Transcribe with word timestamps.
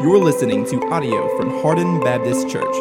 You're 0.00 0.18
listening 0.18 0.64
to 0.66 0.80
audio 0.90 1.36
from 1.36 1.60
Hardin 1.60 1.98
Baptist 1.98 2.48
Church. 2.48 2.72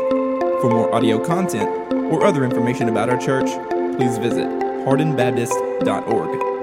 For 0.61 0.69
more 0.69 0.93
audio 0.93 1.17
content 1.17 1.67
or 2.11 2.23
other 2.23 2.45
information 2.45 2.89
about 2.89 3.09
our 3.09 3.17
church, 3.17 3.49
please 3.97 4.19
visit 4.19 4.47
hardinbaptist.org. 4.85 6.56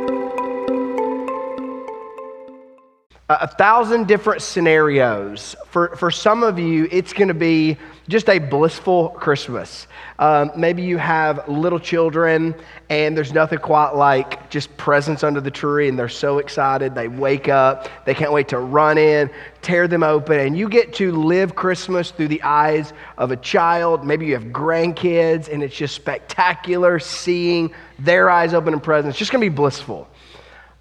a 3.31 3.49
thousand 3.49 4.07
different 4.07 4.43
scenarios. 4.43 5.57
For, 5.69 5.97
for 5.97 6.11
some 6.11 6.43
of 6.43 6.59
you, 6.59 6.87
it's 6.91 7.15
going 7.15 7.29
to 7.29 7.35
be 7.35 7.79
just 8.07 8.29
a 8.29 8.39
blissful 8.39 9.09
Christmas. 9.11 9.87
Um, 10.19 10.53
maybe 10.55 10.83
you 10.83 10.99
have 10.99 11.49
little 11.49 11.79
children, 11.79 12.55
and 12.91 13.17
there's 13.17 13.33
nothing 13.33 13.61
quite 13.61 13.93
like 13.93 14.51
just 14.51 14.77
presents 14.77 15.25
under 15.25 15.41
the 15.41 15.51
tree, 15.51 15.89
and 15.89 15.99
they're 15.99 16.09
so 16.11 16.37
excited. 16.37 16.95
They 16.95 17.09
wake 17.09 17.49
up, 17.49 17.89
they 18.05 18.13
can't 18.13 18.31
wait 18.33 18.49
to 18.49 18.59
run 18.59 18.99
in, 18.99 19.31
tear 19.63 19.89
them 19.89 20.03
open, 20.03 20.39
and 20.39 20.57
you 20.57 20.69
get 20.69 20.93
to 20.95 21.11
live 21.11 21.55
Christmas 21.55 22.11
through 22.11 22.29
the 22.29 22.43
eyes 22.43 22.93
of 23.17 23.31
a 23.31 23.37
child. 23.37 24.05
Maybe 24.05 24.27
you 24.27 24.35
have 24.35 24.45
grandkids, 24.45 25.49
and 25.49 25.63
it's 25.63 25.75
just 25.75 25.95
spectacular 25.95 26.99
seeing 26.99 27.73
their 27.99 28.29
eyes 28.29 28.53
open 28.53 28.75
in 28.75 28.81
presents. 28.81 29.15
It's 29.15 29.19
just 29.19 29.33
going 29.33 29.43
to 29.43 29.51
be 29.51 29.55
blissful. 29.55 30.09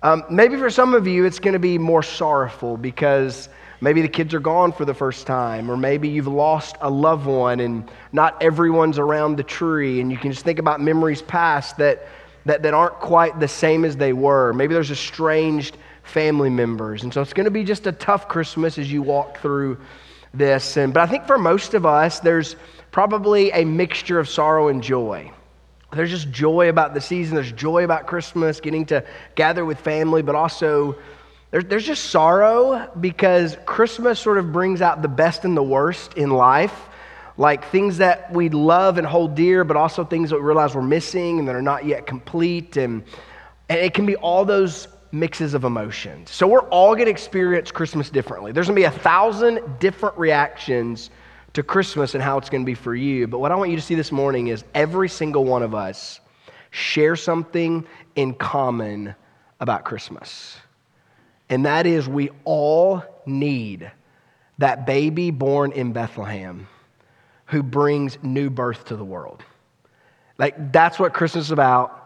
Um, 0.04 0.26
maybe 0.30 0.58
for 0.58 0.70
some 0.70 0.94
of 0.94 1.08
you, 1.08 1.24
it's 1.24 1.40
going 1.40 1.54
to 1.54 1.60
be 1.60 1.78
more 1.78 2.04
sorrowful 2.04 2.76
because 2.76 3.48
maybe 3.80 4.02
the 4.02 4.10
kids 4.10 4.34
are 4.34 4.42
gone 4.42 4.74
for 4.74 4.84
the 4.84 4.94
first 4.94 5.26
time, 5.26 5.72
or 5.72 5.78
maybe 5.78 6.10
you've 6.10 6.28
lost 6.28 6.76
a 6.82 6.90
loved 6.90 7.26
one 7.26 7.62
and 7.62 7.90
not 8.12 8.42
everyone's 8.44 9.00
around 9.00 9.38
the 9.38 9.44
tree, 9.44 10.02
and 10.02 10.12
you 10.12 10.18
can 10.18 10.30
just 10.30 10.44
think 10.44 10.60
about 10.60 10.82
memories 10.82 11.22
past 11.22 11.78
that, 11.78 12.06
that, 12.44 12.62
that 12.64 12.74
aren't 12.74 12.96
quite 12.96 13.40
the 13.40 13.48
same 13.48 13.86
as 13.86 13.96
they 13.96 14.12
were. 14.12 14.52
Maybe 14.52 14.74
there's 14.74 14.92
estranged 14.92 15.78
family 16.04 16.50
members. 16.50 17.04
And 17.04 17.14
so 17.14 17.22
it's 17.22 17.32
going 17.32 17.46
to 17.46 17.52
be 17.52 17.64
just 17.64 17.88
a 17.88 17.94
tough 17.94 18.28
Christmas 18.28 18.78
as 18.78 18.92
you 18.92 19.02
walk 19.02 19.40
through 19.40 19.80
this. 20.34 20.76
And, 20.76 20.94
but 20.94 21.02
I 21.02 21.08
think 21.08 21.26
for 21.26 21.38
most 21.38 21.76
of 21.76 21.86
us, 21.86 22.20
there's 22.20 22.58
probably 22.92 23.52
a 23.52 23.64
mixture 23.64 24.20
of 24.20 24.28
sorrow 24.28 24.68
and 24.68 24.84
joy. 24.84 25.32
There's 25.96 26.10
just 26.10 26.32
joy 26.32 26.70
about 26.70 26.94
the 26.94 27.02
season. 27.02 27.36
There's 27.36 27.52
joy 27.52 27.84
about 27.84 28.08
Christmas, 28.08 28.60
getting 28.60 28.86
to 28.88 29.06
gather 29.36 29.66
with 29.66 29.80
family, 29.80 30.22
but 30.22 30.36
also 30.36 30.98
there's, 31.52 31.66
there's 31.66 31.86
just 31.86 32.06
sorrow 32.06 32.92
because 33.00 33.58
Christmas 33.66 34.20
sort 34.20 34.38
of 34.38 34.52
brings 34.52 34.82
out 34.82 35.02
the 35.02 35.08
best 35.08 35.46
and 35.46 35.56
the 35.56 35.64
worst 35.64 36.16
in 36.16 36.32
life. 36.32 36.90
Like 37.38 37.66
things 37.66 37.98
that 37.98 38.32
we 38.32 38.50
love 38.50 38.98
and 38.98 39.08
hold 39.08 39.36
dear, 39.36 39.64
but 39.64 39.76
also 39.78 40.04
things 40.04 40.30
that 40.30 40.36
we 40.36 40.44
realize 40.44 40.76
we're 40.76 40.82
missing 40.82 41.40
and 41.40 41.48
that 41.48 41.56
are 41.56 41.62
not 41.62 41.86
yet 41.86 42.06
complete. 42.06 42.78
And, 42.78 43.04
and 43.70 43.80
it 43.80 43.94
can 43.94 44.06
be 44.06 44.16
all 44.16 44.46
those 44.46 44.88
mixes 45.12 45.54
of 45.54 45.64
emotions. 45.64 46.32
So 46.32 46.48
we're 46.48 46.68
all 46.70 46.94
going 46.96 47.06
to 47.06 47.12
experience 47.12 47.72
Christmas 47.72 48.10
differently. 48.10 48.52
There's 48.52 48.68
going 48.68 48.76
to 48.76 48.90
be 48.90 48.96
a 48.96 49.00
thousand 49.00 49.80
different 49.80 50.18
reactions 50.18 51.12
to 51.54 51.64
Christmas 51.64 52.16
and 52.16 52.24
how 52.24 52.38
it's 52.38 52.50
going 52.50 52.64
to 52.64 52.66
be 52.66 52.74
for 52.74 52.96
you. 52.96 53.28
But 53.28 53.40
what 53.40 53.52
I 53.52 53.56
want 53.56 53.70
you 53.70 53.76
to 53.76 53.82
see 53.82 53.96
this 53.96 54.12
morning 54.12 54.48
is 54.48 54.64
every 54.74 55.10
single 55.10 55.46
one 55.46 55.64
of 55.64 55.76
us 55.76 56.20
share 56.72 57.16
something 57.16 57.86
in 58.16 58.34
common 58.34 59.16
about 59.60 59.86
Christmas. 59.86 60.58
And 61.50 61.66
that 61.66 61.86
is, 61.86 62.08
we 62.08 62.32
all 62.46 63.04
need 63.26 63.92
that 64.58 64.86
baby 64.86 65.32
born 65.32 65.72
in 65.72 65.94
Bethlehem 65.94 66.68
who 67.46 67.62
brings 67.62 68.18
new 68.24 68.50
birth 68.50 68.86
to 68.86 68.96
the 68.96 69.06
world. 69.06 69.44
Like, 70.40 70.72
that's 70.72 70.98
what 70.98 71.14
Christmas 71.14 71.46
is 71.46 71.52
about. 71.52 72.03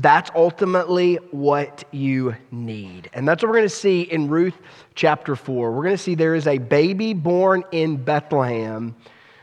That's 0.00 0.30
ultimately 0.34 1.16
what 1.30 1.84
you 1.90 2.34
need. 2.50 3.10
And 3.12 3.28
that's 3.28 3.42
what 3.42 3.50
we're 3.50 3.58
going 3.58 3.68
to 3.68 3.74
see 3.74 4.02
in 4.02 4.28
Ruth 4.28 4.54
chapter 4.94 5.36
4. 5.36 5.72
We're 5.72 5.82
going 5.82 5.96
to 5.96 6.02
see 6.02 6.14
there 6.14 6.34
is 6.34 6.46
a 6.46 6.56
baby 6.56 7.12
born 7.12 7.64
in 7.70 8.02
Bethlehem 8.02 8.96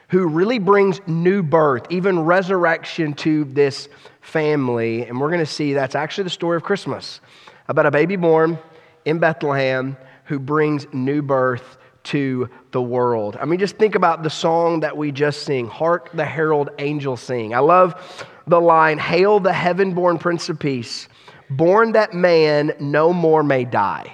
who 0.08 0.26
really 0.26 0.58
brings 0.58 1.00
new 1.06 1.44
birth, 1.44 1.86
even 1.92 2.22
resurrection 2.22 3.14
to 3.14 3.44
this 3.44 3.88
family. 4.22 5.06
And 5.06 5.22
we're 5.22 5.30
going 5.30 5.42
to 5.42 5.46
see 5.46 5.74
that's 5.74 5.94
actually 5.94 6.24
the 6.24 6.32
story 6.32 6.58
of 6.58 6.64
Christmas 6.64 7.22
about 7.68 7.86
a 7.86 7.92
baby 7.92 8.16
born 8.16 8.58
in 9.06 9.20
Bethlehem 9.20 9.96
who 10.26 10.40
brings 10.40 10.88
new 10.92 11.22
birth 11.22 11.78
to 12.06 12.50
the 12.72 12.82
world. 12.82 13.38
I 13.40 13.46
mean, 13.46 13.60
just 13.60 13.76
think 13.76 13.94
about 13.94 14.24
the 14.24 14.30
song 14.30 14.80
that 14.80 14.98
we 14.98 15.12
just 15.12 15.44
sing, 15.44 15.68
Hark 15.68 16.12
the 16.14 16.26
Herald 16.26 16.70
Angels 16.80 17.22
Sing. 17.22 17.54
I 17.54 17.60
love 17.60 18.26
the 18.48 18.62
line, 18.62 18.98
Hail 18.98 19.40
the 19.40 19.54
heaven 19.54 19.94
born 19.94 20.18
Prince 20.18 20.50
of 20.50 20.60
Peace, 20.60 21.08
born 21.50 21.92
that 21.94 22.14
man 22.14 22.74
no 22.80 23.14
more 23.14 23.44
may 23.44 23.66
die. 23.66 24.14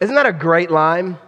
Isn't 0.00 0.14
that 0.14 0.26
a 0.26 0.32
great 0.32 0.70
line? 0.70 1.18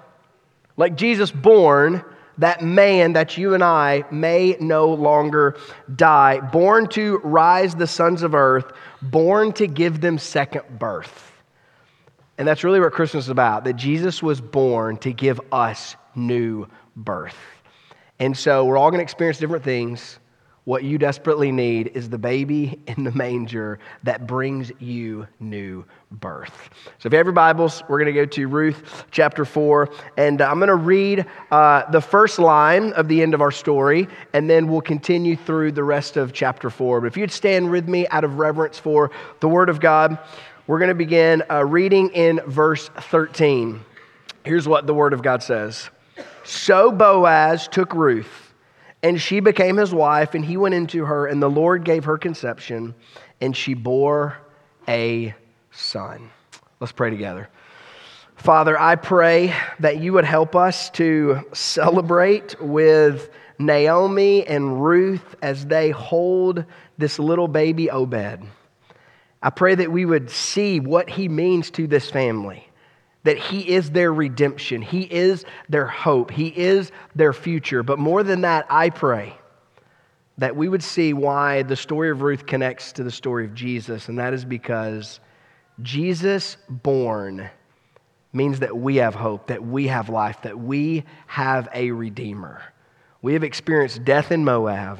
Like 0.76 0.96
Jesus 0.96 1.30
born, 1.30 2.04
that 2.38 2.62
man, 2.62 3.12
that 3.12 3.36
you 3.36 3.54
and 3.54 3.62
I, 3.62 4.04
may 4.10 4.56
no 4.58 4.92
longer 4.94 5.56
die, 5.94 6.40
born 6.40 6.88
to 6.88 7.18
rise 7.18 7.74
the 7.74 7.86
sons 7.86 8.22
of 8.22 8.34
earth, 8.34 8.72
born 9.02 9.52
to 9.54 9.66
give 9.66 10.00
them 10.00 10.18
second 10.18 10.78
birth. 10.78 11.32
And 12.38 12.48
that's 12.48 12.64
really 12.64 12.80
what 12.80 12.92
Christmas 12.92 13.26
is 13.26 13.30
about 13.30 13.64
that 13.64 13.74
Jesus 13.74 14.22
was 14.22 14.40
born 14.40 14.96
to 14.98 15.12
give 15.12 15.40
us 15.52 15.96
new 16.14 16.66
birth. 16.96 17.36
And 18.18 18.36
so 18.36 18.64
we're 18.64 18.78
all 18.78 18.90
going 18.90 19.00
to 19.00 19.04
experience 19.04 19.38
different 19.38 19.64
things. 19.64 20.18
What 20.64 20.84
you 20.84 20.96
desperately 20.96 21.50
need 21.50 21.88
is 21.94 22.08
the 22.08 22.18
baby 22.18 22.80
in 22.86 23.02
the 23.02 23.10
manger 23.10 23.80
that 24.04 24.28
brings 24.28 24.70
you 24.78 25.26
new 25.40 25.84
birth. 26.12 26.70
So, 26.98 27.08
if 27.08 27.12
you 27.12 27.16
have 27.16 27.26
your 27.26 27.32
Bibles, 27.32 27.82
we're 27.88 27.98
going 27.98 28.14
to 28.14 28.20
go 28.20 28.26
to 28.26 28.46
Ruth 28.46 29.06
chapter 29.10 29.44
4, 29.44 29.90
and 30.16 30.40
I'm 30.40 30.60
going 30.60 30.68
to 30.68 30.76
read 30.76 31.26
uh, 31.50 31.90
the 31.90 32.00
first 32.00 32.38
line 32.38 32.92
of 32.92 33.08
the 33.08 33.22
end 33.22 33.34
of 33.34 33.40
our 33.40 33.50
story, 33.50 34.06
and 34.34 34.48
then 34.48 34.68
we'll 34.68 34.82
continue 34.82 35.34
through 35.34 35.72
the 35.72 35.82
rest 35.82 36.16
of 36.16 36.32
chapter 36.32 36.70
4. 36.70 37.00
But 37.00 37.06
if 37.08 37.16
you'd 37.16 37.32
stand 37.32 37.68
with 37.68 37.88
me 37.88 38.06
out 38.08 38.22
of 38.22 38.38
reverence 38.38 38.78
for 38.78 39.10
the 39.40 39.48
Word 39.48 39.68
of 39.68 39.80
God, 39.80 40.16
we're 40.68 40.78
going 40.78 40.90
to 40.90 40.94
begin 40.94 41.42
uh, 41.50 41.64
reading 41.64 42.10
in 42.10 42.40
verse 42.46 42.88
13. 42.88 43.80
Here's 44.44 44.68
what 44.68 44.86
the 44.86 44.94
Word 44.94 45.12
of 45.12 45.22
God 45.22 45.42
says 45.42 45.90
So 46.44 46.92
Boaz 46.92 47.66
took 47.66 47.94
Ruth, 47.94 48.41
and 49.02 49.20
she 49.20 49.40
became 49.40 49.76
his 49.76 49.92
wife, 49.92 50.34
and 50.34 50.44
he 50.44 50.56
went 50.56 50.74
into 50.74 51.04
her, 51.04 51.26
and 51.26 51.42
the 51.42 51.50
Lord 51.50 51.84
gave 51.84 52.04
her 52.04 52.18
conception, 52.18 52.94
and 53.40 53.56
she 53.56 53.74
bore 53.74 54.36
a 54.88 55.34
son. 55.72 56.30
Let's 56.80 56.92
pray 56.92 57.10
together. 57.10 57.48
Father, 58.36 58.78
I 58.78 58.96
pray 58.96 59.54
that 59.78 59.98
you 59.98 60.12
would 60.14 60.24
help 60.24 60.56
us 60.56 60.90
to 60.90 61.40
celebrate 61.52 62.60
with 62.60 63.30
Naomi 63.58 64.46
and 64.46 64.82
Ruth 64.82 65.36
as 65.42 65.66
they 65.66 65.90
hold 65.90 66.64
this 66.98 67.18
little 67.18 67.48
baby 67.48 67.90
Obed. 67.90 68.42
I 69.42 69.50
pray 69.50 69.74
that 69.74 69.90
we 69.90 70.04
would 70.04 70.30
see 70.30 70.80
what 70.80 71.10
he 71.10 71.28
means 71.28 71.70
to 71.72 71.86
this 71.86 72.10
family, 72.10 72.68
that 73.24 73.38
he 73.38 73.68
is 73.68 73.90
their 73.90 74.12
redemption, 74.12 74.82
he 74.82 75.02
is 75.02 75.44
their 75.68 75.86
hope, 75.86 76.30
he 76.30 76.48
is 76.48 76.90
their 77.14 77.32
future. 77.32 77.82
But 77.82 77.98
more 77.98 78.22
than 78.22 78.40
that, 78.40 78.66
I 78.68 78.90
pray 78.90 79.36
that 80.38 80.56
we 80.56 80.68
would 80.68 80.82
see 80.82 81.12
why 81.12 81.62
the 81.62 81.76
story 81.76 82.10
of 82.10 82.22
Ruth 82.22 82.46
connects 82.46 82.92
to 82.92 83.04
the 83.04 83.10
story 83.10 83.44
of 83.44 83.54
Jesus, 83.54 84.08
and 84.08 84.18
that 84.18 84.32
is 84.32 84.44
because 84.44 85.20
Jesus 85.82 86.56
born 86.68 87.48
means 88.32 88.60
that 88.60 88.76
we 88.76 88.96
have 88.96 89.14
hope, 89.14 89.48
that 89.48 89.62
we 89.62 89.86
have 89.88 90.08
life, 90.08 90.42
that 90.42 90.58
we 90.58 91.04
have 91.26 91.68
a 91.74 91.90
redeemer. 91.90 92.62
We 93.20 93.34
have 93.34 93.44
experienced 93.44 94.04
death 94.04 94.32
in 94.32 94.44
Moab, 94.44 94.98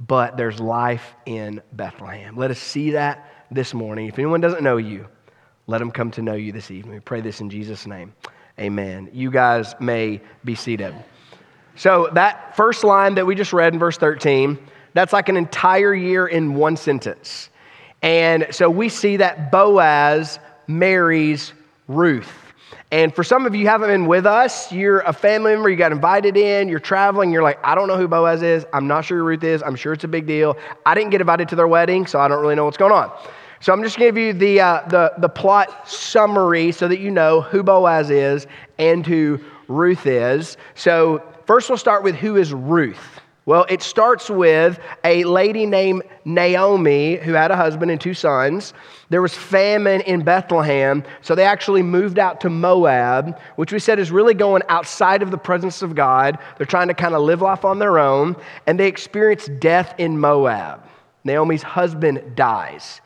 but 0.00 0.36
there's 0.36 0.58
life 0.58 1.14
in 1.26 1.62
Bethlehem. 1.72 2.36
Let 2.36 2.50
us 2.50 2.58
see 2.58 2.92
that 2.92 3.46
this 3.50 3.74
morning. 3.74 4.08
If 4.08 4.18
anyone 4.18 4.40
doesn't 4.40 4.64
know 4.64 4.78
you, 4.78 5.06
let 5.66 5.78
them 5.78 5.90
come 5.90 6.10
to 6.12 6.22
know 6.22 6.34
you 6.34 6.52
this 6.52 6.70
evening. 6.70 6.94
We 6.94 7.00
pray 7.00 7.20
this 7.20 7.40
in 7.40 7.50
Jesus' 7.50 7.86
name. 7.86 8.12
Amen. 8.58 9.08
You 9.12 9.30
guys 9.30 9.74
may 9.80 10.20
be 10.44 10.54
seated. 10.54 10.94
So, 11.76 12.10
that 12.12 12.54
first 12.54 12.84
line 12.84 13.14
that 13.14 13.26
we 13.26 13.34
just 13.34 13.52
read 13.52 13.72
in 13.72 13.78
verse 13.78 13.96
13, 13.96 14.58
that's 14.92 15.12
like 15.12 15.28
an 15.28 15.36
entire 15.36 15.94
year 15.94 16.26
in 16.26 16.54
one 16.54 16.76
sentence. 16.76 17.48
And 18.02 18.48
so 18.50 18.68
we 18.68 18.88
see 18.88 19.16
that 19.18 19.50
Boaz 19.52 20.38
marries 20.66 21.52
Ruth. 21.88 22.30
And 22.90 23.14
for 23.14 23.24
some 23.24 23.46
of 23.46 23.54
you 23.54 23.66
haven't 23.68 23.88
been 23.88 24.06
with 24.06 24.26
us, 24.26 24.70
you're 24.70 25.00
a 25.00 25.14
family 25.14 25.52
member, 25.52 25.70
you 25.70 25.76
got 25.76 25.92
invited 25.92 26.36
in, 26.36 26.68
you're 26.68 26.78
traveling, 26.78 27.32
you're 27.32 27.42
like, 27.42 27.58
I 27.64 27.74
don't 27.74 27.88
know 27.88 27.96
who 27.96 28.06
Boaz 28.06 28.42
is, 28.42 28.66
I'm 28.74 28.86
not 28.86 29.06
sure 29.06 29.18
who 29.18 29.24
Ruth 29.24 29.44
is, 29.44 29.62
I'm 29.62 29.76
sure 29.76 29.94
it's 29.94 30.04
a 30.04 30.08
big 30.08 30.26
deal. 30.26 30.58
I 30.84 30.94
didn't 30.94 31.10
get 31.10 31.22
invited 31.22 31.48
to 31.50 31.56
their 31.56 31.68
wedding, 31.68 32.06
so 32.06 32.20
I 32.20 32.28
don't 32.28 32.42
really 32.42 32.54
know 32.54 32.66
what's 32.66 32.76
going 32.76 32.92
on. 32.92 33.10
So 33.62 33.72
I'm 33.72 33.80
just 33.84 33.96
going 33.96 34.12
to 34.12 34.20
give 34.20 34.26
you 34.26 34.32
the, 34.32 34.60
uh, 34.60 34.88
the, 34.88 35.12
the 35.18 35.28
plot 35.28 35.88
summary 35.88 36.72
so 36.72 36.88
that 36.88 36.98
you 36.98 37.12
know 37.12 37.42
who 37.42 37.62
Boaz 37.62 38.10
is 38.10 38.48
and 38.76 39.06
who 39.06 39.38
Ruth 39.68 40.04
is. 40.04 40.56
So 40.74 41.22
first 41.46 41.68
we'll 41.68 41.78
start 41.78 42.02
with 42.02 42.16
who 42.16 42.34
is 42.34 42.52
Ruth. 42.52 43.20
Well, 43.46 43.64
it 43.68 43.80
starts 43.80 44.28
with 44.28 44.80
a 45.04 45.22
lady 45.22 45.64
named 45.64 46.02
Naomi 46.24 47.18
who 47.18 47.34
had 47.34 47.52
a 47.52 47.56
husband 47.56 47.92
and 47.92 48.00
two 48.00 48.14
sons. 48.14 48.74
There 49.10 49.22
was 49.22 49.34
famine 49.34 50.00
in 50.00 50.24
Bethlehem, 50.24 51.04
so 51.20 51.36
they 51.36 51.44
actually 51.44 51.84
moved 51.84 52.18
out 52.18 52.40
to 52.40 52.50
Moab, 52.50 53.38
which 53.54 53.72
we 53.72 53.78
said 53.78 54.00
is 54.00 54.10
really 54.10 54.34
going 54.34 54.62
outside 54.70 55.22
of 55.22 55.30
the 55.30 55.38
presence 55.38 55.82
of 55.82 55.94
God. 55.94 56.36
They're 56.56 56.66
trying 56.66 56.88
to 56.88 56.94
kind 56.94 57.14
of 57.14 57.22
live 57.22 57.42
life 57.42 57.64
on 57.64 57.78
their 57.78 58.00
own, 58.00 58.34
and 58.66 58.78
they 58.78 58.88
experience 58.88 59.48
death 59.60 59.94
in 59.98 60.18
Moab. 60.18 60.84
Naomi's 61.22 61.62
husband 61.62 62.34
dies. 62.34 63.00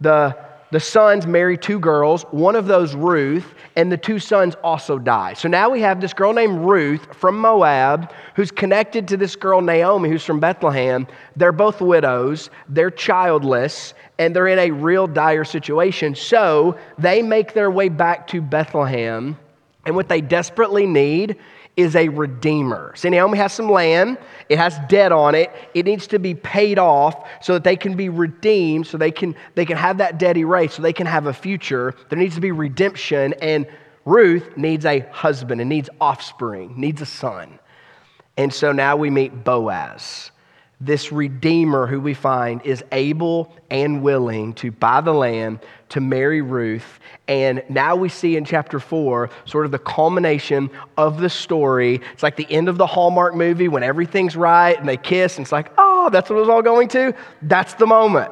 The 0.00 0.36
the 0.70 0.80
sons 0.80 1.26
marry 1.26 1.56
two 1.56 1.78
girls, 1.78 2.24
one 2.24 2.54
of 2.54 2.66
those 2.66 2.94
Ruth, 2.94 3.54
and 3.76 3.90
the 3.90 3.96
two 3.96 4.18
sons 4.18 4.54
also 4.62 4.98
die. 4.98 5.32
So 5.32 5.48
now 5.48 5.70
we 5.70 5.80
have 5.80 5.98
this 5.98 6.12
girl 6.12 6.34
named 6.34 6.60
Ruth 6.60 7.14
from 7.14 7.38
Moab 7.38 8.12
who's 8.34 8.50
connected 8.50 9.08
to 9.08 9.16
this 9.16 9.34
girl 9.34 9.62
Naomi 9.62 10.10
who's 10.10 10.24
from 10.24 10.40
Bethlehem. 10.40 11.06
They're 11.36 11.52
both 11.52 11.80
widows, 11.80 12.50
they're 12.68 12.90
childless, 12.90 13.94
and 14.18 14.36
they're 14.36 14.48
in 14.48 14.58
a 14.58 14.70
real 14.70 15.06
dire 15.06 15.44
situation. 15.44 16.14
So 16.14 16.76
they 16.98 17.22
make 17.22 17.54
their 17.54 17.70
way 17.70 17.88
back 17.88 18.26
to 18.28 18.42
Bethlehem, 18.42 19.38
and 19.86 19.96
what 19.96 20.10
they 20.10 20.20
desperately 20.20 20.84
need 20.84 21.38
is 21.78 21.94
a 21.94 22.08
redeemer. 22.08 22.92
See, 22.96 23.08
Naomi 23.08 23.38
has 23.38 23.52
some 23.52 23.70
land, 23.70 24.18
it 24.48 24.58
has 24.58 24.76
debt 24.88 25.12
on 25.12 25.36
it, 25.36 25.52
it 25.74 25.86
needs 25.86 26.08
to 26.08 26.18
be 26.18 26.34
paid 26.34 26.76
off 26.76 27.24
so 27.40 27.52
that 27.54 27.62
they 27.62 27.76
can 27.76 27.96
be 27.96 28.08
redeemed, 28.08 28.88
so 28.88 28.98
they 28.98 29.12
can, 29.12 29.36
they 29.54 29.64
can 29.64 29.76
have 29.76 29.98
that 29.98 30.18
debt 30.18 30.36
erased, 30.36 30.74
so 30.74 30.82
they 30.82 30.92
can 30.92 31.06
have 31.06 31.26
a 31.26 31.32
future. 31.32 31.94
There 32.08 32.18
needs 32.18 32.34
to 32.34 32.40
be 32.40 32.50
redemption, 32.50 33.32
and 33.34 33.64
Ruth 34.04 34.56
needs 34.56 34.84
a 34.84 34.98
husband 35.12 35.60
and 35.60 35.70
needs 35.70 35.88
offspring, 36.00 36.74
needs 36.76 37.00
a 37.00 37.06
son. 37.06 37.60
And 38.36 38.52
so 38.52 38.72
now 38.72 38.96
we 38.96 39.08
meet 39.08 39.44
Boaz 39.44 40.32
this 40.80 41.10
Redeemer 41.10 41.86
who 41.86 42.00
we 42.00 42.14
find 42.14 42.64
is 42.64 42.84
able 42.92 43.52
and 43.68 44.02
willing 44.02 44.54
to 44.54 44.70
buy 44.70 45.00
the 45.00 45.12
land, 45.12 45.58
to 45.88 46.00
marry 46.00 46.40
Ruth. 46.40 47.00
And 47.26 47.62
now 47.68 47.96
we 47.96 48.08
see 48.08 48.36
in 48.36 48.44
chapter 48.44 48.78
four 48.78 49.30
sort 49.44 49.64
of 49.64 49.72
the 49.72 49.78
culmination 49.78 50.70
of 50.96 51.20
the 51.20 51.28
story. 51.28 52.00
It's 52.12 52.22
like 52.22 52.36
the 52.36 52.50
end 52.50 52.68
of 52.68 52.78
the 52.78 52.86
Hallmark 52.86 53.34
movie 53.34 53.68
when 53.68 53.82
everything's 53.82 54.36
right 54.36 54.78
and 54.78 54.88
they 54.88 54.96
kiss, 54.96 55.36
and 55.36 55.44
it's 55.44 55.52
like, 55.52 55.72
oh, 55.78 56.10
that's 56.10 56.30
what 56.30 56.36
it 56.36 56.40
was 56.40 56.48
all 56.48 56.62
going 56.62 56.88
to? 56.88 57.12
That's 57.42 57.74
the 57.74 57.86
moment. 57.86 58.30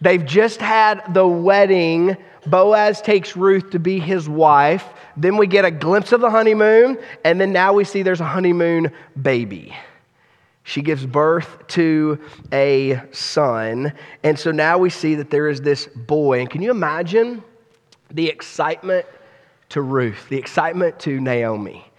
They've 0.00 0.24
just 0.24 0.60
had 0.60 1.02
the 1.14 1.26
wedding. 1.26 2.16
Boaz 2.46 3.00
takes 3.02 3.36
Ruth 3.36 3.70
to 3.70 3.78
be 3.78 4.00
his 4.00 4.28
wife. 4.28 4.84
Then 5.16 5.36
we 5.36 5.46
get 5.46 5.64
a 5.64 5.70
glimpse 5.70 6.12
of 6.12 6.20
the 6.20 6.30
honeymoon, 6.30 6.98
and 7.24 7.40
then 7.40 7.52
now 7.52 7.72
we 7.72 7.84
see 7.84 8.02
there's 8.02 8.20
a 8.20 8.24
honeymoon 8.24 8.92
baby. 9.20 9.76
She 10.68 10.82
gives 10.82 11.06
birth 11.06 11.66
to 11.68 12.20
a 12.52 13.00
son. 13.10 13.90
And 14.22 14.38
so 14.38 14.50
now 14.50 14.76
we 14.76 14.90
see 14.90 15.14
that 15.14 15.30
there 15.30 15.48
is 15.48 15.62
this 15.62 15.86
boy. 15.86 16.40
And 16.40 16.50
can 16.50 16.60
you 16.60 16.70
imagine 16.70 17.42
the 18.10 18.28
excitement 18.28 19.06
to 19.70 19.80
Ruth, 19.80 20.28
the 20.28 20.36
excitement 20.36 21.00
to 21.00 21.20
Naomi? 21.20 21.90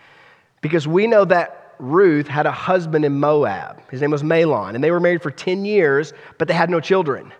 Because 0.62 0.88
we 0.88 1.08
know 1.08 1.26
that 1.26 1.74
Ruth 1.80 2.28
had 2.28 2.46
a 2.46 2.52
husband 2.52 3.06
in 3.06 3.20
Moab. 3.20 3.82
His 3.90 4.02
name 4.02 4.12
was 4.12 4.22
Mahlon. 4.22 4.76
And 4.76 4.84
they 4.84 4.92
were 4.92 5.00
married 5.00 5.24
for 5.24 5.32
10 5.32 5.66
years, 5.66 6.14
but 6.38 6.48
they 6.48 6.54
had 6.54 6.70
no 6.70 6.80
children. 6.80 7.34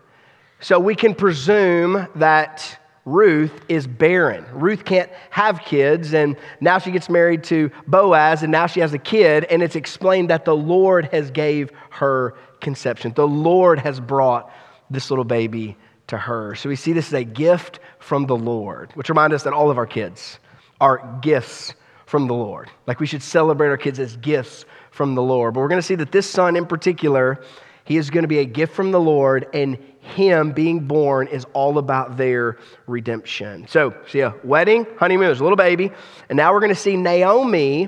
So 0.62 0.80
we 0.80 0.96
can 0.96 1.14
presume 1.14 2.08
that 2.16 2.79
Ruth 3.06 3.62
is 3.70 3.88
barren. 3.88 4.46
Ruth 4.54 4.86
can't 4.86 5.10
have 5.30 5.62
kids, 5.62 6.14
and 6.14 6.36
now 6.62 6.78
she 6.78 6.92
gets 6.92 7.10
married 7.10 7.44
to 7.46 7.72
Boaz, 7.88 8.44
and 8.44 8.52
now 8.52 8.68
she 8.68 8.80
has 8.82 8.94
a 8.94 8.98
kid, 8.98 9.46
and 9.46 9.64
it's 9.64 9.76
explained 9.76 10.30
that 10.30 10.46
the 10.46 10.56
Lord 10.56 11.06
has 11.12 11.32
gave 11.32 11.72
her 11.92 12.36
conception. 12.62 13.14
The 13.16 13.28
Lord 13.28 13.80
has 13.80 14.00
brought 14.00 14.52
this 14.90 15.10
little 15.10 15.26
baby 15.26 15.78
to 16.08 16.18
her. 16.18 16.56
So 16.56 16.70
we 16.70 16.76
see 16.76 16.94
this 16.94 17.08
as 17.08 17.14
a 17.14 17.24
gift 17.24 17.80
from 18.00 18.26
the 18.26 18.36
Lord, 18.36 18.92
which 18.96 19.10
reminds 19.10 19.36
us 19.36 19.44
that 19.44 19.54
all 19.54 19.72
of 19.72 19.78
our 19.78 19.86
kids 19.86 20.40
are 20.82 21.20
gifts 21.22 21.74
from 22.06 22.28
the 22.28 22.34
Lord. 22.34 22.70
Like 22.88 23.00
we 23.00 23.06
should 23.06 23.22
celebrate 23.22 23.70
our 23.70 23.78
kids 23.78 24.00
as 24.00 24.18
gifts 24.18 24.66
from 24.92 25.16
the 25.16 25.22
Lord. 25.22 25.54
But 25.54 25.62
we're 25.62 25.68
going 25.68 25.82
to 25.82 25.86
see 25.86 25.96
that 25.96 26.12
this 26.12 26.30
son 26.30 26.56
in 26.56 26.66
particular, 26.66 27.44
he 27.86 27.98
is 27.98 28.10
going 28.10 28.24
to 28.24 28.28
be 28.28 28.40
a 28.40 28.46
gift 28.46 28.74
from 28.74 28.92
the 28.92 29.00
Lord, 29.00 29.48
and 29.54 29.78
him 30.10 30.52
being 30.52 30.88
born 30.88 31.28
is 31.28 31.46
all 31.54 31.78
about 31.78 32.18
their 32.18 32.58
redemption. 32.88 33.68
So, 33.68 33.94
see 34.08 34.22
a 34.22 34.34
wedding, 34.44 34.86
honeymoon, 34.98 35.28
there's 35.28 35.40
a 35.40 35.44
little 35.44 35.56
baby. 35.56 35.92
And 36.30 36.38
now 36.38 36.54
we're 36.54 36.60
going 36.60 36.74
to 36.74 36.80
see 36.80 36.98
Naomi, 36.98 37.88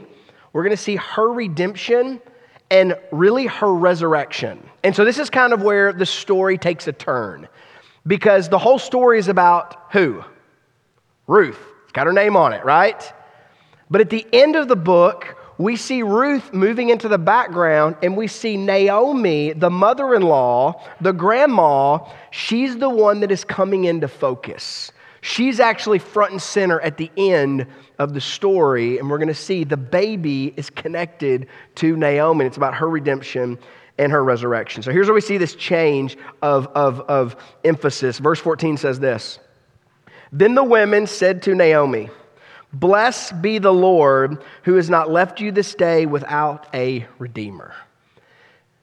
we're 0.54 0.64
going 0.64 0.76
to 0.76 0.82
see 0.82 0.96
her 0.96 1.32
redemption 1.32 2.22
and 2.70 2.96
really 3.12 3.48
her 3.48 3.74
resurrection. 3.74 4.70
And 4.84 4.96
so, 4.96 5.06
this 5.06 5.20
is 5.20 5.30
kind 5.30 5.54
of 5.54 5.62
where 5.62 5.94
the 5.94 6.06
story 6.06 6.58
takes 6.58 6.88
a 6.88 6.94
turn 6.94 7.48
because 8.06 8.50
the 8.50 8.60
whole 8.60 8.80
story 8.80 9.20
is 9.20 9.28
about 9.28 9.92
who? 9.92 10.24
Ruth. 11.28 11.60
It's 11.84 11.92
got 11.92 12.08
her 12.08 12.14
name 12.14 12.36
on 12.36 12.54
it, 12.54 12.64
right? 12.64 13.02
But 13.90 14.02
at 14.02 14.10
the 14.10 14.26
end 14.32 14.56
of 14.56 14.68
the 14.68 14.76
book, 14.76 15.38
we 15.62 15.76
see 15.76 16.02
Ruth 16.02 16.54
moving 16.54 16.90
into 16.90 17.08
the 17.08 17.18
background, 17.18 17.96
and 18.02 18.18
we 18.18 18.28
see 18.28 18.58
Naomi, 18.58 19.54
the 19.54 19.70
mother 19.70 20.16
in 20.16 20.24
law, 20.24 20.84
the 21.02 21.12
grandma, 21.12 22.00
she's 22.32 22.78
the 22.78 22.90
one 22.90 23.20
that 23.22 23.32
is 23.32 23.44
coming 23.44 23.86
into 23.86 24.08
focus. 24.08 24.92
She's 25.22 25.60
actually 25.60 26.00
front 26.00 26.32
and 26.32 26.42
center 26.42 26.82
at 26.82 26.98
the 26.98 27.12
end 27.16 27.68
of 28.00 28.14
the 28.14 28.22
story, 28.22 28.98
and 28.98 29.10
we're 29.10 29.20
going 29.20 29.28
to 29.28 29.34
see 29.36 29.64
the 29.64 29.78
baby 29.78 30.54
is 30.58 30.70
connected 30.70 31.48
to 31.76 31.96
Naomi. 31.96 32.46
It's 32.46 32.58
about 32.58 32.74
her 32.76 32.90
redemption 32.90 33.60
and 34.00 34.12
her 34.12 34.24
resurrection. 34.24 34.82
So 34.82 34.92
here's 34.92 35.08
where 35.08 35.14
we 35.14 35.22
see 35.22 35.38
this 35.38 35.54
change 35.54 36.18
of, 36.42 36.68
of, 36.68 37.02
of 37.02 37.36
emphasis. 37.64 38.18
Verse 38.18 38.40
14 38.40 38.78
says 38.78 39.00
this 39.00 39.38
Then 40.32 40.56
the 40.56 40.64
women 40.64 41.06
said 41.06 41.44
to 41.44 41.54
Naomi, 41.54 42.10
Blessed 42.74 43.42
be 43.42 43.58
the 43.58 43.74
Lord 43.74 44.44
who 44.64 44.76
has 44.76 44.90
not 44.90 45.10
left 45.10 45.40
you 45.42 45.52
this 45.52 45.76
day 45.76 46.06
without 46.06 46.68
a 46.74 47.06
redeemer. 47.20 47.74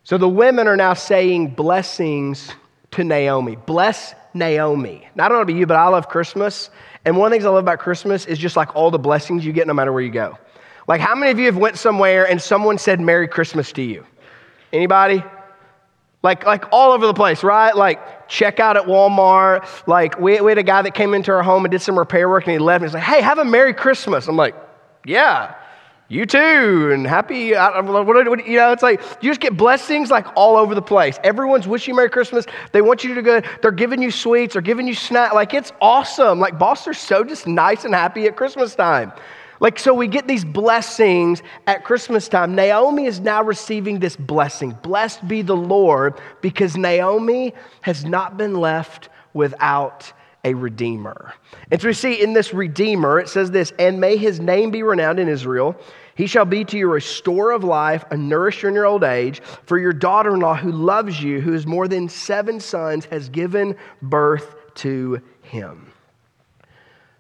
So 0.05 0.19
the 0.19 0.29
women 0.29 0.67
are 0.67 0.76
now 0.76 0.94
saying 0.94 1.55
blessings 1.55 2.50
to 2.93 3.05
Naomi. 3.05 3.56
Bless 3.56 4.14
Naomi. 4.35 5.06
Now, 5.14 5.26
I 5.26 5.29
don't 5.29 5.38
know 5.38 5.43
about 5.43 5.55
you, 5.55 5.67
but 5.67 5.76
I 5.76 5.88
love 5.88 6.08
Christmas. 6.08 6.70
And 7.05 7.17
one 7.17 7.26
of 7.26 7.31
the 7.31 7.35
things 7.37 7.46
I 7.46 7.50
love 7.50 7.64
about 7.64 7.79
Christmas 7.79 8.26
is 8.26 8.38
just 8.38 8.56
like 8.56 8.75
all 8.75 8.90
the 8.90 8.99
blessings 8.99 9.44
you 9.44 9.52
get 9.52 9.67
no 9.67 9.75
matter 9.75 9.93
where 9.93 10.02
you 10.02 10.11
go. 10.11 10.38
Like 10.87 11.00
how 11.00 11.14
many 11.14 11.31
of 11.31 11.38
you 11.38 11.46
have 11.46 11.58
went 11.58 11.76
somewhere 11.76 12.26
and 12.26 12.40
someone 12.40 12.79
said 12.79 13.00
Merry 13.00 13.29
Christmas 13.29 13.73
to 13.73 13.82
you? 13.82 14.06
Anybody? 14.73 15.23
Like, 16.23 16.44
like 16.44 16.65
all 16.73 16.93
over 16.93 17.06
the 17.06 17.15
place, 17.15 17.44
right? 17.44 17.76
Like 17.76 18.29
checkout 18.29 18.76
at 18.76 18.85
Walmart. 18.85 19.87
Like 19.87 20.19
we, 20.19 20.41
we 20.41 20.50
had 20.50 20.59
a 20.59 20.65
guy 20.65 20.82
that 20.82 20.94
came 20.94 21.15
into 21.15 21.31
our 21.31 21.43
home 21.43 21.65
and 21.65 21.70
did 21.70 21.81
some 21.81 21.99
repair 21.99 22.29
work 22.29 22.44
and 22.44 22.53
he 22.53 22.59
left 22.59 22.82
and 22.82 22.91
he's 22.91 22.94
like, 22.94 23.05
hey, 23.05 23.20
have 23.20 23.38
a 23.38 23.44
Merry 23.44 23.73
Christmas. 23.73 24.26
I'm 24.26 24.37
like, 24.37 24.56
yeah, 25.06 25.55
you 26.11 26.25
too, 26.25 26.91
and 26.91 27.07
happy, 27.07 27.54
I, 27.54 27.81
what, 27.81 28.07
what, 28.07 28.47
you 28.47 28.57
know, 28.57 28.73
it's 28.73 28.83
like 28.83 29.02
you 29.21 29.31
just 29.31 29.40
get 29.40 29.59
blessings 29.59 30.11
like 30.11 30.26
all 30.37 30.57
over 30.57 30.75
the 30.75 30.81
place. 30.81 31.19
Everyone's 31.23 31.69
wishing 31.69 31.93
you 31.93 31.97
Merry 31.97 32.09
Christmas. 32.09 32.47
They 32.73 32.81
want 32.81 33.04
you 33.04 33.14
to 33.14 33.21
go, 33.21 33.43
they're 33.61 33.71
giving 33.71 34.00
you 34.00 34.11
sweets, 34.11 34.54
they're 34.54 34.62
giving 34.62 34.88
you 34.88 34.95
snacks. 34.95 35.35
Like 35.35 35.52
it's 35.52 35.71
awesome. 35.83 36.40
Like 36.40 36.59
are 36.61 36.95
so 36.95 37.25
just 37.25 37.47
nice 37.47 37.85
and 37.85 37.95
happy 37.95 38.26
at 38.26 38.37
Christmas 38.37 38.75
time. 38.75 39.12
Like, 39.61 39.79
so 39.79 39.93
we 39.93 40.07
get 40.07 40.29
these 40.29 40.45
blessings 40.45 41.43
at 41.67 41.85
Christmas 41.85 42.29
time. 42.29 42.55
Naomi 42.55 43.07
is 43.07 43.21
now 43.21 43.43
receiving 43.43 43.99
this 43.99 44.17
blessing. 44.17 44.71
Blessed 44.83 45.27
be 45.27 45.43
the 45.43 45.57
Lord, 45.57 46.21
because 46.41 46.77
Naomi 46.77 47.55
has 47.81 48.05
not 48.05 48.37
been 48.37 48.55
left 48.55 49.09
without 49.35 50.12
a 50.45 50.55
redeemer. 50.55 51.35
And 51.71 51.83
so 51.83 51.88
we 51.88 51.95
see 51.95 52.23
in 52.23 52.33
this 52.33 52.55
redeemer, 52.55 53.19
it 53.19 53.29
says 53.29 53.50
this, 53.50 53.73
and 53.79 54.00
may 54.00 54.17
his 54.17 54.38
name 54.38 54.71
be 54.71 54.85
renowned 54.85 55.19
in 55.19 55.29
Israel. 55.29 55.77
He 56.15 56.27
shall 56.27 56.45
be 56.45 56.65
to 56.65 56.79
you 56.79 56.95
a 56.95 57.00
store 57.00 57.50
of 57.50 57.65
life, 57.65 58.05
a 58.11 58.17
nourisher 58.17 58.69
in 58.69 58.75
your 58.75 58.87
old 58.87 59.05
age. 59.05 59.41
For 59.67 59.79
your 59.79 59.93
daughter 59.93 60.35
in 60.35 60.41
law, 60.41 60.55
who 60.55 60.73
loves 60.73 61.23
you, 61.23 61.41
who 61.41 61.53
has 61.53 61.67
more 61.67 61.88
than 61.88 62.09
seven 62.09 62.61
sons, 62.61 63.05
has 63.07 63.29
given 63.29 63.77
birth 64.03 64.55
to 64.77 65.21
him. 65.43 65.93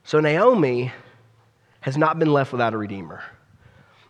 So 0.04 0.20
Naomi 0.20 0.92
has 1.80 1.96
not 1.96 2.18
been 2.18 2.32
left 2.32 2.52
without 2.52 2.74
a 2.74 2.78
redeemer. 2.78 3.22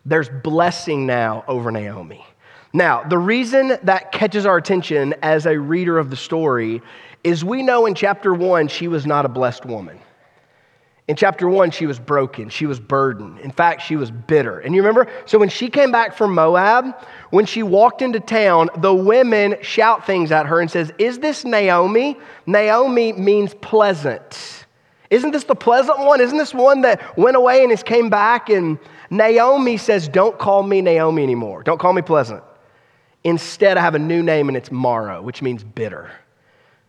There's 0.04 0.28
blessing 0.28 1.06
now 1.06 1.44
over 1.46 1.70
Naomi. 1.70 2.24
Now, 2.72 3.02
the 3.02 3.18
reason 3.18 3.78
that 3.82 4.12
catches 4.12 4.46
our 4.46 4.56
attention 4.56 5.14
as 5.22 5.46
a 5.46 5.58
reader 5.58 5.98
of 5.98 6.10
the 6.10 6.16
story 6.16 6.82
is 7.24 7.44
we 7.44 7.62
know 7.62 7.86
in 7.86 7.94
chapter 7.94 8.32
one, 8.34 8.68
she 8.68 8.88
was 8.88 9.06
not 9.06 9.24
a 9.24 9.28
blessed 9.28 9.64
woman. 9.64 9.98
In 11.08 11.16
chapter 11.16 11.48
one, 11.48 11.70
she 11.70 11.86
was 11.86 11.98
broken. 11.98 12.50
She 12.50 12.66
was 12.66 12.78
burdened. 12.78 13.40
In 13.40 13.50
fact, 13.50 13.80
she 13.80 13.96
was 13.96 14.10
bitter. 14.10 14.60
And 14.60 14.74
you 14.74 14.82
remember? 14.82 15.10
So 15.24 15.38
when 15.38 15.48
she 15.48 15.70
came 15.70 15.90
back 15.90 16.14
from 16.14 16.34
Moab, 16.34 17.02
when 17.30 17.46
she 17.46 17.62
walked 17.62 18.02
into 18.02 18.20
town, 18.20 18.68
the 18.76 18.92
women 18.92 19.56
shout 19.62 20.04
things 20.04 20.30
at 20.30 20.44
her 20.44 20.60
and 20.60 20.70
says, 20.70 20.92
Is 20.98 21.18
this 21.18 21.46
Naomi? 21.46 22.18
Naomi 22.46 23.14
means 23.14 23.54
pleasant. 23.54 24.66
Isn't 25.10 25.30
this 25.30 25.44
the 25.44 25.54
pleasant 25.54 26.00
one? 26.00 26.20
Isn't 26.20 26.36
this 26.36 26.52
one 26.52 26.82
that 26.82 27.16
went 27.16 27.36
away 27.36 27.62
and 27.62 27.70
has 27.70 27.82
came 27.82 28.10
back? 28.10 28.50
And 28.50 28.78
Naomi 29.10 29.76
says, 29.76 30.06
Don't 30.08 30.38
call 30.38 30.62
me 30.62 30.80
Naomi 30.80 31.22
anymore. 31.22 31.62
Don't 31.62 31.78
call 31.78 31.92
me 31.92 32.02
pleasant. 32.02 32.42
Instead, 33.24 33.76
I 33.76 33.80
have 33.80 33.94
a 33.94 33.98
new 33.98 34.22
name 34.22 34.48
and 34.48 34.56
it's 34.56 34.70
Mara, 34.70 35.22
which 35.22 35.42
means 35.42 35.64
bitter. 35.64 36.10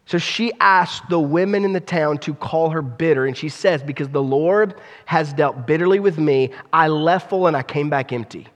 So 0.05 0.17
she 0.17 0.51
asked 0.59 1.07
the 1.09 1.19
women 1.19 1.63
in 1.63 1.71
the 1.71 1.79
town 1.79 2.17
to 2.19 2.33
call 2.33 2.71
her 2.71 2.81
bitter. 2.81 3.25
And 3.25 3.37
she 3.37 3.47
says, 3.47 3.83
Because 3.83 4.09
the 4.09 4.23
Lord 4.23 4.75
has 5.05 5.31
dealt 5.31 5.65
bitterly 5.65 5.99
with 5.99 6.17
me, 6.17 6.51
I 6.73 6.87
left 6.87 7.29
full 7.29 7.47
and 7.47 7.55
I 7.55 7.63
came 7.63 7.89
back 7.89 8.11
empty. 8.11 8.47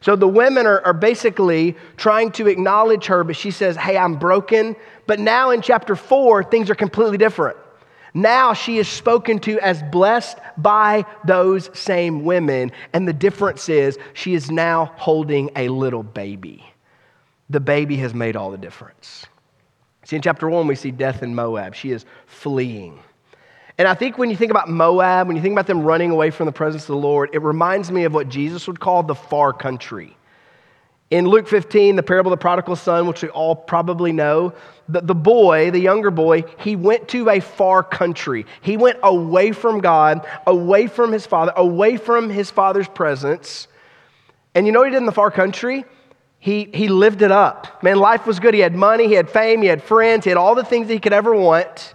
So 0.00 0.16
the 0.16 0.28
women 0.28 0.66
are, 0.66 0.80
are 0.82 0.92
basically 0.92 1.76
trying 1.96 2.30
to 2.32 2.46
acknowledge 2.46 3.06
her, 3.06 3.24
but 3.24 3.36
she 3.36 3.50
says, 3.50 3.76
Hey, 3.76 3.98
I'm 3.98 4.16
broken. 4.16 4.76
But 5.06 5.18
now 5.18 5.50
in 5.50 5.60
chapter 5.60 5.94
four, 5.94 6.42
things 6.42 6.70
are 6.70 6.74
completely 6.74 7.18
different. 7.18 7.58
Now 8.14 8.52
she 8.52 8.78
is 8.78 8.86
spoken 8.86 9.40
to 9.40 9.58
as 9.58 9.82
blessed 9.82 10.38
by 10.56 11.04
those 11.26 11.68
same 11.76 12.24
women. 12.24 12.70
And 12.92 13.08
the 13.08 13.12
difference 13.12 13.68
is 13.68 13.98
she 14.12 14.34
is 14.34 14.50
now 14.50 14.92
holding 14.96 15.50
a 15.56 15.68
little 15.68 16.04
baby. 16.04 16.64
The 17.50 17.60
baby 17.60 17.96
has 17.96 18.14
made 18.14 18.36
all 18.36 18.52
the 18.52 18.58
difference. 18.58 19.26
See, 20.04 20.16
in 20.16 20.22
chapter 20.22 20.48
one, 20.48 20.66
we 20.68 20.76
see 20.76 20.92
death 20.92 21.22
in 21.22 21.34
Moab. 21.34 21.74
She 21.74 21.90
is 21.90 22.04
fleeing. 22.26 23.00
And 23.78 23.88
I 23.88 23.94
think 23.94 24.18
when 24.18 24.30
you 24.30 24.36
think 24.36 24.52
about 24.52 24.68
Moab, 24.68 25.26
when 25.26 25.34
you 25.34 25.42
think 25.42 25.52
about 25.52 25.66
them 25.66 25.82
running 25.82 26.12
away 26.12 26.30
from 26.30 26.46
the 26.46 26.52
presence 26.52 26.84
of 26.84 26.88
the 26.88 26.96
Lord, 26.96 27.30
it 27.32 27.42
reminds 27.42 27.90
me 27.90 28.04
of 28.04 28.14
what 28.14 28.28
Jesus 28.28 28.68
would 28.68 28.78
call 28.78 29.02
the 29.02 29.14
far 29.16 29.52
country. 29.52 30.16
In 31.10 31.28
Luke 31.28 31.46
15, 31.46 31.96
the 31.96 32.02
parable 32.02 32.32
of 32.32 32.38
the 32.38 32.42
prodigal 32.42 32.76
son, 32.76 33.06
which 33.06 33.22
we 33.22 33.28
all 33.28 33.54
probably 33.54 34.12
know, 34.12 34.54
the, 34.88 35.00
the 35.00 35.14
boy, 35.14 35.70
the 35.70 35.78
younger 35.78 36.10
boy, 36.10 36.44
he 36.58 36.76
went 36.76 37.08
to 37.08 37.28
a 37.28 37.40
far 37.40 37.82
country. 37.82 38.46
He 38.62 38.76
went 38.76 38.98
away 39.02 39.52
from 39.52 39.80
God, 39.80 40.26
away 40.46 40.86
from 40.86 41.12
his 41.12 41.26
father, 41.26 41.52
away 41.56 41.96
from 41.96 42.30
his 42.30 42.50
father's 42.50 42.88
presence. 42.88 43.68
And 44.54 44.66
you 44.66 44.72
know 44.72 44.80
what 44.80 44.86
he 44.86 44.92
did 44.92 44.98
in 44.98 45.06
the 45.06 45.12
far 45.12 45.30
country? 45.30 45.84
he, 46.44 46.68
he 46.74 46.88
lived 46.88 47.22
it 47.22 47.32
up. 47.32 47.82
Man, 47.82 47.98
life 47.98 48.26
was 48.26 48.38
good. 48.38 48.52
He 48.52 48.60
had 48.60 48.74
money, 48.74 49.08
he 49.08 49.14
had 49.14 49.30
fame, 49.30 49.62
he 49.62 49.68
had 49.68 49.82
friends, 49.82 50.24
he 50.24 50.30
had 50.30 50.36
all 50.36 50.54
the 50.54 50.62
things 50.62 50.88
that 50.88 50.92
he 50.92 51.00
could 51.00 51.14
ever 51.14 51.34
want. 51.34 51.94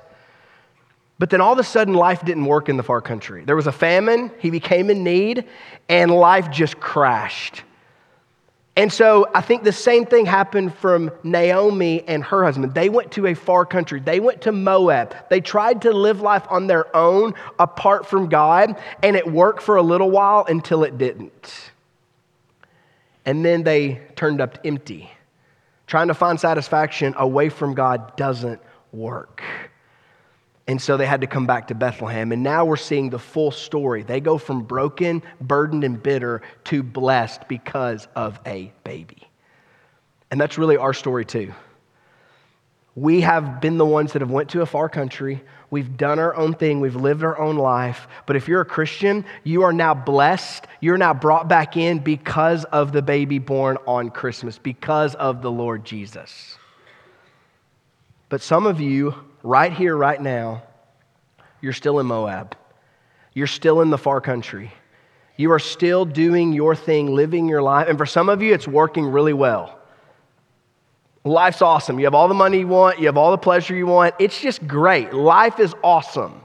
But 1.20 1.30
then 1.30 1.40
all 1.40 1.54
of 1.54 1.60
a 1.60 1.64
sudden, 1.64 1.94
life 1.94 2.26
didn't 2.26 2.46
work 2.46 2.68
in 2.68 2.76
the 2.76 2.82
far 2.82 3.00
country. 3.00 3.44
There 3.46 3.56
was 3.56 3.68
a 3.68 3.72
famine, 3.72 4.32
he 4.40 4.50
became 4.50 4.90
in 4.90 5.04
need, 5.04 5.46
and 5.88 6.10
life 6.10 6.50
just 6.50 6.80
crashed. 6.80 7.62
And 8.80 8.92
so 8.92 9.28
I 9.36 9.42
think 9.42 9.64
the 9.64 9.72
same 9.72 10.06
thing 10.06 10.26
happened 10.26 10.74
from 10.74 11.12
Naomi 11.24 12.04
and 12.08 12.24
her 12.24 12.44
husband. 12.44 12.74
They 12.74 12.90
went 12.90 13.12
to 13.12 13.28
a 13.28 13.36
far 13.36 13.66
country. 13.66 14.00
They 14.00 14.20
went 14.20 14.42
to 14.44 14.52
Moab. 14.52 15.16
They 15.30 15.42
tried 15.42 15.84
to 15.84 15.92
live 15.92 16.22
life 16.22 16.48
on 16.50 16.66
their 16.66 16.96
own 16.96 17.36
apart 17.60 18.08
from 18.08 18.30
God, 18.30 18.76
and 19.04 19.16
it 19.16 19.32
worked 19.32 19.62
for 19.62 19.76
a 19.76 19.84
little 19.84 20.10
while 20.10 20.46
until 20.48 20.84
it 20.84 20.98
didn't 20.98 21.72
and 23.30 23.46
then 23.46 23.62
they 23.62 24.02
turned 24.16 24.42
up 24.42 24.58
empty. 24.66 25.08
Trying 25.86 26.08
to 26.08 26.16
find 26.16 26.40
satisfaction 26.40 27.14
away 27.16 27.50
from 27.50 27.76
God 27.76 28.18
doesn't 28.18 28.60
work. 28.92 29.44
And 30.70 30.80
so 30.80 30.98
they 30.98 31.08
had 31.08 31.22
to 31.22 31.28
come 31.28 31.48
back 31.48 31.70
to 31.70 31.74
Bethlehem. 31.74 32.32
And 32.32 32.44
now 32.44 32.64
we're 32.64 32.78
seeing 32.78 33.10
the 33.10 33.18
full 33.18 33.50
story. 33.50 34.04
They 34.04 34.20
go 34.20 34.38
from 34.38 34.62
broken, 34.62 35.24
burdened, 35.42 35.84
and 35.84 36.02
bitter 36.02 36.44
to 36.66 36.84
blessed 36.84 37.48
because 37.48 38.08
of 38.16 38.40
a 38.46 38.72
baby. 38.84 39.28
And 40.30 40.40
that's 40.40 40.60
really 40.60 40.78
our 40.78 40.94
story 40.94 41.26
too. 41.26 41.56
We 42.94 43.22
have 43.22 43.62
been 43.62 43.80
the 43.80 43.86
ones 43.86 44.14
that 44.14 44.22
have 44.22 44.30
went 44.30 44.50
to 44.50 44.62
a 44.62 44.68
far 44.68 44.90
country. 44.90 45.44
We've 45.72 45.98
done 45.98 46.20
our 46.20 46.36
own 46.36 46.54
thing. 46.54 46.82
We've 46.82 46.96
lived 46.96 47.24
our 47.24 47.40
own 47.40 47.56
life. 47.56 48.08
But 48.28 48.36
if 48.36 48.48
you're 48.48 48.62
a 48.62 48.66
Christian, 48.66 49.26
you 49.44 49.64
are 49.64 49.74
now 49.74 49.96
blessed. 49.96 50.68
You're 50.82 51.00
now 51.00 51.16
brought 51.16 51.48
back 51.48 51.78
in 51.78 51.98
because 51.98 52.64
of 52.66 52.92
the 52.92 53.02
baby 53.02 53.40
born 53.40 53.80
on 53.88 54.12
Christmas, 54.12 54.60
because 54.60 55.16
of 55.16 55.42
the 55.42 55.50
Lord 55.50 55.84
Jesus. 55.84 56.60
But 58.30 58.44
some 58.44 58.68
of 58.68 58.80
you, 58.80 59.16
right 59.44 59.72
here, 59.72 59.96
right 59.96 60.22
now, 60.22 60.64
you're 61.62 61.74
still 61.74 62.00
in 62.00 62.06
Moab. 62.06 62.56
You're 63.34 63.48
still 63.48 63.82
in 63.82 63.90
the 63.90 63.98
far 63.98 64.22
country. 64.22 64.72
You 65.38 65.52
are 65.52 65.60
still 65.60 66.06
doing 66.06 66.52
your 66.52 66.76
thing, 66.76 67.14
living 67.16 67.48
your 67.48 67.62
life. 67.62 67.88
And 67.88 67.98
for 67.98 68.06
some 68.06 68.30
of 68.30 68.42
you, 68.42 68.54
it's 68.54 68.68
working 68.68 69.06
really 69.06 69.34
well. 69.34 69.80
Life's 71.24 71.62
awesome. 71.62 72.00
You 72.00 72.06
have 72.06 72.16
all 72.16 72.28
the 72.28 72.34
money 72.34 72.60
you 72.60 72.68
want, 72.68 73.00
you 73.00 73.06
have 73.06 73.18
all 73.18 73.32
the 73.32 73.38
pleasure 73.38 73.76
you 73.76 73.88
want. 73.88 74.16
It's 74.20 74.40
just 74.40 74.66
great. 74.68 75.14
Life 75.14 75.60
is 75.60 75.74
awesome. 75.84 76.42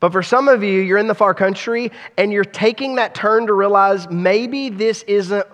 But 0.00 0.12
for 0.12 0.22
some 0.22 0.48
of 0.48 0.62
you, 0.62 0.80
you're 0.80 0.98
in 0.98 1.06
the 1.06 1.14
far 1.14 1.34
country 1.34 1.90
and 2.16 2.32
you're 2.32 2.44
taking 2.44 2.96
that 2.96 3.14
turn 3.14 3.46
to 3.46 3.52
realize 3.52 4.08
maybe 4.10 4.68
this 4.68 5.02
isn't 5.04 5.46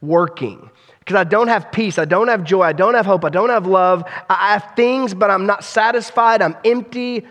working. 0.00 0.70
Because 1.06 1.20
I 1.20 1.24
don't 1.24 1.46
have 1.46 1.70
peace, 1.70 1.98
I 2.00 2.04
don't 2.04 2.26
have 2.26 2.42
joy, 2.42 2.62
I 2.62 2.72
don't 2.72 2.94
have 2.94 3.06
hope, 3.06 3.24
I 3.24 3.28
don't 3.28 3.50
have 3.50 3.64
love. 3.64 4.02
I 4.28 4.54
have 4.54 4.72
things, 4.74 5.14
but 5.14 5.30
I'm 5.30 5.46
not 5.46 5.62
satisfied, 5.62 6.42
I'm 6.42 6.56
empty. 6.64 7.24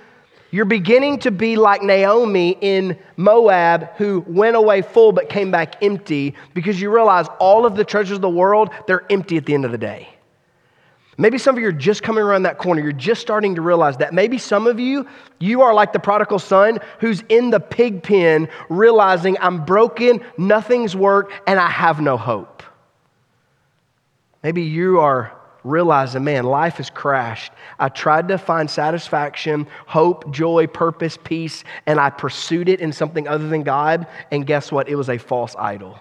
You're 0.49 0.63
beginning 0.63 1.19
to 1.19 1.31
be 1.31 1.57
like 1.57 1.83
Naomi 1.83 2.57
in 2.61 2.97
Moab, 3.17 3.89
who 3.97 4.23
went 4.27 4.55
away 4.55 4.81
full 4.81 5.11
but 5.11 5.27
came 5.27 5.51
back 5.51 5.83
empty 5.83 6.35
because 6.53 6.79
you 6.79 6.89
realize 6.89 7.25
all 7.37 7.65
of 7.65 7.75
the 7.75 7.83
treasures 7.83 8.15
of 8.15 8.21
the 8.21 8.29
world, 8.29 8.69
they're 8.87 9.03
empty 9.09 9.35
at 9.35 9.45
the 9.45 9.53
end 9.53 9.65
of 9.65 9.73
the 9.73 9.77
day. 9.77 10.07
Maybe 11.17 11.37
some 11.37 11.57
of 11.57 11.61
you 11.61 11.67
are 11.67 11.73
just 11.73 12.01
coming 12.01 12.23
around 12.23 12.43
that 12.43 12.57
corner. 12.57 12.81
You're 12.81 12.93
just 12.93 13.19
starting 13.19 13.55
to 13.55 13.61
realize 13.61 13.97
that. 13.97 14.13
Maybe 14.13 14.37
some 14.37 14.67
of 14.67 14.79
you, 14.79 15.05
you 15.39 15.63
are 15.63 15.73
like 15.73 15.91
the 15.91 15.99
prodigal 15.99 16.39
son 16.39 16.79
who's 17.01 17.23
in 17.27 17.49
the 17.49 17.59
pig 17.59 18.03
pen, 18.03 18.47
realizing 18.69 19.35
I'm 19.41 19.65
broken, 19.65 20.21
nothing's 20.37 20.95
worked, 20.95 21.33
and 21.45 21.59
I 21.59 21.69
have 21.69 21.99
no 21.99 22.15
hope. 22.15 22.54
Maybe 24.45 24.61
you 24.61 24.99
are 24.99 25.35
realizing, 25.63 26.23
man, 26.23 26.43
life 26.43 26.75
has 26.75 26.91
crashed. 26.91 27.51
I 27.79 27.89
tried 27.89 28.27
to 28.27 28.37
find 28.37 28.69
satisfaction, 28.69 29.65
hope, 29.87 30.29
joy, 30.29 30.67
purpose, 30.67 31.17
peace, 31.17 31.63
and 31.87 31.99
I 31.99 32.11
pursued 32.11 32.69
it 32.69 32.79
in 32.79 32.93
something 32.93 33.27
other 33.27 33.47
than 33.47 33.63
God. 33.63 34.05
And 34.29 34.45
guess 34.45 34.71
what? 34.71 34.87
It 34.87 34.97
was 34.97 35.09
a 35.09 35.17
false 35.17 35.55
idol. 35.55 35.97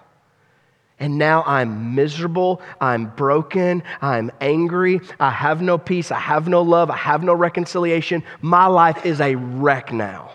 And 0.99 1.17
now 1.17 1.41
I'm 1.47 1.95
miserable, 1.95 2.61
I'm 2.79 3.07
broken, 3.15 3.81
I'm 3.99 4.29
angry, 4.39 5.01
I 5.19 5.31
have 5.31 5.63
no 5.63 5.79
peace, 5.79 6.11
I 6.11 6.19
have 6.19 6.47
no 6.47 6.61
love, 6.61 6.91
I 6.91 6.97
have 6.97 7.23
no 7.23 7.33
reconciliation. 7.33 8.23
My 8.41 8.67
life 8.67 9.07
is 9.07 9.21
a 9.21 9.33
wreck 9.33 9.91
now. 9.91 10.33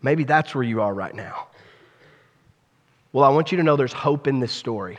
Maybe 0.00 0.24
that's 0.24 0.54
where 0.54 0.64
you 0.64 0.80
are 0.80 0.94
right 0.94 1.14
now. 1.14 1.48
Well, 3.12 3.24
I 3.24 3.28
want 3.28 3.52
you 3.52 3.58
to 3.58 3.62
know 3.62 3.76
there's 3.76 3.92
hope 3.92 4.26
in 4.26 4.40
this 4.40 4.52
story 4.52 4.96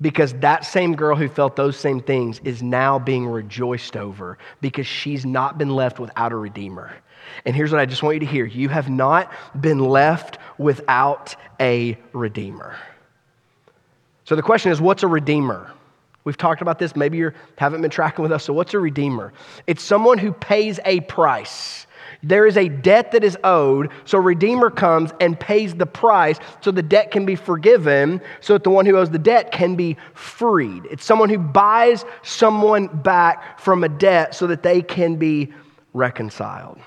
because 0.00 0.34
that 0.34 0.64
same 0.64 0.94
girl 0.94 1.16
who 1.16 1.28
felt 1.28 1.56
those 1.56 1.76
same 1.76 2.00
things 2.00 2.40
is 2.44 2.62
now 2.62 2.98
being 2.98 3.26
rejoiced 3.26 3.96
over 3.96 4.38
because 4.60 4.86
she's 4.86 5.24
not 5.24 5.56
been 5.56 5.70
left 5.70 5.98
without 5.98 6.32
a 6.32 6.36
redeemer. 6.36 6.92
And 7.44 7.54
here's 7.54 7.72
what 7.72 7.80
I 7.80 7.86
just 7.86 8.02
want 8.02 8.16
you 8.16 8.20
to 8.20 8.26
hear 8.26 8.44
you 8.44 8.68
have 8.68 8.90
not 8.90 9.32
been 9.60 9.78
left 9.78 10.38
without 10.58 11.34
a 11.60 11.96
redeemer. 12.12 12.76
So 14.24 14.36
the 14.36 14.42
question 14.42 14.72
is 14.72 14.80
what's 14.80 15.02
a 15.02 15.08
redeemer? 15.08 15.70
We've 16.24 16.36
talked 16.36 16.62
about 16.62 16.78
this. 16.78 16.96
Maybe 16.96 17.18
you 17.18 17.32
haven't 17.58 17.82
been 17.82 17.90
tracking 17.90 18.22
with 18.22 18.32
us. 18.32 18.44
So, 18.44 18.52
what's 18.52 18.72
a 18.72 18.78
redeemer? 18.78 19.32
It's 19.66 19.82
someone 19.82 20.16
who 20.16 20.32
pays 20.32 20.80
a 20.86 21.00
price. 21.00 21.86
There 22.24 22.46
is 22.46 22.56
a 22.56 22.68
debt 22.68 23.12
that 23.12 23.22
is 23.22 23.36
owed, 23.44 23.90
so 24.06 24.18
Redeemer 24.18 24.70
comes 24.70 25.12
and 25.20 25.38
pays 25.38 25.74
the 25.74 25.86
price 25.86 26.38
so 26.62 26.70
the 26.70 26.82
debt 26.82 27.10
can 27.10 27.26
be 27.26 27.36
forgiven, 27.36 28.20
so 28.40 28.54
that 28.54 28.64
the 28.64 28.70
one 28.70 28.86
who 28.86 28.96
owes 28.96 29.10
the 29.10 29.18
debt 29.18 29.52
can 29.52 29.76
be 29.76 29.96
freed. 30.14 30.86
It's 30.90 31.04
someone 31.04 31.28
who 31.28 31.38
buys 31.38 32.04
someone 32.22 32.86
back 32.86 33.60
from 33.60 33.84
a 33.84 33.88
debt 33.88 34.34
so 34.34 34.46
that 34.46 34.62
they 34.62 34.80
can 34.80 35.16
be 35.16 35.52
reconciled. 35.92 36.78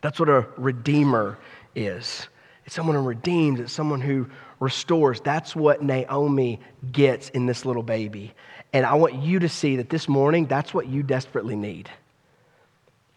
That's 0.00 0.18
what 0.18 0.28
a 0.28 0.46
redeemer 0.56 1.38
is. 1.74 2.28
It's 2.64 2.74
someone 2.74 2.96
who 2.96 3.02
redeems, 3.02 3.60
it's 3.60 3.72
someone 3.72 4.00
who 4.00 4.28
restores. 4.60 5.20
That's 5.20 5.54
what 5.54 5.82
Naomi 5.82 6.60
gets 6.90 7.28
in 7.30 7.46
this 7.46 7.64
little 7.64 7.82
baby. 7.82 8.32
And 8.72 8.84
I 8.84 8.94
want 8.94 9.14
you 9.14 9.38
to 9.40 9.48
see 9.48 9.76
that 9.76 9.90
this 9.90 10.08
morning, 10.08 10.46
that's 10.46 10.74
what 10.74 10.86
you 10.86 11.02
desperately 11.02 11.56
need. 11.56 11.88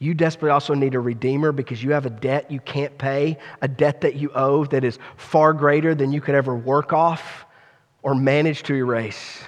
You 0.01 0.13
desperately 0.13 0.50
also 0.50 0.74
need 0.74 0.96
a 0.96 1.00
redeemer 1.00 1.51
because 1.51 1.84
you 1.84 1.91
have 1.91 2.05
a 2.05 2.10
debt 2.10 2.50
you 2.50 2.60
can't 2.60 2.98
pay, 2.98 3.38
a 3.62 3.67
debt 3.67 4.01
that 4.01 4.15
you 4.15 4.31
owe 4.34 4.65
that 4.65 4.84
is 4.84 4.98
far 5.15 5.53
greater 5.53 5.93
than 5.93 6.12
you 6.12 6.20
could 6.20 6.36
ever 6.36 6.55
work 6.55 6.91
off 6.91 7.46
or 8.01 8.15
manage 8.15 8.63
to 8.63 8.74
erase. 8.74 9.39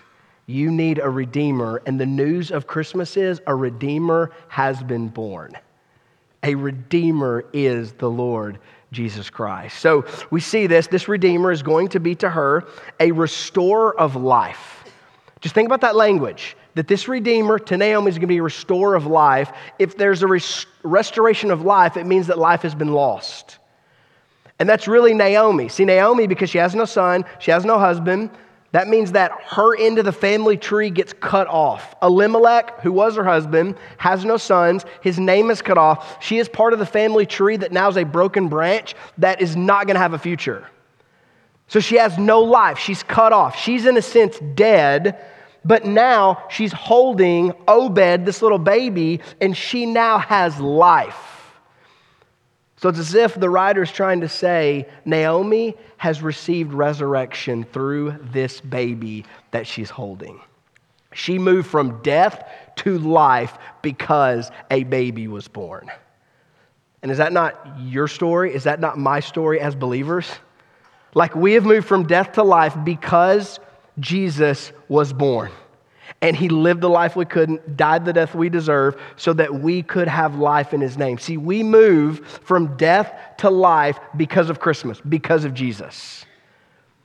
You 0.46 0.70
need 0.72 1.00
a 1.00 1.10
redeemer. 1.10 1.82
And 1.88 2.00
the 2.00 2.06
news 2.06 2.52
of 2.52 2.68
Christmas 2.68 3.18
is 3.18 3.42
a 3.48 3.56
redeemer 3.56 4.32
has 4.48 4.82
been 4.84 5.08
born 5.08 5.58
a 6.44 6.56
redeemer 6.56 7.46
is 7.54 7.94
the 7.94 8.10
Lord 8.10 8.60
Jesus 8.92 9.30
Christ. 9.30 9.80
So 9.80 10.06
we 10.30 10.40
see 10.40 10.68
this. 10.68 10.88
This 10.88 11.08
redeemer 11.08 11.52
is 11.52 11.64
going 11.64 11.88
to 11.90 12.00
be 12.00 12.16
to 12.16 12.30
her 12.30 12.66
a 13.00 13.12
restorer 13.12 13.98
of 13.98 14.16
life. 14.16 14.84
Just 15.42 15.56
think 15.56 15.66
about 15.66 15.82
that 15.82 15.96
language 15.96 16.56
that 16.76 16.88
this 16.88 17.08
redeemer 17.08 17.60
to 17.60 17.78
Naomi 17.78 18.10
is 18.10 18.16
going 18.16 18.22
to 18.22 18.28
be 18.28 18.38
a 18.38 18.44
restorer 18.44 18.96
of 18.96 19.06
life. 19.06 19.52
If 19.80 19.98
there's 19.98 20.24
a 20.24 20.28
res- 20.28 20.66
restoration 20.84 21.52
of 21.52 21.62
life, 21.62 21.98
it 21.98 22.06
means 22.06 22.28
that 22.28 22.38
life 22.38 22.62
has 22.64 22.76
been 22.76 22.94
lost. 22.94 23.60
And 24.60 24.68
that's 24.70 24.88
really 24.88 25.14
Naomi. 25.14 25.70
See, 25.70 25.86
Naomi, 25.86 26.28
because 26.28 26.50
she 26.50 26.58
has 26.58 26.74
no 26.76 26.86
son, 26.86 27.26
she 27.40 27.52
has 27.52 27.66
no 27.66 27.78
husband, 27.80 28.30
That 28.74 28.88
means 28.88 29.12
that 29.12 29.32
her 29.50 29.78
end 29.78 30.00
of 30.00 30.06
the 30.06 30.12
family 30.12 30.58
tree 30.58 30.90
gets 30.90 31.14
cut 31.14 31.46
off. 31.48 31.96
Elimelech, 32.02 32.82
who 32.82 32.92
was 32.92 33.16
her 33.16 33.24
husband, 33.24 33.76
has 33.98 34.26
no 34.26 34.36
sons. 34.36 34.84
His 35.02 35.20
name 35.20 35.52
is 35.52 35.62
cut 35.62 35.78
off. 35.78 36.18
She 36.24 36.40
is 36.40 36.50
part 36.50 36.74
of 36.74 36.80
the 36.80 36.86
family 36.86 37.28
tree 37.28 37.56
that 37.56 37.72
now 37.72 37.88
is 37.88 37.98
a 37.98 38.04
broken 38.04 38.48
branch 38.48 38.96
that 39.20 39.44
is 39.44 39.56
not 39.56 39.86
going 39.86 39.94
to 39.94 40.00
have 40.00 40.14
a 40.14 40.20
future. 40.20 40.68
So 41.68 41.80
she 41.80 41.98
has 41.98 42.18
no 42.18 42.42
life. 42.42 42.80
She's 42.80 43.04
cut 43.04 43.32
off. 43.32 43.56
She's, 43.56 43.86
in 43.86 43.96
a 43.96 44.02
sense, 44.02 44.40
dead, 44.56 45.24
but 45.66 45.86
now 45.86 46.44
she's 46.50 46.74
holding 46.74 47.54
Obed, 47.68 48.26
this 48.26 48.42
little 48.42 48.58
baby, 48.60 49.22
and 49.40 49.56
she 49.56 49.86
now 49.86 50.18
has 50.18 50.60
life. 50.60 51.34
So 52.78 52.90
it's 52.90 53.00
as 53.00 53.16
if 53.16 53.36
the 53.36 53.50
writer 53.50 53.82
is 53.82 53.92
trying 53.92 54.22
to 54.22 54.30
say 54.30 54.90
Naomi 55.06 55.78
has 55.96 56.22
received 56.22 56.74
resurrection 56.74 57.64
through 57.64 58.16
this 58.34 58.60
baby 58.60 59.26
that 59.52 59.66
she's 59.66 59.90
holding. 59.90 60.42
She 61.14 61.40
moved 61.40 61.70
from 61.70 62.02
death 62.02 62.46
to 62.78 62.98
life 62.98 63.58
because 63.82 64.52
a 64.70 64.84
baby 64.84 65.30
was 65.30 65.48
born. 65.48 65.90
And 67.02 67.12
is 67.12 67.20
that 67.20 67.32
not 67.32 67.80
your 67.80 68.08
story? 68.08 68.54
Is 68.54 68.66
that 68.66 68.80
not 68.80 68.98
my 68.98 69.22
story 69.22 69.62
as 69.62 69.76
believers? 69.76 70.30
Like 71.14 71.36
we 71.36 71.54
have 71.54 71.66
moved 71.66 71.88
from 71.88 72.08
death 72.08 72.34
to 72.34 72.44
life 72.44 72.76
because 72.84 73.60
Jesus 74.00 74.72
was 74.88 75.14
born 75.14 75.52
and 76.22 76.36
he 76.36 76.50
lived 76.50 76.82
the 76.82 76.90
life 76.90 77.16
we 77.16 77.26
couldn't, 77.26 77.76
died 77.76 78.06
the 78.06 78.14
death 78.14 78.34
we 78.34 78.50
deserve, 78.50 79.00
so 79.18 79.34
that 79.34 79.54
we 79.54 79.84
could 79.84 80.08
have 80.08 80.36
life 80.36 80.74
in 80.74 80.82
his 80.82 80.98
name. 80.98 81.18
See, 81.18 81.38
we 81.38 81.64
move 81.64 82.26
from 82.44 82.78
death 82.78 83.14
to 83.40 83.50
life 83.50 84.00
because 84.16 84.50
of 84.50 84.60
Christmas, 84.60 85.02
because 85.02 85.44
of 85.44 85.54
Jesus. 85.54 86.26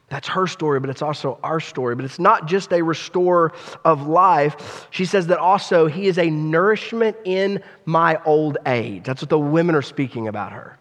That's 0.09 0.28
her 0.28 0.47
story, 0.47 0.80
but 0.80 0.88
it's 0.88 1.02
also 1.02 1.38
our 1.42 1.61
story. 1.61 1.95
But 1.95 2.04
it's 2.04 2.18
not 2.18 2.47
just 2.47 2.73
a 2.73 2.80
restorer 2.80 3.52
of 3.85 4.07
life. 4.07 4.87
She 4.90 5.04
says 5.04 5.26
that 5.26 5.38
also 5.38 5.87
he 5.87 6.07
is 6.07 6.18
a 6.18 6.30
nourishment 6.30 7.16
in 7.25 7.62
my 7.85 8.21
old 8.25 8.57
age. 8.66 9.04
That's 9.04 9.21
what 9.21 9.28
the 9.28 9.38
women 9.38 9.75
are 9.75 9.83
speaking 9.83 10.28
about 10.28 10.52
her. 10.52 10.78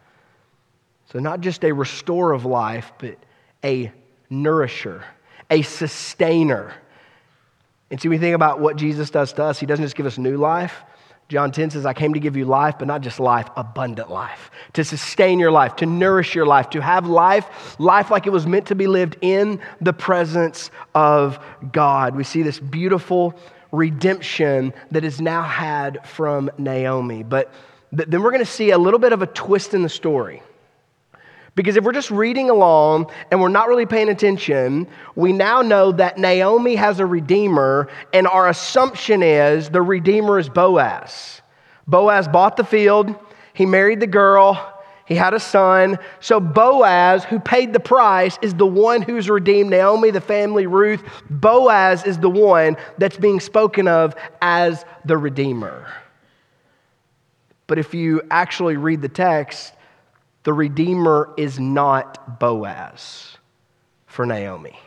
So, 1.11 1.19
not 1.19 1.41
just 1.41 1.63
a 1.63 1.71
restorer 1.71 2.33
of 2.33 2.45
life, 2.45 2.91
but 2.99 3.17
a 3.63 3.91
nourisher, 4.29 5.03
a 5.49 5.61
sustainer. 5.61 6.73
And 7.89 8.01
see, 8.01 8.09
we 8.09 8.17
think 8.17 8.35
about 8.35 8.59
what 8.59 8.75
Jesus 8.75 9.09
does 9.09 9.33
to 9.33 9.43
us, 9.43 9.59
he 9.59 9.65
doesn't 9.65 9.85
just 9.85 9.95
give 9.95 10.05
us 10.05 10.17
new 10.17 10.37
life. 10.37 10.83
John 11.29 11.51
10 11.51 11.71
says, 11.71 11.85
I 11.85 11.93
came 11.93 12.13
to 12.13 12.21
give 12.21 12.37
you 12.37 12.45
life, 12.45 12.75
but 12.79 12.87
not 12.87 13.01
just 13.01 13.19
life, 13.19 13.49
abundant 13.57 14.09
life, 14.09 14.49
to 14.73 14.85
sustain 14.85 15.39
your 15.39 15.51
life, 15.51 15.75
to 15.77 15.85
nourish 15.85 16.33
your 16.33 16.45
life, 16.45 16.69
to 16.69 16.81
have 16.81 17.05
life, 17.05 17.77
life 17.79 18.09
like 18.09 18.27
it 18.27 18.29
was 18.29 18.47
meant 18.47 18.67
to 18.67 18.75
be 18.75 18.87
lived 18.87 19.17
in 19.19 19.59
the 19.81 19.91
presence 19.91 20.71
of 20.95 21.37
God. 21.73 22.15
We 22.15 22.23
see 22.23 22.43
this 22.43 22.59
beautiful 22.59 23.37
redemption 23.73 24.73
that 24.91 25.03
is 25.03 25.19
now 25.19 25.41
had 25.41 26.07
from 26.07 26.49
Naomi. 26.57 27.23
But 27.23 27.51
then 27.91 28.21
we're 28.21 28.31
going 28.31 28.45
to 28.45 28.49
see 28.49 28.71
a 28.71 28.77
little 28.77 28.99
bit 28.99 29.11
of 29.11 29.21
a 29.21 29.27
twist 29.27 29.73
in 29.73 29.81
the 29.81 29.89
story. 29.89 30.41
Because 31.57 31.75
if 31.75 31.83
we're 31.83 31.91
just 31.91 32.11
reading 32.11 32.51
along 32.51 33.09
and 33.31 33.41
we're 33.41 33.47
not 33.49 33.67
really 33.67 33.87
paying 33.87 34.09
attention, 34.09 34.87
we 35.15 35.33
now 35.33 35.63
know 35.63 35.91
that 35.91 36.19
Naomi 36.19 36.75
has 36.75 36.99
a 36.99 37.05
redeemer, 37.05 37.89
and 38.13 38.27
our 38.27 38.47
assumption 38.47 39.23
is 39.23 39.69
the 39.69 39.81
redeemer 39.81 40.37
is 40.37 40.49
Boaz. 40.49 41.41
Boaz 41.87 42.27
bought 42.27 42.57
the 42.57 42.63
field, 42.63 43.15
he 43.55 43.65
married 43.65 43.99
the 43.99 44.07
girl, 44.07 44.75
he 45.07 45.15
had 45.15 45.33
a 45.33 45.39
son. 45.39 45.97
So 46.19 46.39
Boaz, 46.39 47.25
who 47.25 47.39
paid 47.39 47.73
the 47.73 47.79
price, 47.79 48.37
is 48.43 48.53
the 48.53 48.67
one 48.67 49.01
who's 49.01 49.27
redeemed 49.27 49.71
Naomi, 49.71 50.11
the 50.11 50.21
family, 50.21 50.67
Ruth. 50.67 51.01
Boaz 51.27 52.05
is 52.05 52.19
the 52.19 52.29
one 52.29 52.77
that's 52.99 53.17
being 53.17 53.39
spoken 53.39 53.87
of 53.87 54.13
as 54.43 54.85
the 55.05 55.17
redeemer. 55.17 55.87
But 57.65 57.79
if 57.79 57.95
you 57.95 58.21
actually 58.29 58.77
read 58.77 59.01
the 59.01 59.09
text, 59.09 59.73
the 60.47 60.53
Redeemer 60.53 61.33
is 61.35 61.59
not 61.59 62.39
Boaz 62.39 63.35
for 64.05 64.25
Naomi. 64.25 64.79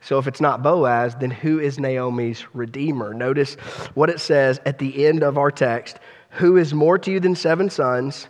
So 0.00 0.18
if 0.18 0.26
it's 0.26 0.40
not 0.40 0.64
Boaz, 0.64 1.14
then 1.14 1.30
who 1.30 1.60
is 1.60 1.78
Naomi's 1.78 2.44
Redeemer? 2.52 3.14
Notice 3.14 3.54
what 3.94 4.10
it 4.10 4.18
says 4.18 4.60
at 4.66 4.80
the 4.80 5.06
end 5.06 5.22
of 5.22 5.38
our 5.38 5.52
text 5.52 6.00
Who 6.30 6.56
is 6.56 6.74
more 6.74 6.98
to 6.98 7.08
you 7.08 7.20
than 7.20 7.36
seven 7.36 7.70
sons? 7.70 8.26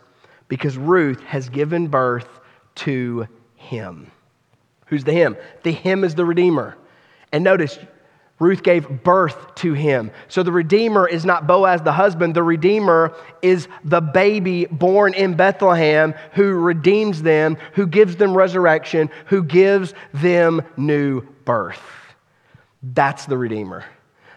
Because 0.47 0.77
Ruth 0.77 1.19
has 1.21 1.49
given 1.49 1.87
birth 1.87 2.29
to 2.75 3.27
him. 3.55 4.11
Who's 4.85 5.03
the 5.03 5.13
him? 5.13 5.35
The 5.63 5.71
him 5.71 6.03
is 6.03 6.13
the 6.13 6.25
Redeemer. 6.25 6.77
And 7.31 7.43
notice, 7.43 7.79
Ruth 8.41 8.63
gave 8.63 9.03
birth 9.03 9.53
to 9.55 9.73
him. 9.73 10.09
So 10.27 10.41
the 10.41 10.51
Redeemer 10.51 11.07
is 11.07 11.25
not 11.25 11.45
Boaz 11.45 11.83
the 11.83 11.91
husband, 11.91 12.35
the 12.35 12.41
Redeemer 12.41 13.13
is 13.43 13.67
the 13.83 14.01
baby 14.01 14.65
born 14.65 15.13
in 15.13 15.35
Bethlehem 15.35 16.15
who 16.33 16.53
redeems 16.53 17.21
them, 17.21 17.55
who 17.73 17.85
gives 17.85 18.15
them 18.15 18.35
resurrection, 18.35 19.11
who 19.27 19.43
gives 19.43 19.93
them 20.11 20.63
new 20.75 21.21
birth. 21.45 21.83
That's 22.81 23.27
the 23.27 23.37
Redeemer. 23.37 23.85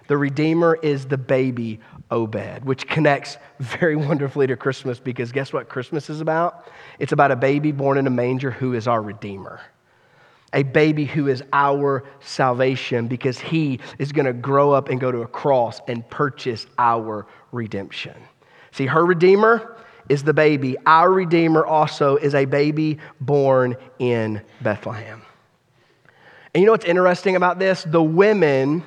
The 0.09 0.19
Redeemer 0.19 0.79
is 0.83 1.07
the 1.07 1.17
baby 1.17 1.81
Obed, 2.11 2.63
which 2.67 2.87
connects 2.87 3.39
very 3.59 3.97
wonderfully 4.11 4.47
to 4.49 4.57
Christmas 4.57 5.01
because 5.01 5.33
guess 5.33 5.51
what 5.51 5.71
Christmas 5.71 6.11
is 6.11 6.21
about? 6.21 6.69
It's 6.99 7.13
about 7.13 7.31
a 7.31 7.37
baby 7.37 7.73
born 7.73 7.97
in 7.97 8.07
a 8.07 8.11
manger 8.11 8.51
who 8.51 8.75
is 8.75 8.87
our 8.87 9.01
Redeemer 9.01 9.63
a 10.55 10.63
baby 10.63 11.05
who 11.05 11.29
is 11.29 11.43
our 11.53 12.05
salvation 12.21 13.09
because 13.09 13.39
he 13.39 13.81
is 13.99 14.13
going 14.13 14.27
to 14.27 14.33
grow 14.33 14.73
up 14.73 14.89
and 14.89 15.01
go 15.01 15.13
to 15.13 15.23
a 15.23 15.27
cross 15.27 15.81
and 15.89 16.09
purchase 16.09 16.67
our 16.79 17.27
redemption. 17.53 18.15
See, 18.73 18.87
her 18.87 19.05
Redeemer 19.05 19.77
is 20.09 20.23
the 20.23 20.35
baby. 20.35 20.77
Our 20.87 21.13
Redeemer 21.13 21.67
also 21.67 22.17
is 22.17 22.35
a 22.35 22.45
baby 22.45 22.99
born 23.21 23.77
in 23.99 24.43
Bethlehem. 24.63 25.23
And 26.55 26.61
you 26.63 26.67
know 26.67 26.73
what's 26.73 26.85
interesting 26.85 27.37
about 27.37 27.59
this? 27.59 27.83
The 27.85 28.03
women 28.03 28.85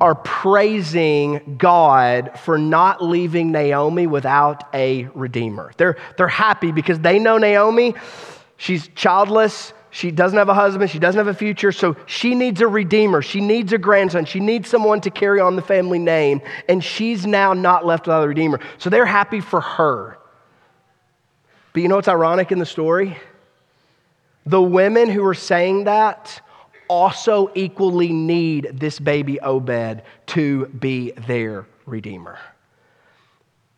are 0.00 0.14
praising 0.14 1.56
God 1.58 2.38
for 2.38 2.58
not 2.58 3.02
leaving 3.02 3.50
Naomi 3.50 4.06
without 4.06 4.64
a 4.74 5.04
redeemer. 5.14 5.72
They're, 5.78 5.96
they're 6.16 6.28
happy 6.28 6.70
because 6.70 7.00
they 7.00 7.18
know 7.18 7.38
Naomi, 7.38 7.94
she's 8.56 8.88
childless, 8.88 9.72
she 9.96 10.10
doesn't 10.10 10.36
have 10.36 10.50
a 10.50 10.54
husband. 10.54 10.90
She 10.90 10.98
doesn't 10.98 11.18
have 11.18 11.26
a 11.26 11.32
future. 11.32 11.72
So 11.72 11.96
she 12.04 12.34
needs 12.34 12.60
a 12.60 12.68
redeemer. 12.68 13.22
She 13.22 13.40
needs 13.40 13.72
a 13.72 13.78
grandson. 13.78 14.26
She 14.26 14.40
needs 14.40 14.68
someone 14.68 15.00
to 15.00 15.10
carry 15.10 15.40
on 15.40 15.56
the 15.56 15.62
family 15.62 15.98
name. 15.98 16.42
And 16.68 16.84
she's 16.84 17.24
now 17.24 17.54
not 17.54 17.86
left 17.86 18.06
without 18.06 18.22
a 18.22 18.28
redeemer. 18.28 18.60
So 18.76 18.90
they're 18.90 19.06
happy 19.06 19.40
for 19.40 19.62
her. 19.62 20.18
But 21.72 21.80
you 21.80 21.88
know 21.88 21.94
what's 21.94 22.08
ironic 22.08 22.52
in 22.52 22.58
the 22.58 22.66
story? 22.66 23.16
The 24.44 24.60
women 24.60 25.08
who 25.08 25.24
are 25.24 25.32
saying 25.32 25.84
that 25.84 26.42
also 26.88 27.50
equally 27.54 28.12
need 28.12 28.72
this 28.74 28.98
baby 29.00 29.40
Obed 29.40 30.02
to 30.26 30.66
be 30.66 31.12
their 31.12 31.64
redeemer. 31.86 32.38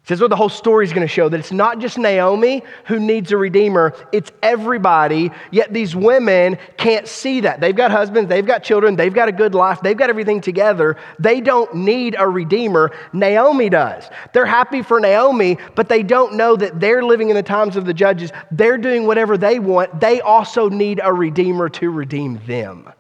This 0.09 0.17
is 0.17 0.21
what 0.23 0.31
the 0.31 0.37
whole 0.37 0.49
story 0.49 0.87
is 0.87 0.95
going 0.95 1.07
to 1.07 1.13
show 1.13 1.29
that 1.29 1.39
it's 1.39 1.53
not 1.53 1.81
just 1.81 1.99
Naomi 1.99 2.63
who 2.87 2.99
needs 2.99 3.31
a 3.31 3.37
redeemer, 3.37 3.93
it's 4.11 4.33
everybody. 4.43 5.31
Yet 5.51 5.75
these 5.75 5.95
women 5.95 6.57
can't 6.79 7.07
see 7.07 7.41
that. 7.41 7.61
They've 7.61 7.77
got 7.77 7.91
husbands, 7.91 8.31
they've 8.31 8.47
got 8.47 8.63
children, 8.63 8.97
they've 8.97 9.13
got 9.13 9.29
a 9.29 9.33
good 9.33 9.55
life, 9.55 9.83
they've 9.83 9.99
got 9.99 10.09
everything 10.09 10.41
together. 10.41 10.97
They 11.19 11.43
don't 11.43 11.75
need 11.75 12.17
a 12.19 12.27
redeemer. 12.27 12.91
Naomi 13.13 13.69
does. 13.69 14.09
They're 14.33 14.47
happy 14.47 14.81
for 14.81 14.99
Naomi, 14.99 15.59
but 15.75 15.91
they 15.91 16.03
don't 16.03 16.37
know 16.37 16.57
that 16.57 16.81
they're 16.81 17.05
living 17.05 17.29
in 17.29 17.37
the 17.37 17.43
times 17.43 17.77
of 17.77 17.85
the 17.85 17.93
judges. 17.93 18.33
They're 18.51 18.79
doing 18.79 19.07
whatever 19.07 19.37
they 19.37 19.59
want. 19.59 20.01
They 20.01 20.23
also 20.23 20.71
need 20.71 21.03
a 21.05 21.13
redeemer 21.13 21.69
to 21.69 21.91
redeem 21.91 22.41
them. 22.47 22.91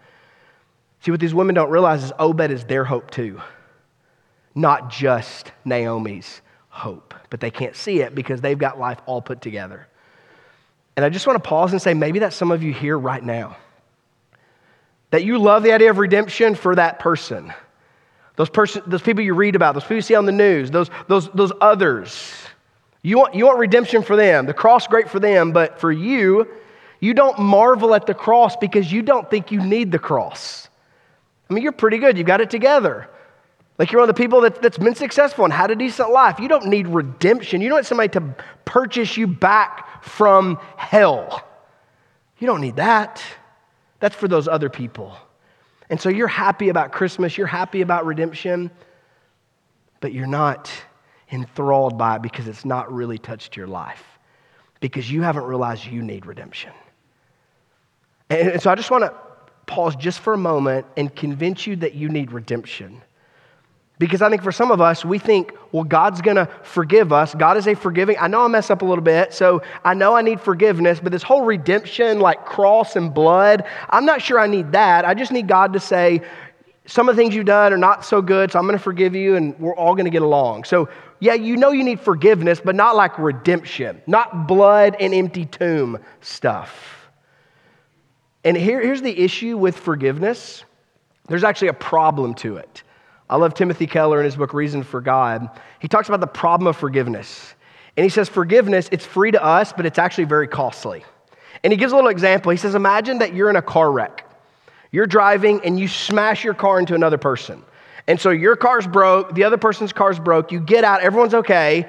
See, 1.01 1.11
what 1.11 1.21
these 1.21 1.33
women 1.33 1.55
don't 1.55 1.71
realize 1.71 2.05
is 2.05 2.12
Obed 2.18 2.51
is 2.51 2.64
their 2.64 2.85
hope 2.85 3.11
too, 3.11 3.40
not 4.55 4.90
just 4.90 5.53
Naomi's 5.64 6.42
hope, 6.79 7.14
but 7.31 7.41
they 7.41 7.51
can't 7.51 7.77
see 7.77 8.01
it 8.01 8.14
because 8.14 8.41
they've 8.41 8.59
got 8.59 8.79
life 8.79 8.99
all 9.07 9.21
put 9.21 9.43
together. 9.43 9.87
And 10.97 11.05
I 11.05 11.11
just 11.11 11.27
want 11.27 11.43
to 11.43 11.49
pause 11.49 11.73
and 11.73 11.83
say 11.83 11.95
maybe 11.95 12.21
that's 12.21 12.37
some 12.37 12.51
of 12.51 12.62
you 12.62 12.73
here 12.73 12.99
right 12.99 13.23
now. 13.23 13.57
That 15.11 15.25
you 15.25 15.38
love 15.38 15.62
the 15.62 15.73
idea 15.73 15.91
of 15.91 15.99
redemption 15.99 16.55
for 16.55 16.75
that 16.75 16.99
person. 16.99 17.53
Those, 18.37 18.51
person, 18.51 18.83
those 18.87 19.03
people 19.03 19.23
you 19.23 19.35
read 19.35 19.57
about, 19.57 19.75
those 19.75 19.83
people 19.83 19.97
you 19.97 20.03
see 20.03 20.14
on 20.14 20.27
the 20.27 20.33
news, 20.33 20.71
those, 20.71 20.91
those, 21.09 21.29
those 21.31 21.53
others. 21.61 22.33
You 23.03 23.19
want, 23.19 23.35
you 23.35 23.47
want 23.47 23.59
redemption 23.59 24.03
for 24.03 24.17
them. 24.17 24.47
The 24.47 24.55
cross, 24.55 24.87
great 24.87 25.09
for 25.09 25.19
them, 25.19 25.53
but 25.53 25.81
for 25.81 25.91
you, 25.91 26.47
you 27.01 27.14
don't 27.14 27.38
marvel 27.38 27.95
at 27.95 28.07
the 28.07 28.14
cross 28.14 28.57
because 28.57 28.93
you 28.93 29.03
don't 29.03 29.29
think 29.31 29.51
you 29.51 29.61
need 29.61 29.93
the 29.93 29.99
cross. 29.99 30.69
I 31.49 31.55
mean, 31.55 31.62
you're 31.62 31.73
pretty 31.73 31.99
good. 31.99 32.19
You've 32.19 32.27
got 32.27 32.41
it 32.41 32.51
together. 32.51 33.09
Like 33.79 33.93
you're 33.93 34.01
one 34.01 34.09
of 34.09 34.14
the 34.14 34.21
people 34.21 34.41
that, 34.41 34.61
that's 34.61 34.79
been 34.79 34.97
successful 34.97 35.45
and 35.45 35.53
had 35.53 35.71
a 35.71 35.77
decent 35.77 36.11
life. 36.11 36.41
You 36.41 36.49
don't 36.49 36.67
need 36.67 36.88
redemption. 36.88 37.61
You 37.61 37.69
don't 37.69 37.79
need 37.79 37.87
somebody 37.87 38.09
to 38.11 38.35
purchase 38.64 39.17
you 39.17 39.29
back 39.29 40.03
from 40.03 40.59
hell. 40.77 41.47
You 42.38 42.47
don't 42.47 42.61
need 42.61 42.77
that. 42.77 43.23
That's 44.01 44.17
for 44.17 44.29
those 44.29 44.49
other 44.49 44.69
people. 44.69 45.17
And 45.91 46.01
so 46.01 46.09
you're 46.09 46.29
happy 46.29 46.69
about 46.69 46.93
Christmas, 46.93 47.38
you're 47.38 47.47
happy 47.47 47.81
about 47.81 48.05
redemption, 48.05 48.71
but 50.01 50.12
you're 50.12 50.27
not 50.27 50.71
enthralled 51.33 51.97
by 51.97 52.17
it 52.17 52.23
because 52.23 52.47
it's 52.47 52.64
not 52.64 52.93
really 52.93 53.19
touched 53.19 53.57
your 53.57 53.67
life, 53.67 54.19
because 54.81 55.11
you 55.11 55.23
haven't 55.23 55.45
realized 55.45 55.87
you 55.87 56.03
need 56.03 56.27
redemption. 56.27 56.73
And 58.29 58.61
so 58.61 58.71
I 58.71 58.75
just 58.75 58.91
want 58.91 59.05
to 59.05 59.14
pause 59.67 59.97
just 59.97 60.21
for 60.21 60.35
a 60.35 60.38
moment 60.38 60.87
and 60.97 61.14
convince 61.14 61.67
you 61.67 61.77
that 61.77 61.95
you 61.95 62.09
need 62.09 62.33
redemption. 62.33 63.03
Because 63.99 64.23
I 64.23 64.31
think 64.31 64.43
for 64.43 64.53
some 64.53 64.71
of 64.71 64.81
us, 64.81 65.05
we 65.05 65.19
think, 65.19 65.53
well, 65.73 65.85
God's 65.85 66.21
gonna 66.21 66.49
forgive 66.63 67.13
us. 67.13 67.35
God 67.35 67.57
is 67.57 67.67
a 67.67 67.75
forgiving. 67.75 68.17
I 68.21 68.29
know 68.29 68.45
I 68.45 68.49
mess 68.49 68.71
up 68.71 68.83
a 68.83 68.85
little 68.85 69.03
bit, 69.03 69.35
so 69.35 69.63
I 69.85 69.95
know 69.95 70.15
I 70.15 70.23
need 70.23 70.41
forgiveness, 70.41 71.01
but 71.01 71.11
this 71.11 71.25
whole 71.25 71.43
redemption, 71.43 72.21
like 72.21 72.45
cross 72.45 72.95
and 72.95 73.13
blood, 73.13 73.65
I'm 73.91 74.05
not 74.05 74.23
sure 74.23 74.39
I 74.39 74.47
need 74.47 74.73
that. 74.73 75.05
I 75.05 75.15
just 75.15 75.33
need 75.33 75.49
God 75.49 75.73
to 75.73 75.81
say, 75.81 76.23
some 76.87 77.09
of 77.09 77.17
the 77.17 77.23
things 77.23 77.35
you've 77.35 77.47
done 77.47 77.73
are 77.73 77.79
not 77.79 78.05
so 78.05 78.23
good, 78.23 78.53
so 78.53 78.59
I'm 78.59 78.67
gonna 78.67 78.79
forgive 78.79 79.15
you 79.15 79.37
and 79.37 79.59
we're 79.59 79.75
all 79.75 79.95
gonna 79.95 80.11
get 80.11 80.23
along. 80.23 80.65
So, 80.65 80.89
yeah, 81.21 81.35
you 81.35 81.57
know 81.57 81.73
you 81.73 81.83
need 81.83 82.01
forgiveness, 82.01 82.61
but 82.65 82.77
not 82.77 82.95
like 82.95 83.19
redemption, 83.19 84.01
not 84.07 84.47
blood 84.47 84.97
and 85.01 85.13
empty 85.13 85.45
tomb 85.45 85.99
stuff. 86.21 87.11
And 88.45 88.57
here, 88.57 88.81
here's 88.81 89.03
the 89.03 89.19
issue 89.19 89.59
with 89.59 89.77
forgiveness 89.77 90.65
there's 91.29 91.45
actually 91.45 91.69
a 91.69 91.75
problem 91.75 92.33
to 92.37 92.57
it. 92.57 92.83
I 93.31 93.37
love 93.37 93.55
Timothy 93.55 93.87
Keller 93.87 94.19
in 94.21 94.25
his 94.25 94.37
book, 94.37 94.55
Reason 94.55 94.83
for 94.83 95.01
God. 95.01 95.49
He 95.81 95.88
talks 95.88 96.09
about 96.09 96.21
the 96.21 96.27
problem 96.27 96.67
of 96.67 96.77
forgiveness. 96.77 97.55
And 97.97 98.05
he 98.05 98.11
says, 98.11 98.29
forgiveness, 98.29 98.88
it's 98.93 99.05
free 99.05 99.31
to 99.33 99.43
us, 99.43 99.73
but 99.73 99.85
it's 99.85 99.99
actually 99.99 100.25
very 100.25 100.49
costly. 100.49 101.05
And 101.62 101.73
he 101.73 101.77
gives 101.77 101.93
a 101.93 101.97
little 101.97 102.11
example. 102.11 102.51
He 102.51 102.57
says, 102.57 102.75
imagine 102.75 103.19
that 103.19 103.35
you're 103.35 103.51
in 103.51 103.57
a 103.57 103.62
car 103.62 103.91
wreck. 103.91 104.25
You're 104.93 105.07
driving 105.07 105.61
and 105.64 105.79
you 105.79 105.88
smash 105.88 106.45
your 106.45 106.55
car 106.55 106.79
into 106.79 106.95
another 106.95 107.19
person. 107.19 107.62
And 108.07 108.19
so 108.19 108.31
your 108.31 108.57
car's 108.57 108.87
broke, 108.87 109.35
the 109.35 109.45
other 109.45 109.59
person's 109.59 109.93
car's 109.93 110.19
broke. 110.19 110.51
You 110.51 110.61
get 110.61 110.85
out, 110.85 111.03
everyone's 111.03 111.35
okay. 111.35 111.87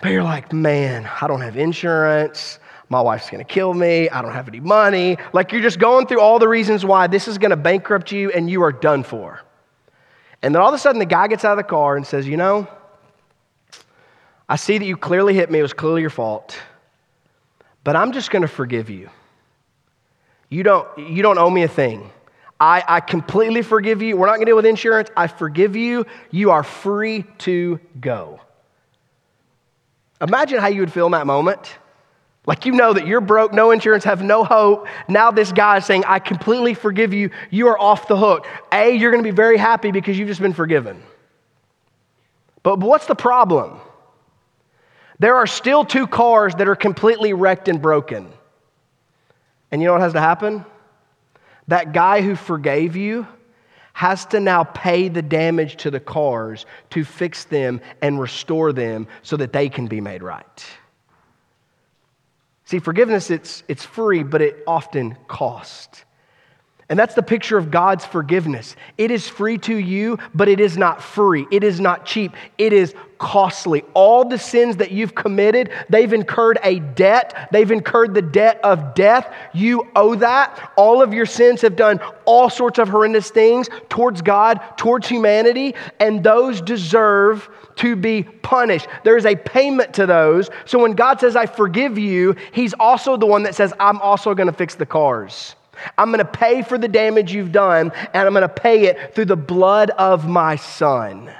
But 0.00 0.10
you're 0.10 0.24
like, 0.24 0.52
man, 0.52 1.08
I 1.20 1.28
don't 1.28 1.42
have 1.42 1.56
insurance. 1.56 2.58
My 2.88 3.00
wife's 3.00 3.30
gonna 3.30 3.44
kill 3.44 3.72
me. 3.72 4.08
I 4.08 4.20
don't 4.20 4.32
have 4.32 4.48
any 4.48 4.60
money. 4.60 5.16
Like 5.32 5.52
you're 5.52 5.62
just 5.62 5.78
going 5.78 6.06
through 6.06 6.20
all 6.20 6.38
the 6.38 6.48
reasons 6.48 6.84
why 6.84 7.06
this 7.06 7.28
is 7.28 7.38
gonna 7.38 7.56
bankrupt 7.56 8.10
you 8.10 8.30
and 8.32 8.50
you 8.50 8.62
are 8.62 8.72
done 8.72 9.04
for. 9.04 9.40
And 10.44 10.54
then 10.54 10.60
all 10.60 10.68
of 10.68 10.74
a 10.74 10.78
sudden, 10.78 10.98
the 10.98 11.06
guy 11.06 11.26
gets 11.26 11.42
out 11.42 11.52
of 11.52 11.56
the 11.56 11.64
car 11.64 11.96
and 11.96 12.06
says, 12.06 12.28
You 12.28 12.36
know, 12.36 12.68
I 14.46 14.56
see 14.56 14.76
that 14.76 14.84
you 14.84 14.94
clearly 14.94 15.32
hit 15.32 15.50
me. 15.50 15.58
It 15.58 15.62
was 15.62 15.72
clearly 15.72 16.02
your 16.02 16.10
fault. 16.10 16.60
But 17.82 17.96
I'm 17.96 18.12
just 18.12 18.30
going 18.30 18.42
to 18.42 18.48
forgive 18.48 18.90
you. 18.90 19.08
You 20.50 20.62
don't, 20.62 20.86
you 20.98 21.22
don't 21.22 21.38
owe 21.38 21.48
me 21.48 21.62
a 21.62 21.68
thing. 21.68 22.10
I, 22.60 22.84
I 22.86 23.00
completely 23.00 23.62
forgive 23.62 24.02
you. 24.02 24.18
We're 24.18 24.26
not 24.26 24.34
going 24.34 24.44
to 24.44 24.50
deal 24.50 24.56
with 24.56 24.66
insurance. 24.66 25.08
I 25.16 25.28
forgive 25.28 25.76
you. 25.76 26.04
You 26.30 26.50
are 26.50 26.62
free 26.62 27.24
to 27.38 27.80
go. 27.98 28.38
Imagine 30.20 30.60
how 30.60 30.68
you 30.68 30.80
would 30.80 30.92
feel 30.92 31.06
in 31.06 31.12
that 31.12 31.26
moment. 31.26 31.78
Like 32.46 32.66
you 32.66 32.72
know 32.72 32.92
that 32.92 33.06
you're 33.06 33.22
broke, 33.22 33.54
no 33.54 33.70
insurance, 33.70 34.04
have 34.04 34.22
no 34.22 34.44
hope. 34.44 34.86
Now 35.08 35.30
this 35.30 35.50
guy 35.50 35.78
is 35.78 35.86
saying, 35.86 36.04
I 36.06 36.18
completely 36.18 36.74
forgive 36.74 37.14
you. 37.14 37.30
You 37.50 37.68
are 37.68 37.78
off 37.78 38.06
the 38.06 38.16
hook. 38.16 38.46
A, 38.70 38.94
you're 38.94 39.10
going 39.10 39.22
to 39.22 39.28
be 39.28 39.34
very 39.34 39.56
happy 39.56 39.90
because 39.90 40.18
you've 40.18 40.28
just 40.28 40.42
been 40.42 40.52
forgiven. 40.52 41.02
But, 42.62 42.76
but 42.76 42.86
what's 42.86 43.06
the 43.06 43.14
problem? 43.14 43.80
There 45.18 45.36
are 45.36 45.46
still 45.46 45.84
two 45.84 46.06
cars 46.06 46.54
that 46.56 46.68
are 46.68 46.76
completely 46.76 47.32
wrecked 47.32 47.68
and 47.68 47.80
broken. 47.80 48.28
And 49.70 49.80
you 49.80 49.86
know 49.86 49.92
what 49.92 50.02
has 50.02 50.12
to 50.12 50.20
happen? 50.20 50.66
That 51.68 51.92
guy 51.92 52.20
who 52.20 52.36
forgave 52.36 52.94
you 52.94 53.26
has 53.94 54.26
to 54.26 54.40
now 54.40 54.64
pay 54.64 55.08
the 55.08 55.22
damage 55.22 55.76
to 55.76 55.90
the 55.90 56.00
cars 56.00 56.66
to 56.90 57.04
fix 57.04 57.44
them 57.44 57.80
and 58.02 58.20
restore 58.20 58.72
them 58.72 59.06
so 59.22 59.36
that 59.36 59.52
they 59.52 59.68
can 59.68 59.86
be 59.86 60.00
made 60.00 60.22
right. 60.22 60.64
See, 62.64 62.78
forgiveness, 62.78 63.30
it's, 63.30 63.62
it's 63.68 63.84
free, 63.84 64.22
but 64.22 64.40
it 64.40 64.62
often 64.66 65.16
costs. 65.28 66.04
And 66.88 66.98
that's 66.98 67.14
the 67.14 67.22
picture 67.22 67.56
of 67.56 67.70
God's 67.70 68.04
forgiveness. 68.04 68.76
It 68.98 69.10
is 69.10 69.26
free 69.26 69.56
to 69.58 69.74
you, 69.74 70.18
but 70.34 70.48
it 70.48 70.60
is 70.60 70.76
not 70.76 71.02
free. 71.02 71.46
It 71.50 71.64
is 71.64 71.80
not 71.80 72.04
cheap. 72.04 72.32
It 72.58 72.74
is 72.74 72.94
costly. 73.18 73.82
All 73.94 74.26
the 74.26 74.38
sins 74.38 74.76
that 74.76 74.90
you've 74.90 75.14
committed, 75.14 75.70
they've 75.88 76.12
incurred 76.12 76.58
a 76.62 76.80
debt. 76.80 77.48
They've 77.52 77.70
incurred 77.70 78.12
the 78.12 78.20
debt 78.20 78.60
of 78.62 78.94
death. 78.94 79.32
You 79.54 79.88
owe 79.96 80.14
that. 80.16 80.72
All 80.76 81.00
of 81.00 81.14
your 81.14 81.24
sins 81.24 81.62
have 81.62 81.74
done 81.74 82.00
all 82.26 82.50
sorts 82.50 82.78
of 82.78 82.88
horrendous 82.88 83.30
things 83.30 83.70
towards 83.88 84.20
God, 84.20 84.60
towards 84.76 85.08
humanity, 85.08 85.74
and 86.00 86.22
those 86.22 86.60
deserve 86.60 87.48
to 87.76 87.96
be 87.96 88.22
punished. 88.22 88.86
There 89.02 89.16
is 89.16 89.26
a 89.26 89.36
payment 89.36 89.94
to 89.94 90.06
those. 90.06 90.50
So 90.64 90.78
when 90.78 90.92
God 90.92 91.20
says, 91.20 91.36
I 91.36 91.46
forgive 91.46 91.98
you, 91.98 92.36
He's 92.52 92.74
also 92.74 93.16
the 93.16 93.26
one 93.26 93.44
that 93.44 93.54
says, 93.54 93.72
I'm 93.80 94.00
also 94.00 94.34
going 94.34 94.46
to 94.46 94.52
fix 94.52 94.74
the 94.74 94.86
cars. 94.86 95.56
I'm 95.98 96.08
going 96.08 96.18
to 96.18 96.24
pay 96.24 96.62
for 96.62 96.78
the 96.78 96.88
damage 96.88 97.32
you've 97.32 97.52
done, 97.52 97.90
and 98.12 98.26
I'm 98.26 98.32
going 98.32 98.42
to 98.42 98.48
pay 98.48 98.86
it 98.86 99.14
through 99.14 99.26
the 99.26 99.36
blood 99.36 99.90
of 99.90 100.28
my 100.28 100.56
son. 100.56 101.32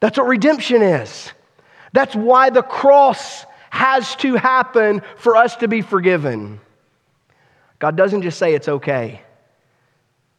That's 0.00 0.18
what 0.18 0.26
redemption 0.26 0.82
is. 0.82 1.32
That's 1.92 2.14
why 2.14 2.50
the 2.50 2.62
cross 2.62 3.46
has 3.70 4.14
to 4.16 4.34
happen 4.34 5.02
for 5.16 5.36
us 5.36 5.56
to 5.56 5.68
be 5.68 5.80
forgiven. 5.80 6.60
God 7.78 7.96
doesn't 7.96 8.22
just 8.22 8.38
say 8.38 8.54
it's 8.54 8.68
okay. 8.68 9.22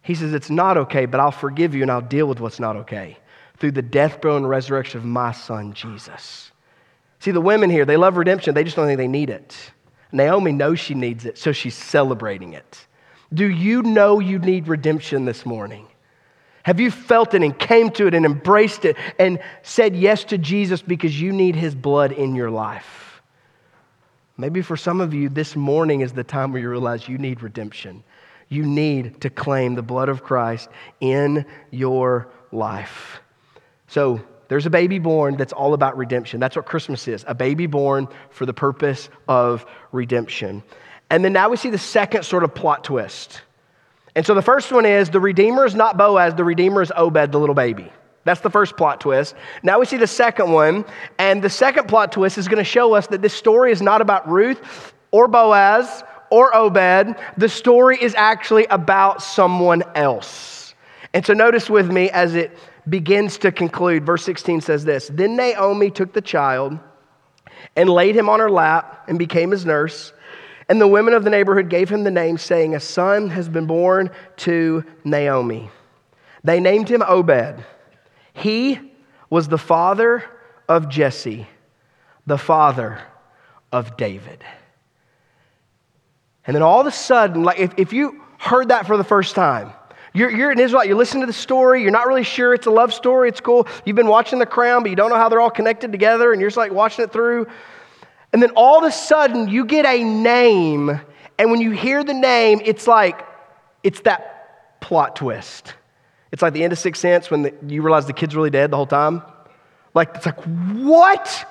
He 0.03 0.15
says 0.15 0.34
it's 0.34 0.49
not 0.49 0.77
okay, 0.77 1.06
but 1.06 1.19
I'll 1.19 1.32
forgive 1.32 1.73
you 1.73 1.82
and 1.82 1.89
I'll 1.89 2.01
deal 2.01 2.27
with 2.27 2.39
what's 2.39 2.60
not 2.60 2.75
okay 2.77 3.17
through 3.57 3.71
the 3.71 3.81
death, 3.81 4.21
burial, 4.21 4.37
and 4.37 4.49
resurrection 4.49 4.99
of 4.99 5.05
my 5.05 5.31
son, 5.31 5.73
Jesus. 5.73 6.51
See, 7.19 7.31
the 7.31 7.41
women 7.41 7.69
here, 7.69 7.85
they 7.85 7.97
love 7.97 8.17
redemption, 8.17 8.53
they 8.53 8.63
just 8.63 8.75
don't 8.75 8.87
think 8.87 8.97
they 8.97 9.07
need 9.07 9.29
it. 9.29 9.55
Naomi 10.11 10.51
knows 10.51 10.79
she 10.79 10.93
needs 10.93 11.25
it, 11.25 11.37
so 11.37 11.51
she's 11.51 11.75
celebrating 11.75 12.53
it. 12.53 12.85
Do 13.33 13.49
you 13.49 13.81
know 13.81 14.19
you 14.19 14.37
need 14.37 14.67
redemption 14.67 15.25
this 15.25 15.45
morning? 15.45 15.87
Have 16.63 16.79
you 16.79 16.91
felt 16.91 17.33
it 17.33 17.41
and 17.41 17.57
came 17.57 17.89
to 17.91 18.07
it 18.07 18.13
and 18.13 18.25
embraced 18.25 18.85
it 18.85 18.95
and 19.19 19.39
said 19.63 19.95
yes 19.95 20.23
to 20.25 20.37
Jesus 20.37 20.81
because 20.81 21.19
you 21.19 21.31
need 21.31 21.55
his 21.55 21.75
blood 21.75 22.11
in 22.11 22.35
your 22.35 22.51
life? 22.51 23.21
Maybe 24.37 24.61
for 24.61 24.77
some 24.77 25.01
of 25.01 25.13
you, 25.13 25.29
this 25.29 25.55
morning 25.55 26.01
is 26.01 26.13
the 26.13 26.23
time 26.23 26.51
where 26.51 26.61
you 26.61 26.69
realize 26.69 27.07
you 27.07 27.17
need 27.17 27.41
redemption. 27.41 28.03
You 28.49 28.63
need 28.65 29.21
to 29.21 29.29
claim 29.29 29.75
the 29.75 29.81
blood 29.81 30.09
of 30.09 30.23
Christ 30.23 30.69
in 30.99 31.45
your 31.71 32.29
life. 32.51 33.19
So, 33.87 34.21
there's 34.49 34.65
a 34.65 34.69
baby 34.69 34.99
born 34.99 35.35
that's 35.37 35.53
all 35.53 35.73
about 35.73 35.97
redemption. 35.97 36.39
That's 36.39 36.55
what 36.55 36.65
Christmas 36.65 37.07
is 37.07 37.25
a 37.27 37.33
baby 37.33 37.65
born 37.65 38.07
for 38.29 38.45
the 38.45 38.53
purpose 38.53 39.09
of 39.27 39.65
redemption. 39.91 40.61
And 41.09 41.23
then 41.23 41.33
now 41.33 41.49
we 41.49 41.57
see 41.57 41.69
the 41.69 41.77
second 41.77 42.23
sort 42.23 42.43
of 42.43 42.53
plot 42.53 42.83
twist. 42.83 43.41
And 44.15 44.25
so 44.25 44.35
the 44.35 44.41
first 44.41 44.71
one 44.71 44.85
is 44.85 45.09
the 45.09 45.19
Redeemer 45.19 45.65
is 45.65 45.73
not 45.73 45.97
Boaz, 45.97 46.35
the 46.35 46.43
Redeemer 46.43 46.81
is 46.81 46.91
Obed, 46.95 47.31
the 47.31 47.39
little 47.39 47.55
baby. 47.55 47.91
That's 48.25 48.41
the 48.41 48.49
first 48.49 48.77
plot 48.77 49.01
twist. 49.01 49.35
Now 49.63 49.79
we 49.79 49.85
see 49.85 49.97
the 49.97 50.07
second 50.07 50.51
one. 50.51 50.85
And 51.17 51.41
the 51.41 51.49
second 51.49 51.87
plot 51.87 52.11
twist 52.11 52.37
is 52.37 52.47
going 52.47 52.59
to 52.59 52.63
show 52.63 52.93
us 52.93 53.07
that 53.07 53.21
this 53.21 53.33
story 53.33 53.71
is 53.71 53.81
not 53.81 54.01
about 54.01 54.29
Ruth 54.29 54.93
or 55.11 55.27
Boaz 55.27 56.03
or 56.29 56.55
Obed. 56.55 57.15
The 57.37 57.49
story 57.49 57.97
is 57.99 58.15
actually 58.15 58.65
about 58.67 59.21
someone 59.21 59.83
else. 59.95 60.75
And 61.13 61.25
so 61.25 61.33
notice 61.33 61.69
with 61.69 61.91
me 61.91 62.09
as 62.11 62.35
it 62.35 62.57
begins 62.87 63.37
to 63.39 63.51
conclude. 63.51 64.05
Verse 64.05 64.23
16 64.23 64.61
says 64.61 64.83
this 64.85 65.09
Then 65.13 65.35
Naomi 65.35 65.91
took 65.91 66.13
the 66.13 66.21
child 66.21 66.77
and 67.75 67.89
laid 67.89 68.15
him 68.15 68.29
on 68.29 68.39
her 68.39 68.49
lap 68.49 69.05
and 69.07 69.17
became 69.17 69.51
his 69.51 69.65
nurse. 69.65 70.13
And 70.69 70.79
the 70.79 70.87
women 70.87 71.13
of 71.13 71.23
the 71.23 71.29
neighborhood 71.29 71.69
gave 71.69 71.89
him 71.89 72.03
the 72.03 72.11
name, 72.11 72.37
saying, 72.37 72.73
A 72.73 72.79
son 72.79 73.29
has 73.29 73.49
been 73.49 73.65
born 73.65 74.11
to 74.37 74.83
Naomi. 75.03 75.69
They 76.43 76.59
named 76.59 76.89
him 76.89 77.01
Obed. 77.01 77.63
He 78.33 78.79
was 79.29 79.47
the 79.47 79.57
father 79.57 80.23
of 80.69 80.89
Jesse, 80.89 81.47
the 82.25 82.37
father 82.37 83.01
of 83.71 83.97
David. 83.97 84.43
And 86.45 86.55
then 86.55 86.63
all 86.63 86.81
of 86.81 86.87
a 86.87 86.91
sudden, 86.91 87.43
like 87.43 87.59
if, 87.59 87.73
if 87.77 87.93
you 87.93 88.21
heard 88.39 88.69
that 88.69 88.85
for 88.87 88.97
the 88.97 89.03
first 89.03 89.35
time, 89.35 89.73
you're, 90.13 90.30
you're 90.30 90.52
an 90.52 90.60
Israelite, 90.60 90.88
you're 90.88 90.97
listening 90.97 91.21
to 91.21 91.28
the 91.28 91.34
story, 91.34 91.82
you're 91.82 91.91
not 91.91 92.08
really 92.08 92.23
sure 92.23 92.54
it's 92.54 92.67
a 92.67 92.71
love 92.71 92.93
story, 92.93 93.30
it's 93.30 93.41
cool. 93.41 93.67
You've 93.86 93.95
been 93.95 94.08
watching 94.08 94.39
The 94.39 94.45
Crown, 94.45 94.84
but 94.84 94.89
you 94.89 94.95
don't 94.95 95.10
know 95.10 95.17
how 95.17 95.28
they're 95.30 95.41
all 95.41 95.49
connected 95.49 95.91
together, 95.91 96.32
and 96.32 96.39
you're 96.39 96.49
just 96.49 96.58
like 96.58 96.71
watching 96.71 97.04
it 97.04 97.12
through. 97.12 97.47
And 98.32 98.41
then 98.41 98.52
all 98.56 98.78
of 98.78 98.84
a 98.84 98.91
sudden, 98.91 99.47
you 99.47 99.65
get 99.65 99.86
a 99.86 100.04
name, 100.04 101.02
and 101.39 101.52
when 101.52 101.62
you 101.62 101.71
hear 101.71 102.04
the 102.04 102.13
name, 102.13 102.62
it's 102.63 102.88
like, 102.88 103.26
it's 103.82 104.02
that 104.02 104.80
plot 104.82 105.15
twist. 105.15 105.73
It's 106.32 106.41
like 106.41 106.54
the 106.54 106.63
end 106.63 106.73
of 106.73 106.80
Sixth 106.80 107.02
Sense 107.02 107.30
when 107.30 107.43
the, 107.43 107.54
you 107.67 107.82
realize 107.82 108.06
the 108.06 108.13
kid's 108.13 108.36
really 108.36 108.49
dead 108.49 108.71
the 108.71 108.76
whole 108.76 108.88
time. 108.88 109.21
Like, 109.93 110.15
it's 110.15 110.26
like, 110.26 110.39
what? 110.43 111.47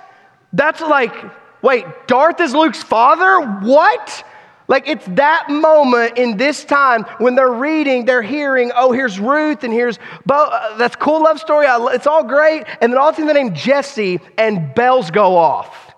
That's 0.53 0.81
like, 0.81 1.15
wait, 1.63 1.85
Darth 2.07 2.41
is 2.41 2.55
Luke's 2.55 2.83
father? 2.83 3.41
What? 3.61 4.25
Like 4.73 4.89
it's 4.89 5.05
that 5.09 5.51
moment 5.51 6.17
in 6.17 6.39
this 6.39 6.65
time 6.65 7.03
when 7.19 7.35
they're 7.35 7.53
reading, 7.53 8.07
they're 8.07 8.23
hearing, 8.23 8.73
oh, 8.75 8.91
here's 8.91 9.21
Ruth 9.21 9.65
and 9.65 9.73
here's 9.73 9.99
Bo. 10.25 10.35
Uh, 10.35 10.79
that's 10.79 10.97
cool 10.97 11.23
love 11.23 11.39
story. 11.39 11.67
I, 11.67 11.93
it's 11.93 12.07
all 12.07 12.25
great. 12.25 12.65
And 12.81 12.91
then 12.91 12.99
all 12.99 13.11
of 13.11 13.13
a 13.13 13.17
sudden 13.17 13.27
the 13.27 13.35
name 13.35 13.53
Jesse 13.55 14.19
and 14.39 14.75
bells 14.75 15.11
go 15.11 15.37
off 15.37 15.95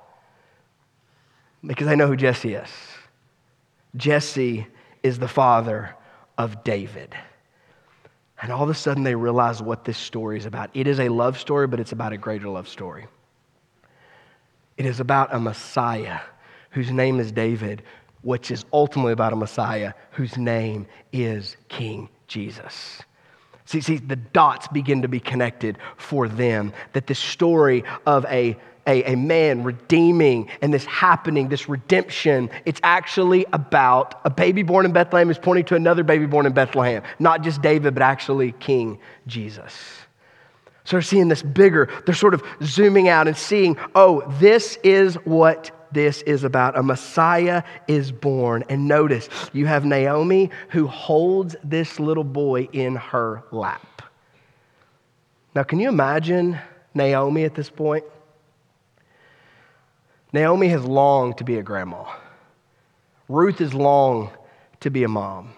because 1.64 1.86
I 1.86 1.94
know 1.94 2.08
who 2.08 2.16
Jesse 2.16 2.54
is. 2.54 2.68
Jesse 3.94 4.66
is 5.04 5.20
the 5.20 5.28
father 5.28 5.94
of 6.36 6.64
David. 6.64 7.14
And 8.42 8.50
all 8.50 8.64
of 8.64 8.70
a 8.70 8.74
sudden 8.74 9.04
they 9.04 9.14
realize 9.14 9.62
what 9.62 9.84
this 9.84 9.98
story 9.98 10.36
is 10.36 10.46
about. 10.46 10.70
It 10.74 10.88
is 10.88 10.98
a 10.98 11.08
love 11.10 11.38
story, 11.38 11.68
but 11.68 11.78
it's 11.78 11.92
about 11.92 12.12
a 12.12 12.18
greater 12.18 12.48
love 12.48 12.66
story. 12.66 13.06
It 14.76 14.84
is 14.84 14.98
about 14.98 15.32
a 15.32 15.38
Messiah 15.38 16.18
whose 16.70 16.90
name 16.90 17.20
is 17.20 17.30
David, 17.30 17.84
which 18.24 18.50
is 18.50 18.64
ultimately 18.72 19.12
about 19.12 19.32
a 19.32 19.36
Messiah 19.36 19.92
whose 20.10 20.36
name 20.36 20.86
is 21.12 21.56
King 21.68 22.08
Jesus. 22.26 23.02
See, 23.66 23.80
see, 23.80 23.96
the 23.96 24.16
dots 24.16 24.68
begin 24.68 25.02
to 25.02 25.08
be 25.08 25.20
connected 25.20 25.78
for 25.96 26.28
them. 26.28 26.72
That 26.92 27.06
the 27.06 27.14
story 27.14 27.84
of 28.06 28.26
a, 28.26 28.56
a, 28.86 29.12
a 29.12 29.16
man 29.16 29.62
redeeming 29.62 30.50
and 30.60 30.72
this 30.72 30.84
happening, 30.84 31.48
this 31.48 31.68
redemption, 31.68 32.50
it's 32.66 32.80
actually 32.82 33.46
about 33.52 34.20
a 34.24 34.30
baby 34.30 34.62
born 34.62 34.84
in 34.84 34.92
Bethlehem 34.92 35.30
is 35.30 35.38
pointing 35.38 35.64
to 35.66 35.76
another 35.76 36.02
baby 36.02 36.26
born 36.26 36.44
in 36.44 36.52
Bethlehem. 36.52 37.02
Not 37.18 37.42
just 37.42 37.62
David, 37.62 37.94
but 37.94 38.02
actually 38.02 38.52
King 38.52 38.98
Jesus. 39.26 39.74
So 40.84 40.96
they're 40.96 41.02
seeing 41.02 41.28
this 41.28 41.42
bigger. 41.42 41.90
They're 42.04 42.14
sort 42.14 42.34
of 42.34 42.42
zooming 42.62 43.08
out 43.08 43.26
and 43.26 43.36
seeing, 43.36 43.78
oh, 43.94 44.22
this 44.38 44.76
is 44.84 45.14
what 45.24 45.70
this 45.94 46.22
is 46.22 46.44
about. 46.44 46.76
A 46.76 46.82
Messiah 46.82 47.62
is 47.88 48.12
born. 48.12 48.64
And 48.68 48.86
notice, 48.86 49.28
you 49.52 49.66
have 49.66 49.84
Naomi 49.84 50.50
who 50.70 50.86
holds 50.86 51.56
this 51.64 51.98
little 51.98 52.24
boy 52.24 52.68
in 52.72 52.96
her 52.96 53.44
lap. 53.50 54.02
Now, 55.54 55.62
can 55.62 55.78
you 55.80 55.88
imagine 55.88 56.58
Naomi 56.94 57.44
at 57.44 57.54
this 57.54 57.70
point? 57.70 58.04
Naomi 60.32 60.68
has 60.68 60.84
longed 60.84 61.38
to 61.38 61.44
be 61.44 61.58
a 61.58 61.62
grandma. 61.62 62.04
Ruth 63.28 63.60
has 63.60 63.72
longed 63.72 64.30
to 64.80 64.90
be 64.90 65.04
a 65.04 65.08
mom. 65.08 65.54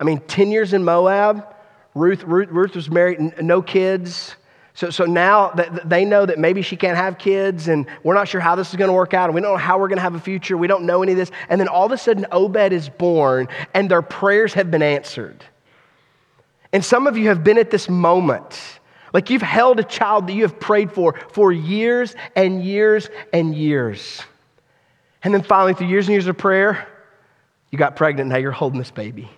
I 0.00 0.04
mean, 0.04 0.18
10 0.18 0.50
years 0.50 0.72
in 0.72 0.84
Moab, 0.84 1.54
Ruth, 1.94 2.24
Ruth, 2.24 2.48
Ruth 2.50 2.74
was 2.74 2.90
married, 2.90 3.40
no 3.40 3.62
kids. 3.62 4.36
So, 4.76 4.90
so 4.90 5.06
now 5.06 5.52
that 5.52 5.88
they 5.88 6.04
know 6.04 6.26
that 6.26 6.38
maybe 6.38 6.60
she 6.60 6.76
can't 6.76 6.98
have 6.98 7.16
kids, 7.16 7.68
and 7.68 7.86
we're 8.02 8.12
not 8.12 8.28
sure 8.28 8.42
how 8.42 8.54
this 8.54 8.68
is 8.68 8.76
going 8.76 8.90
to 8.90 8.94
work 8.94 9.14
out, 9.14 9.24
and 9.24 9.34
we 9.34 9.40
don't 9.40 9.52
know 9.52 9.56
how 9.56 9.78
we're 9.78 9.88
going 9.88 9.96
to 9.96 10.02
have 10.02 10.14
a 10.14 10.20
future. 10.20 10.54
We 10.54 10.66
don't 10.66 10.84
know 10.84 11.02
any 11.02 11.12
of 11.12 11.18
this. 11.18 11.30
And 11.48 11.58
then 11.58 11.66
all 11.66 11.86
of 11.86 11.92
a 11.92 11.96
sudden, 11.96 12.26
Obed 12.30 12.74
is 12.74 12.90
born, 12.90 13.48
and 13.72 13.90
their 13.90 14.02
prayers 14.02 14.52
have 14.52 14.70
been 14.70 14.82
answered. 14.82 15.42
And 16.74 16.84
some 16.84 17.06
of 17.06 17.16
you 17.16 17.28
have 17.28 17.42
been 17.42 17.56
at 17.56 17.70
this 17.70 17.88
moment. 17.88 18.60
Like 19.14 19.30
you've 19.30 19.40
held 19.40 19.80
a 19.80 19.82
child 19.82 20.26
that 20.26 20.34
you 20.34 20.42
have 20.42 20.60
prayed 20.60 20.92
for 20.92 21.14
for 21.32 21.52
years 21.52 22.14
and 22.34 22.62
years 22.62 23.08
and 23.32 23.54
years. 23.54 24.20
And 25.22 25.32
then 25.32 25.42
finally, 25.42 25.72
through 25.72 25.86
years 25.86 26.06
and 26.06 26.12
years 26.12 26.26
of 26.26 26.36
prayer, 26.36 26.86
you 27.70 27.78
got 27.78 27.96
pregnant. 27.96 28.28
Now 28.28 28.36
you're 28.36 28.52
holding 28.52 28.78
this 28.78 28.90
baby. 28.90 29.30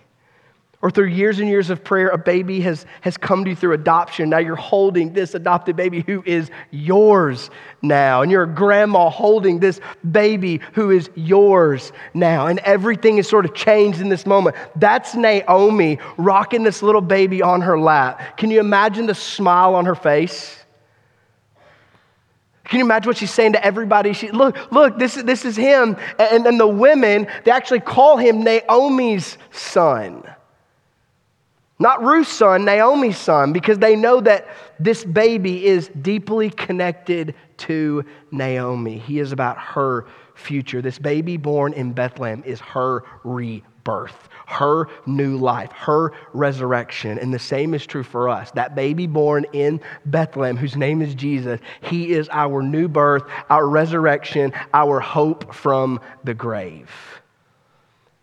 Or 0.81 0.89
through 0.89 1.07
years 1.07 1.39
and 1.39 1.49
years 1.49 1.69
of 1.69 1.83
prayer, 1.83 2.07
a 2.07 2.17
baby 2.17 2.61
has, 2.61 2.85
has 3.01 3.17
come 3.17 3.43
to 3.43 3.49
you 3.49 3.55
through 3.55 3.73
adoption. 3.73 4.29
Now 4.29 4.37
you're 4.37 4.55
holding 4.55 5.11
this 5.11 5.35
adopted 5.35 5.75
baby 5.75 6.05
who 6.07 6.23
is 6.25 6.49
yours 6.71 7.49
now. 7.81 8.21
And 8.21 8.31
you're 8.31 8.43
a 8.43 8.47
grandma 8.47 9.09
holding 9.09 9.59
this 9.59 9.81
baby 10.09 10.61
who 10.73 10.91
is 10.91 11.09
yours 11.15 11.91
now. 12.13 12.47
And 12.47 12.59
everything 12.59 13.17
is 13.17 13.27
sort 13.27 13.43
of 13.43 13.53
changed 13.53 13.99
in 13.99 14.07
this 14.07 14.25
moment. 14.25 14.55
That's 14.77 15.15
Naomi 15.15 15.99
rocking 16.15 16.63
this 16.63 16.81
little 16.81 17.01
baby 17.01 17.41
on 17.41 17.59
her 17.59 17.77
lap. 17.77 18.37
Can 18.37 18.49
you 18.49 18.61
imagine 18.61 19.05
the 19.05 19.15
smile 19.15 19.75
on 19.75 19.83
her 19.83 19.95
face? 19.95 20.55
Can 22.63 22.79
you 22.79 22.85
imagine 22.85 23.09
what 23.09 23.17
she's 23.17 23.33
saying 23.33 23.53
to 23.53 23.65
everybody? 23.65 24.13
She, 24.13 24.31
look, 24.31 24.71
look, 24.71 24.97
this, 24.97 25.15
this 25.15 25.43
is 25.43 25.57
him. 25.57 25.97
And 26.17 26.45
then 26.45 26.57
the 26.57 26.67
women, 26.67 27.27
they 27.43 27.51
actually 27.51 27.81
call 27.81 28.15
him 28.15 28.43
Naomi's 28.43 29.37
son. 29.51 30.23
Not 31.81 32.03
Ruth's 32.03 32.31
son, 32.31 32.65
Naomi's 32.65 33.17
son, 33.17 33.53
because 33.53 33.79
they 33.79 33.95
know 33.95 34.19
that 34.21 34.49
this 34.79 35.05
baby 35.05 35.65
is 35.65 35.87
deeply 36.01 36.49
connected 36.49 37.35
to 37.59 38.03
Naomi. 38.31 38.97
He 38.99 39.19
is 39.19 39.31
about 39.31 39.57
her 39.57 40.05
future. 40.35 40.81
This 40.81 40.99
baby 40.99 41.37
born 41.37 41.71
in 41.71 41.93
Bethlehem 41.93 42.43
is 42.45 42.59
her 42.59 43.03
rebirth, 43.23 44.27
her 44.47 44.87
new 45.05 45.37
life, 45.37 45.71
her 45.71 46.11
resurrection. 46.33 47.17
And 47.17 47.33
the 47.33 47.39
same 47.39 47.73
is 47.73 47.85
true 47.85 48.03
for 48.03 48.27
us. 48.27 48.51
That 48.51 48.75
baby 48.75 49.07
born 49.07 49.45
in 49.53 49.79
Bethlehem, 50.05 50.57
whose 50.57 50.75
name 50.75 51.01
is 51.01 51.15
Jesus, 51.15 51.61
he 51.81 52.11
is 52.11 52.27
our 52.31 52.61
new 52.61 52.89
birth, 52.89 53.23
our 53.49 53.67
resurrection, 53.67 54.51
our 54.73 54.99
hope 54.99 55.53
from 55.53 56.01
the 56.25 56.33
grave. 56.33 56.91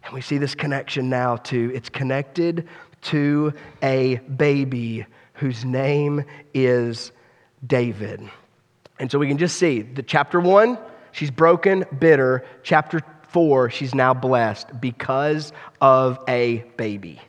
And 0.05 0.15
we 0.15 0.21
see 0.21 0.39
this 0.39 0.55
connection 0.55 1.09
now 1.09 1.37
to 1.37 1.73
it's 1.75 1.89
connected 1.89 2.69
to 3.07 3.53
a 3.83 4.17
baby 4.17 5.07
whose 5.35 5.65
name 5.65 6.25
is 6.55 7.13
David. 7.67 8.29
And 8.99 9.11
so 9.11 9.19
we 9.19 9.29
can 9.29 9.39
just 9.39 9.57
see 9.57 9.83
the 9.83 10.03
chapter 10.03 10.41
one, 10.41 10.79
she's 11.13 11.31
broken, 11.31 11.85
bitter. 11.99 12.45
Chapter 12.63 13.01
four, 13.29 13.71
she's 13.71 13.95
now 13.95 14.15
blessed 14.15 14.81
because 14.81 15.53
of 15.81 16.19
a 16.29 16.65
baby. 16.77 17.21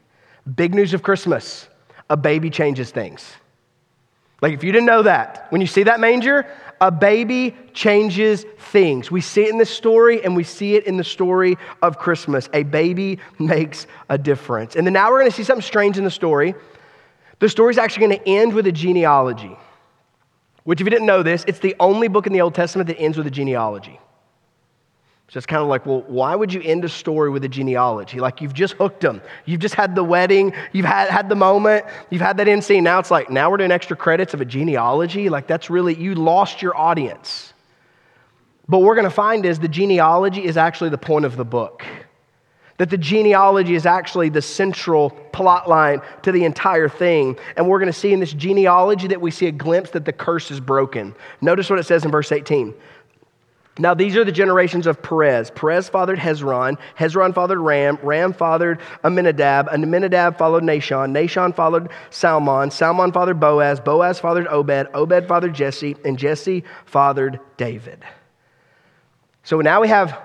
Big 0.56 0.74
news 0.74 0.94
of 0.94 1.04
Christmas 1.04 1.68
a 2.10 2.16
baby 2.16 2.50
changes 2.50 2.92
things. 2.92 3.34
Like, 4.42 4.54
if 4.54 4.63
you 4.63 4.72
didn't 4.72 4.86
know 4.86 5.04
that, 5.04 5.48
when 5.50 5.62
you 5.62 5.68
see 5.68 5.84
that 5.84 6.00
manger, 6.00 6.46
a 6.80 6.92
baby 6.92 7.56
changes 7.74 8.46
things. 8.58 9.10
We 9.10 9.22
see 9.22 9.44
it 9.44 9.50
in 9.50 9.58
this 9.58 9.70
story 9.70 10.24
and 10.24 10.36
we 10.36 10.44
see 10.44 10.76
it 10.76 10.86
in 10.86 10.98
the 10.98 11.04
story 11.04 11.58
of 11.82 11.98
Christmas. 11.98 12.50
A 12.54 12.63
baby 12.63 13.20
makes 13.40 13.88
a 14.10 14.18
difference. 14.18 14.76
And 14.76 14.86
then 14.86 14.94
now 14.94 15.10
we're 15.10 15.20
going 15.20 15.32
to 15.32 15.36
see 15.36 15.44
something 15.44 15.62
strange 15.62 15.98
in 15.98 16.04
the 16.04 16.12
story. 16.12 16.56
The 17.40 17.50
story 17.50 17.72
is 17.72 17.78
actually 17.78 18.08
going 18.08 18.20
to 18.20 18.30
end 18.30 18.54
with 18.54 18.66
a 18.68 18.72
genealogy, 18.72 19.56
which, 20.63 20.82
if 20.82 20.86
you 20.86 20.92
didn't 20.92 21.06
know 21.06 21.22
this, 21.22 21.46
it's 21.48 21.60
the 21.60 21.76
only 21.80 22.08
book 22.08 22.26
in 22.26 22.34
the 22.34 22.42
Old 22.42 22.56
Testament 22.56 22.88
that 22.88 22.98
ends 22.98 23.18
with 23.18 23.28
a 23.28 23.32
genealogy. 23.32 24.00
So 25.30 25.38
it's 25.38 25.46
kind 25.46 25.62
of 25.62 25.68
like, 25.68 25.86
well, 25.86 26.04
why 26.08 26.36
would 26.36 26.54
you 26.54 26.62
end 26.62 26.86
a 26.86 26.90
story 26.90 27.30
with 27.30 27.44
a 27.44 27.50
genealogy? 27.50 28.22
Like 28.22 28.40
you've 28.40 28.54
just 28.54 28.76
hooked 28.76 29.02
them. 29.02 29.22
You've 29.46 29.60
just 29.60 29.76
had 29.76 29.94
the 29.94 30.04
wedding. 30.04 30.54
You've 30.72 30.86
had, 30.86 31.10
had 31.10 31.28
the 31.28 31.36
moment. 31.36 31.86
You've 32.10 32.22
had 32.22 32.38
that 32.38 32.48
end 32.48 32.63
scene. 32.63 32.86
Now 32.86 33.00
it's 33.00 33.12
like, 33.12 33.30
now 33.30 33.52
we're 33.52 33.58
doing 33.58 33.72
extra 33.72 33.98
credits 33.98 34.34
of 34.34 34.40
a 34.40 34.46
genealogy. 34.46 35.28
Like 35.28 35.46
that's 35.46 35.70
really, 35.70 35.96
you 35.96 36.16
lost 36.16 36.62
your 36.62 36.78
audience. 36.78 37.54
But 38.70 38.78
what 38.78 38.88
we're 38.88 38.96
going 38.96 39.04
to 39.04 39.10
find 39.10 39.46
is 39.46 39.60
the 39.60 39.68
genealogy 39.68 40.46
is 40.46 40.56
actually 40.56 40.92
the 40.92 40.98
point 40.98 41.26
of 41.26 41.36
the 41.36 41.46
book. 41.46 41.86
That 42.78 42.90
the 42.90 42.98
genealogy 42.98 43.76
is 43.76 43.86
actually 43.86 44.30
the 44.30 44.42
central 44.42 45.10
plot 45.10 45.68
line 45.68 46.02
to 46.22 46.32
the 46.32 46.46
entire 46.46 46.88
thing. 46.88 47.38
And 47.58 47.68
we're 47.68 47.80
going 47.80 47.92
to 47.92 48.00
see 48.00 48.13
in 48.13 48.20
this 48.22 48.34
genealogy 48.34 49.08
that 49.08 49.20
we 49.20 49.32
see 49.32 49.48
a 49.48 49.52
glimpse 49.52 49.90
that 49.92 50.06
the 50.06 50.13
curse 50.13 50.52
is 50.52 50.60
broken. 50.62 51.16
Notice 51.42 51.70
what 51.70 51.80
it 51.80 51.86
says 51.86 52.06
in 52.06 52.12
verse 52.12 52.32
18. 52.32 52.74
Now, 53.80 53.94
these 53.94 54.16
are 54.16 54.24
the 54.24 54.32
generations 54.32 54.88
of 54.88 55.02
Perez. 55.02 55.52
Perez 55.52 55.90
fathered 55.90 56.20
Hezron. 56.20 56.78
Hezron 56.98 57.34
fathered 57.34 57.60
Ram. 57.60 58.00
Ram 58.02 58.34
fathered 58.34 58.80
Amminadab. 59.04 59.68
Aminadab 59.72 60.38
followed 60.38 60.63
Nahshon. 60.63 61.12
Nahshon 61.12 61.56
followed 61.56 61.90
Salmon. 62.10 62.72
Salmon 62.72 63.12
fathered 63.12 63.40
Boaz. 63.40 63.80
Boaz 63.80 64.20
fathered 64.20 64.48
Obed. 64.48 64.88
Obed 64.94 65.28
fathered 65.28 65.54
Jesse. 65.54 65.96
And 66.04 66.18
Jesse 66.18 66.63
fathered 66.86 67.40
David. 67.58 68.04
So 69.44 69.62
now 69.62 69.82
we 69.82 69.88
have 69.88 70.20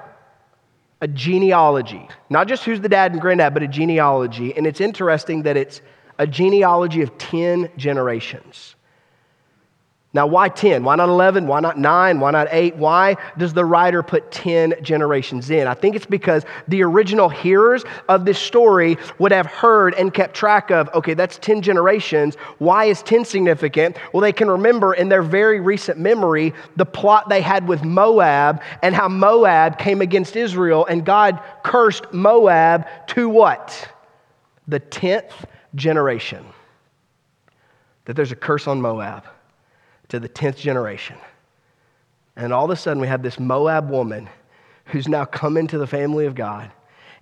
a 1.03 1.09
genealogy. 1.09 2.09
Not 2.31 2.49
just 2.49 2.65
who's 2.65 2.81
the 2.81 2.89
dad 2.89 3.13
and 3.13 3.21
granddad, 3.21 3.53
but 3.53 3.63
a 3.63 3.69
genealogy. 3.69 4.57
And 4.57 4.67
it's 4.67 4.81
interesting 4.81 5.43
that 5.43 5.57
it's 5.57 5.83
a 6.19 6.27
genealogy 6.27 7.03
of 7.03 7.17
10 7.19 7.71
generations. 7.77 8.77
Now, 10.15 10.27
why 10.27 10.51
10? 10.51 10.85
Why 10.85 10.95
not 10.97 11.09
11? 11.09 11.47
Why 11.47 11.61
not 11.61 11.79
9? 11.79 12.21
Why 12.21 12.31
not 12.33 12.49
8? 12.51 12.77
Why 12.77 13.17
does 13.39 13.55
the 13.55 13.65
writer 13.65 14.03
put 14.03 14.31
10 14.31 14.75
generations 14.83 15.49
in? 15.49 15.67
I 15.67 15.73
think 15.73 15.97
it's 15.97 16.05
because 16.05 16.45
the 16.69 16.83
original 16.83 17.31
hearers 17.31 17.83
of 18.11 18.27
this 18.27 18.39
story 18.39 18.99
would 19.19 19.33
have 19.33 19.47
heard 19.47 19.95
and 19.95 20.13
kept 20.13 20.37
track 20.37 20.71
of, 20.71 20.91
okay, 20.93 21.15
that's 21.15 21.39
10 21.39 21.63
generations. 21.63 22.35
Why 22.59 22.85
is 22.85 23.03
10 23.03 23.25
significant? 23.25 23.97
Well, 24.13 24.21
they 24.21 24.33
can 24.33 24.51
remember 24.51 24.93
in 24.93 25.09
their 25.09 25.23
very 25.23 25.61
recent 25.61 25.99
memory 25.99 26.53
the 26.77 26.85
plot 26.85 27.31
they 27.31 27.41
had 27.41 27.67
with 27.67 27.83
Moab 27.83 28.61
and 28.83 28.95
how 28.95 29.09
Moab 29.09 29.79
came 29.79 30.03
against 30.03 30.37
Israel 30.37 30.85
and 30.85 31.07
God 31.07 31.41
cursed 31.65 32.13
Moab 32.13 32.87
to 33.09 33.31
what? 33.31 33.89
The 34.69 34.81
10th 34.81 35.33
generation. 35.75 36.45
That 38.05 38.15
there's 38.15 38.33
a 38.33 38.37
curse 38.37 38.67
on 38.67 38.83
Moab 38.83 39.25
to 40.13 40.21
the 40.21 40.29
10th 40.29 40.57
generation. 40.57 41.17
And 42.37 42.53
all 42.53 42.67
of 42.67 42.71
a 42.71 42.77
sudden, 42.77 43.01
we 43.01 43.07
have 43.07 43.23
this 43.23 43.41
Moab 43.41 43.89
woman 43.89 44.29
who's 44.85 45.09
now 45.09 45.25
come 45.25 45.57
into 45.57 45.79
the 45.79 45.87
family 45.87 46.27
of 46.27 46.35
God. 46.35 46.71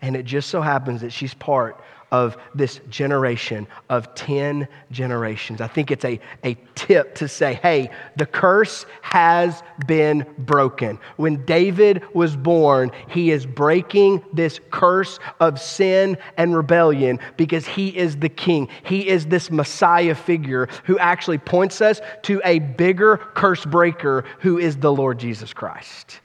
And 0.02 0.16
it 0.16 0.24
just 0.24 0.50
so 0.50 0.60
happens 0.60 1.00
that 1.02 1.12
she's 1.12 1.32
part 1.32 1.80
of 2.10 2.36
this 2.54 2.80
generation 2.88 3.66
of 3.88 4.14
10 4.14 4.66
generations. 4.90 5.60
I 5.60 5.66
think 5.66 5.90
it's 5.90 6.04
a, 6.04 6.20
a 6.44 6.54
tip 6.74 7.14
to 7.16 7.28
say, 7.28 7.54
hey, 7.54 7.90
the 8.16 8.26
curse 8.26 8.86
has 9.02 9.62
been 9.86 10.26
broken. 10.38 10.98
When 11.16 11.44
David 11.44 12.02
was 12.14 12.36
born, 12.36 12.90
he 13.08 13.30
is 13.30 13.46
breaking 13.46 14.22
this 14.32 14.60
curse 14.70 15.18
of 15.38 15.60
sin 15.60 16.18
and 16.36 16.56
rebellion 16.56 17.18
because 17.36 17.66
he 17.66 17.96
is 17.96 18.16
the 18.16 18.28
king. 18.28 18.68
He 18.84 19.08
is 19.08 19.26
this 19.26 19.50
Messiah 19.50 20.14
figure 20.14 20.68
who 20.84 20.98
actually 20.98 21.38
points 21.38 21.80
us 21.80 22.00
to 22.22 22.40
a 22.44 22.58
bigger 22.58 23.18
curse 23.34 23.64
breaker 23.64 24.24
who 24.40 24.58
is 24.58 24.76
the 24.76 24.92
Lord 24.92 25.18
Jesus 25.18 25.52
Christ. 25.52 26.20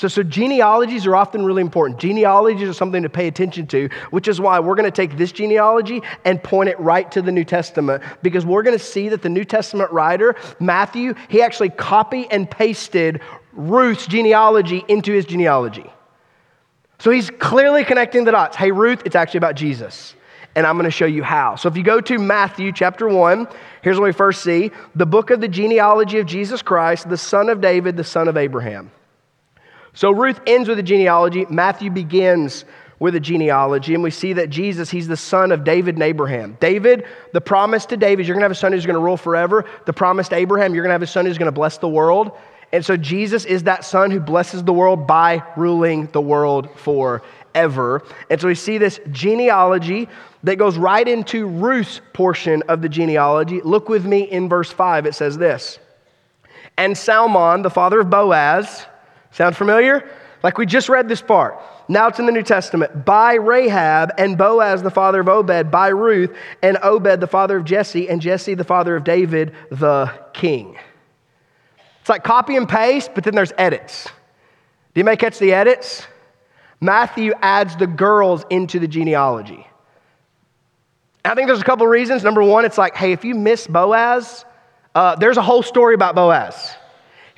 So, 0.00 0.08
so 0.08 0.22
genealogies 0.22 1.06
are 1.06 1.14
often 1.14 1.44
really 1.44 1.60
important. 1.60 2.00
Genealogies 2.00 2.66
are 2.66 2.72
something 2.72 3.02
to 3.02 3.10
pay 3.10 3.26
attention 3.26 3.66
to, 3.66 3.90
which 4.08 4.28
is 4.28 4.40
why 4.40 4.58
we're 4.58 4.74
going 4.74 4.90
to 4.90 4.90
take 4.90 5.18
this 5.18 5.30
genealogy 5.30 6.00
and 6.24 6.42
point 6.42 6.70
it 6.70 6.80
right 6.80 7.12
to 7.12 7.20
the 7.20 7.30
New 7.30 7.44
Testament 7.44 8.02
because 8.22 8.46
we're 8.46 8.62
going 8.62 8.78
to 8.78 8.82
see 8.82 9.10
that 9.10 9.20
the 9.20 9.28
New 9.28 9.44
Testament 9.44 9.92
writer, 9.92 10.36
Matthew, 10.58 11.12
he 11.28 11.42
actually 11.42 11.68
copy 11.68 12.26
and 12.30 12.50
pasted 12.50 13.20
Ruth's 13.52 14.06
genealogy 14.06 14.82
into 14.88 15.12
his 15.12 15.26
genealogy. 15.26 15.92
So 16.98 17.10
he's 17.10 17.28
clearly 17.28 17.84
connecting 17.84 18.24
the 18.24 18.32
dots. 18.32 18.56
Hey, 18.56 18.72
Ruth, 18.72 19.02
it's 19.04 19.16
actually 19.16 19.36
about 19.36 19.54
Jesus. 19.54 20.14
And 20.54 20.66
I'm 20.66 20.76
going 20.76 20.86
to 20.86 20.90
show 20.90 21.04
you 21.04 21.22
how. 21.22 21.56
So 21.56 21.68
if 21.68 21.76
you 21.76 21.82
go 21.82 22.00
to 22.00 22.18
Matthew 22.18 22.72
chapter 22.72 23.06
1, 23.06 23.46
here's 23.82 23.98
what 23.98 24.06
we 24.06 24.12
first 24.12 24.42
see 24.42 24.70
the 24.94 25.04
book 25.04 25.28
of 25.28 25.42
the 25.42 25.48
genealogy 25.48 26.20
of 26.20 26.24
Jesus 26.24 26.62
Christ, 26.62 27.10
the 27.10 27.18
son 27.18 27.50
of 27.50 27.60
David, 27.60 27.98
the 27.98 28.04
son 28.04 28.26
of 28.26 28.38
Abraham. 28.38 28.90
So 29.94 30.10
Ruth 30.10 30.40
ends 30.46 30.68
with 30.68 30.78
a 30.78 30.82
genealogy. 30.82 31.46
Matthew 31.48 31.90
begins 31.90 32.64
with 33.00 33.14
a 33.14 33.20
genealogy, 33.20 33.94
and 33.94 34.02
we 34.02 34.10
see 34.10 34.34
that 34.34 34.50
Jesus, 34.50 34.90
he's 34.90 35.08
the 35.08 35.16
son 35.16 35.52
of 35.52 35.64
David 35.64 35.94
and 35.94 36.02
Abraham. 36.02 36.56
David, 36.60 37.06
the 37.32 37.40
promise 37.40 37.86
to 37.86 37.96
David, 37.96 38.26
you're 38.26 38.34
going 38.34 38.42
to 38.42 38.44
have 38.44 38.52
a 38.52 38.54
son 38.54 38.72
who's 38.72 38.84
going 38.84 38.94
to 38.94 39.00
rule 39.00 39.16
forever. 39.16 39.64
The 39.86 39.92
promise 39.92 40.28
to 40.28 40.36
Abraham, 40.36 40.74
you're 40.74 40.84
going 40.84 40.90
to 40.90 40.94
have 40.94 41.02
a 41.02 41.06
son 41.06 41.24
who's 41.24 41.38
going 41.38 41.46
to 41.46 41.52
bless 41.52 41.78
the 41.78 41.88
world. 41.88 42.32
And 42.72 42.84
so 42.84 42.96
Jesus 42.96 43.46
is 43.46 43.64
that 43.64 43.84
son 43.84 44.10
who 44.10 44.20
blesses 44.20 44.62
the 44.62 44.72
world 44.72 45.06
by 45.06 45.42
ruling 45.56 46.06
the 46.12 46.20
world 46.20 46.68
forever. 46.78 48.02
And 48.28 48.40
so 48.40 48.46
we 48.46 48.54
see 48.54 48.78
this 48.78 49.00
genealogy 49.10 50.08
that 50.44 50.56
goes 50.56 50.78
right 50.78 51.06
into 51.06 51.46
Ruth's 51.46 52.00
portion 52.12 52.62
of 52.68 52.82
the 52.82 52.88
genealogy. 52.88 53.60
Look 53.62 53.88
with 53.88 54.04
me 54.04 54.20
in 54.20 54.48
verse 54.48 54.70
5. 54.70 55.06
It 55.06 55.14
says 55.14 55.38
this 55.38 55.78
And 56.76 56.96
Salmon, 56.96 57.62
the 57.62 57.70
father 57.70 58.00
of 58.00 58.10
Boaz, 58.10 58.86
Sound 59.32 59.56
familiar? 59.56 60.08
Like 60.42 60.58
we 60.58 60.66
just 60.66 60.88
read 60.88 61.08
this 61.08 61.20
part. 61.20 61.60
Now 61.88 62.08
it's 62.08 62.18
in 62.18 62.26
the 62.26 62.32
New 62.32 62.42
Testament. 62.42 63.04
By 63.04 63.34
Rahab 63.34 64.12
and 64.16 64.38
Boaz, 64.38 64.82
the 64.82 64.90
father 64.90 65.20
of 65.20 65.28
Obed, 65.28 65.70
by 65.70 65.88
Ruth, 65.88 66.34
and 66.62 66.78
Obed, 66.82 67.20
the 67.20 67.26
father 67.26 67.58
of 67.58 67.64
Jesse, 67.64 68.08
and 68.08 68.20
Jesse, 68.20 68.54
the 68.54 68.64
father 68.64 68.96
of 68.96 69.04
David, 69.04 69.54
the 69.70 70.12
king. 70.32 70.78
It's 72.00 72.08
like 72.08 72.24
copy 72.24 72.56
and 72.56 72.68
paste, 72.68 73.10
but 73.14 73.24
then 73.24 73.34
there's 73.34 73.52
edits. 73.58 74.04
Do 74.94 75.00
you 75.00 75.04
may 75.04 75.16
catch 75.16 75.38
the 75.38 75.52
edits? 75.52 76.06
Matthew 76.80 77.32
adds 77.42 77.76
the 77.76 77.86
girls 77.86 78.44
into 78.48 78.78
the 78.78 78.88
genealogy. 78.88 79.66
I 81.24 81.34
think 81.34 81.48
there's 81.48 81.60
a 81.60 81.64
couple 81.64 81.86
reasons. 81.86 82.24
Number 82.24 82.42
one, 82.42 82.64
it's 82.64 82.78
like, 82.78 82.96
hey, 82.96 83.12
if 83.12 83.24
you 83.24 83.34
miss 83.34 83.66
Boaz, 83.66 84.46
uh, 84.94 85.16
there's 85.16 85.36
a 85.36 85.42
whole 85.42 85.62
story 85.62 85.94
about 85.94 86.14
Boaz. 86.14 86.74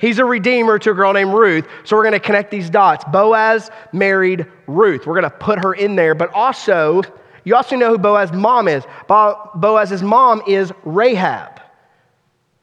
He's 0.03 0.19
a 0.19 0.25
redeemer 0.25 0.79
to 0.79 0.91
a 0.91 0.93
girl 0.93 1.13
named 1.13 1.33
Ruth. 1.33 1.65
So 1.85 1.95
we're 1.95 2.03
going 2.03 2.11
to 2.11 2.19
connect 2.19 2.51
these 2.51 2.69
dots. 2.69 3.05
Boaz 3.05 3.71
married 3.93 4.45
Ruth. 4.67 5.07
We're 5.07 5.13
going 5.13 5.31
to 5.31 5.37
put 5.37 5.63
her 5.63 5.73
in 5.73 5.95
there. 5.95 6.13
But 6.13 6.33
also, 6.33 7.03
you 7.45 7.55
also 7.55 7.77
know 7.77 7.87
who 7.87 7.97
Boaz's 7.97 8.35
mom 8.35 8.67
is. 8.67 8.83
Boaz's 9.07 10.03
mom 10.03 10.41
is 10.45 10.73
Rahab. 10.83 11.61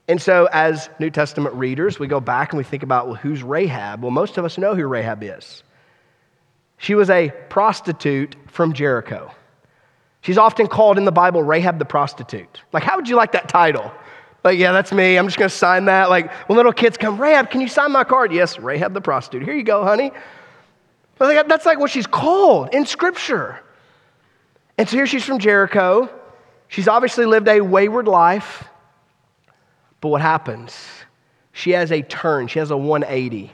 And 0.06 0.20
so, 0.20 0.50
as 0.52 0.90
New 0.98 1.08
Testament 1.08 1.54
readers, 1.54 1.98
we 1.98 2.08
go 2.08 2.20
back 2.20 2.52
and 2.52 2.58
we 2.58 2.64
think 2.64 2.82
about, 2.82 3.06
well, 3.06 3.16
who's 3.16 3.42
Rahab? 3.42 4.02
Well, 4.02 4.10
most 4.10 4.36
of 4.36 4.44
us 4.44 4.58
know 4.58 4.74
who 4.74 4.86
Rahab 4.86 5.22
is. 5.22 5.62
She 6.76 6.94
was 6.94 7.08
a 7.08 7.32
prostitute 7.48 8.36
from 8.48 8.74
Jericho. 8.74 9.32
She's 10.20 10.36
often 10.36 10.66
called 10.66 10.98
in 10.98 11.06
the 11.06 11.12
Bible 11.12 11.42
Rahab 11.42 11.78
the 11.78 11.86
prostitute. 11.86 12.60
Like, 12.74 12.82
how 12.82 12.96
would 12.96 13.08
you 13.08 13.16
like 13.16 13.32
that 13.32 13.48
title? 13.48 13.90
Like, 14.42 14.58
yeah, 14.58 14.72
that's 14.72 14.92
me. 14.92 15.16
I'm 15.16 15.26
just 15.26 15.38
going 15.38 15.50
to 15.50 15.54
sign 15.54 15.84
that. 15.86 16.08
Like, 16.08 16.32
when 16.48 16.56
little 16.56 16.72
kids 16.72 16.96
come, 16.96 17.20
Rahab, 17.20 17.50
can 17.50 17.60
you 17.60 17.68
sign 17.68 17.92
my 17.92 18.04
card? 18.04 18.32
Yes, 18.32 18.58
Rahab 18.58 18.94
the 18.94 19.00
prostitute. 19.00 19.42
Here 19.42 19.54
you 19.54 19.62
go, 19.62 19.84
honey. 19.84 20.12
But 21.18 21.48
that's 21.48 21.66
like 21.66 21.78
what 21.78 21.90
she's 21.90 22.06
called 22.06 22.74
in 22.74 22.86
Scripture. 22.86 23.60
And 24.78 24.88
so 24.88 24.96
here 24.96 25.06
she's 25.06 25.24
from 25.24 25.38
Jericho. 25.38 26.08
She's 26.68 26.88
obviously 26.88 27.26
lived 27.26 27.48
a 27.48 27.60
wayward 27.60 28.08
life. 28.08 28.64
But 30.00 30.08
what 30.08 30.22
happens? 30.22 30.74
She 31.52 31.72
has 31.72 31.92
a 31.92 32.00
turn, 32.00 32.46
she 32.46 32.58
has 32.58 32.70
a 32.70 32.76
180. 32.76 33.52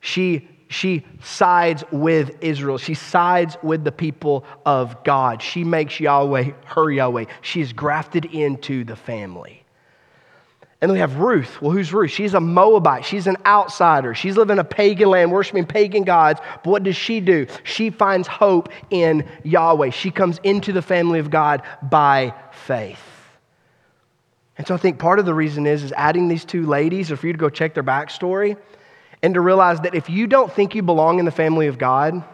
She 0.00 0.48
she 0.70 1.04
sides 1.20 1.82
with 1.90 2.36
Israel. 2.40 2.78
She 2.78 2.94
sides 2.94 3.56
with 3.60 3.82
the 3.82 3.90
people 3.90 4.44
of 4.64 5.02
God. 5.02 5.42
She 5.42 5.64
makes 5.64 5.98
Yahweh 5.98 6.52
her 6.64 6.90
Yahweh. 6.90 7.24
She's 7.42 7.72
grafted 7.72 8.26
into 8.26 8.84
the 8.84 8.94
family. 8.94 9.59
And 10.80 10.88
then 10.88 10.94
we 10.94 11.00
have 11.00 11.16
Ruth. 11.16 11.60
Well, 11.60 11.72
who's 11.72 11.92
Ruth? 11.92 12.10
She's 12.10 12.32
a 12.32 12.40
Moabite. 12.40 13.04
She's 13.04 13.26
an 13.26 13.36
outsider. 13.44 14.14
She's 14.14 14.36
living 14.38 14.54
in 14.54 14.60
a 14.60 14.64
pagan 14.64 15.10
land, 15.10 15.30
worshiping 15.30 15.66
pagan 15.66 16.04
gods. 16.04 16.40
But 16.64 16.70
what 16.70 16.82
does 16.82 16.96
she 16.96 17.20
do? 17.20 17.46
She 17.64 17.90
finds 17.90 18.26
hope 18.26 18.70
in 18.88 19.28
Yahweh. 19.44 19.90
She 19.90 20.10
comes 20.10 20.40
into 20.42 20.72
the 20.72 20.80
family 20.80 21.18
of 21.18 21.28
God 21.28 21.62
by 21.82 22.32
faith. 22.50 23.02
And 24.56 24.66
so 24.66 24.74
I 24.74 24.78
think 24.78 24.98
part 24.98 25.18
of 25.18 25.26
the 25.26 25.34
reason 25.34 25.66
is, 25.66 25.82
is 25.82 25.92
adding 25.92 26.28
these 26.28 26.46
two 26.46 26.66
ladies, 26.66 27.10
or 27.10 27.16
for 27.16 27.26
you 27.26 27.34
to 27.34 27.38
go 27.38 27.50
check 27.50 27.74
their 27.74 27.82
backstory, 27.82 28.56
and 29.22 29.34
to 29.34 29.40
realize 29.40 29.80
that 29.80 29.94
if 29.94 30.08
you 30.08 30.26
don't 30.26 30.50
think 30.50 30.74
you 30.74 30.82
belong 30.82 31.18
in 31.18 31.26
the 31.26 31.30
family 31.30 31.66
of 31.66 31.76
God, 31.76 32.24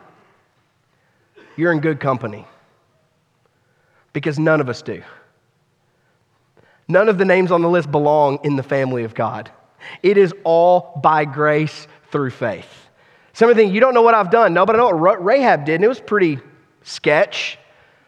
you're 1.57 1.73
in 1.73 1.81
good 1.81 1.99
company. 1.99 2.47
Because 4.13 4.39
none 4.39 4.61
of 4.61 4.69
us 4.69 4.83
do. 4.83 5.03
None 6.89 7.09
of 7.09 7.19
the 7.19 7.25
names 7.25 7.51
on 7.51 7.63
the 7.63 7.69
list 7.69 7.91
belong 7.91 8.39
in 8.45 8.57
the 8.57 8.63
family 8.63 9.05
of 9.05 9.15
God. 9.15 9.51
It 10.03 10.19
is 10.19 10.35
all 10.45 11.01
by 11.03 11.25
grace 11.25 11.87
through 12.11 12.31
faith. 12.31 12.69
Some 13.33 13.51
of 13.51 13.57
the 13.57 13.63
things 13.63 13.75
you 13.75 13.81
don't 13.81 13.95
know 13.95 14.03
what 14.03 14.15
I've 14.15 14.31
done. 14.31 14.55
No, 14.55 14.65
but 14.65 14.77
I 14.77 14.79
know 14.79 14.95
what 14.95 15.25
Rahab 15.25 15.65
did, 15.65 15.77
and 15.77 15.85
it 15.85 15.89
was 15.89 16.01
pretty 16.01 16.39
sketch. 16.83 17.59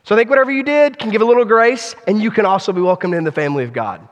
So 0.04 0.14
I 0.14 0.18
think 0.18 0.30
whatever 0.30 0.50
you 0.50 0.62
did 0.62 0.98
can 0.98 1.10
give 1.10 1.20
a 1.20 1.24
little 1.24 1.44
grace, 1.44 1.94
and 2.06 2.22
you 2.22 2.30
can 2.30 2.46
also 2.46 2.72
be 2.72 2.80
welcomed 2.80 3.14
in 3.14 3.24
the 3.24 3.32
family 3.32 3.64
of 3.64 3.72
God. 3.72 4.08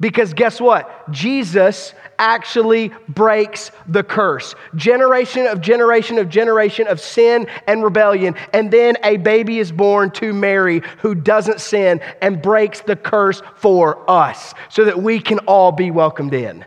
Because 0.00 0.34
guess 0.34 0.60
what? 0.60 1.10
Jesus 1.12 1.94
actually 2.18 2.92
breaks 3.08 3.70
the 3.86 4.02
curse. 4.02 4.54
Generation 4.74 5.46
of 5.46 5.60
generation 5.60 6.18
of 6.18 6.28
generation 6.28 6.88
of 6.88 7.00
sin 7.00 7.46
and 7.66 7.84
rebellion. 7.84 8.34
And 8.52 8.70
then 8.70 8.96
a 9.04 9.16
baby 9.18 9.58
is 9.58 9.70
born 9.70 10.10
to 10.12 10.32
Mary 10.32 10.82
who 10.98 11.14
doesn't 11.14 11.60
sin 11.60 12.00
and 12.20 12.42
breaks 12.42 12.80
the 12.80 12.96
curse 12.96 13.42
for 13.56 14.10
us 14.10 14.54
so 14.70 14.84
that 14.84 15.00
we 15.00 15.20
can 15.20 15.38
all 15.40 15.70
be 15.70 15.90
welcomed 15.90 16.34
in. 16.34 16.64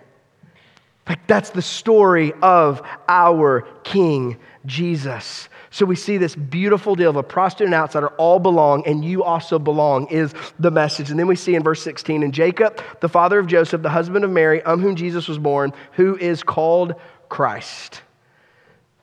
Like 1.08 1.28
that's 1.28 1.52
the 1.52 1.62
story 1.62 2.34
of 2.42 2.82
our 3.08 3.68
King 3.84 4.38
Jesus. 4.66 5.50
So 5.76 5.86
we 5.86 5.98
see 5.98 6.18
this 6.18 6.36
beautiful 6.38 6.96
deal 6.96 7.10
of 7.10 7.18
a 7.18 7.22
prostitute 7.22 7.66
and 7.66 7.74
outsider 7.74 8.08
all 8.12 8.40
belong, 8.40 8.88
and 8.88 9.04
you 9.04 9.26
also 9.26 9.60
belong, 9.60 10.08
is 10.08 10.34
the 10.58 10.72
message. 10.72 11.10
And 11.10 11.20
then 11.20 11.28
we 11.28 11.36
see 11.36 11.54
in 11.54 11.64
verse 11.64 11.84
16, 11.84 12.24
and 12.24 12.34
Jacob, 12.34 12.82
the 13.02 13.10
father 13.10 13.40
of 13.40 13.48
Joseph, 13.48 13.82
the 13.82 13.90
husband 13.90 14.24
of 14.24 14.32
Mary, 14.32 14.64
on 14.64 14.80
whom 14.80 14.96
Jesus 14.96 15.28
was 15.28 15.38
born, 15.38 15.74
who 15.92 16.16
is 16.16 16.44
called 16.44 16.96
Christ. 17.28 18.04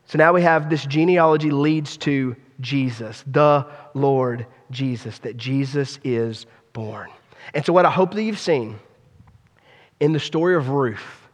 So 0.06 0.16
now 0.16 0.32
we 0.32 0.40
have 0.40 0.70
this 0.70 0.86
genealogy 0.86 1.50
leads 1.50 1.98
to 1.98 2.36
Jesus, 2.58 3.22
the 3.26 3.66
Lord 3.92 4.46
Jesus, 4.70 5.18
that 5.18 5.36
Jesus 5.36 5.98
is 6.02 6.46
born. 6.72 7.10
And 7.52 7.66
so, 7.66 7.74
what 7.74 7.84
I 7.84 7.90
hope 7.90 8.14
that 8.14 8.22
you've 8.22 8.38
seen 8.38 8.78
in 10.00 10.14
the 10.14 10.20
story 10.20 10.56
of 10.56 10.70
Ruth, 10.70 11.28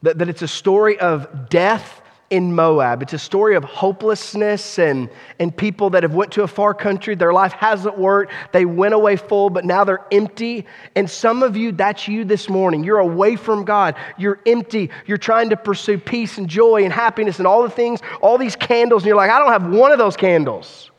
that, 0.00 0.16
that 0.16 0.30
it's 0.30 0.40
a 0.40 0.48
story 0.48 0.98
of 0.98 1.50
death 1.50 2.00
in 2.30 2.54
Moab. 2.54 3.02
It's 3.02 3.12
a 3.12 3.18
story 3.18 3.54
of 3.54 3.64
hopelessness 3.64 4.78
and, 4.78 5.08
and 5.38 5.56
people 5.56 5.90
that 5.90 6.02
have 6.02 6.14
went 6.14 6.32
to 6.32 6.42
a 6.42 6.48
far 6.48 6.74
country. 6.74 7.14
Their 7.14 7.32
life 7.32 7.52
hasn't 7.52 7.96
worked. 7.96 8.32
They 8.52 8.64
went 8.64 8.94
away 8.94 9.16
full, 9.16 9.48
but 9.50 9.64
now 9.64 9.84
they're 9.84 10.04
empty. 10.10 10.66
And 10.96 11.08
some 11.08 11.42
of 11.42 11.56
you, 11.56 11.72
that's 11.72 12.08
you 12.08 12.24
this 12.24 12.48
morning. 12.48 12.82
You're 12.82 12.98
away 12.98 13.36
from 13.36 13.64
God. 13.64 13.94
You're 14.18 14.40
empty. 14.46 14.90
You're 15.06 15.18
trying 15.18 15.50
to 15.50 15.56
pursue 15.56 15.98
peace 15.98 16.38
and 16.38 16.48
joy 16.48 16.82
and 16.84 16.92
happiness 16.92 17.38
and 17.38 17.46
all 17.46 17.62
the 17.62 17.70
things, 17.70 18.00
all 18.20 18.38
these 18.38 18.56
candles. 18.56 19.02
And 19.02 19.08
you're 19.08 19.16
like, 19.16 19.30
I 19.30 19.38
don't 19.38 19.52
have 19.52 19.72
one 19.72 19.92
of 19.92 19.98
those 19.98 20.16
candles. 20.16 20.90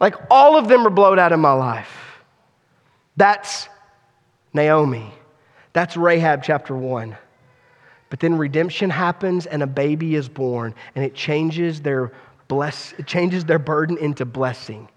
Like 0.00 0.14
all 0.30 0.56
of 0.56 0.68
them 0.68 0.86
are 0.86 0.90
blowed 0.90 1.18
out 1.18 1.32
in 1.32 1.40
my 1.40 1.52
life. 1.52 2.22
That's 3.16 3.68
Naomi. 4.52 5.12
That's 5.72 5.96
Rahab 5.96 6.42
chapter 6.44 6.76
1. 6.76 7.16
But 8.10 8.20
then 8.20 8.36
redemption 8.38 8.90
happens 8.90 9.46
and 9.46 9.62
a 9.62 9.66
baby 9.66 10.14
is 10.14 10.28
born, 10.28 10.74
and 10.94 11.04
it 11.04 11.14
changes 11.14 11.80
their 11.80 12.12
bless, 12.48 12.92
it 12.98 13.06
changes 13.06 13.44
their 13.44 13.58
burden 13.58 13.98
into 13.98 14.24
blessing. 14.24 14.88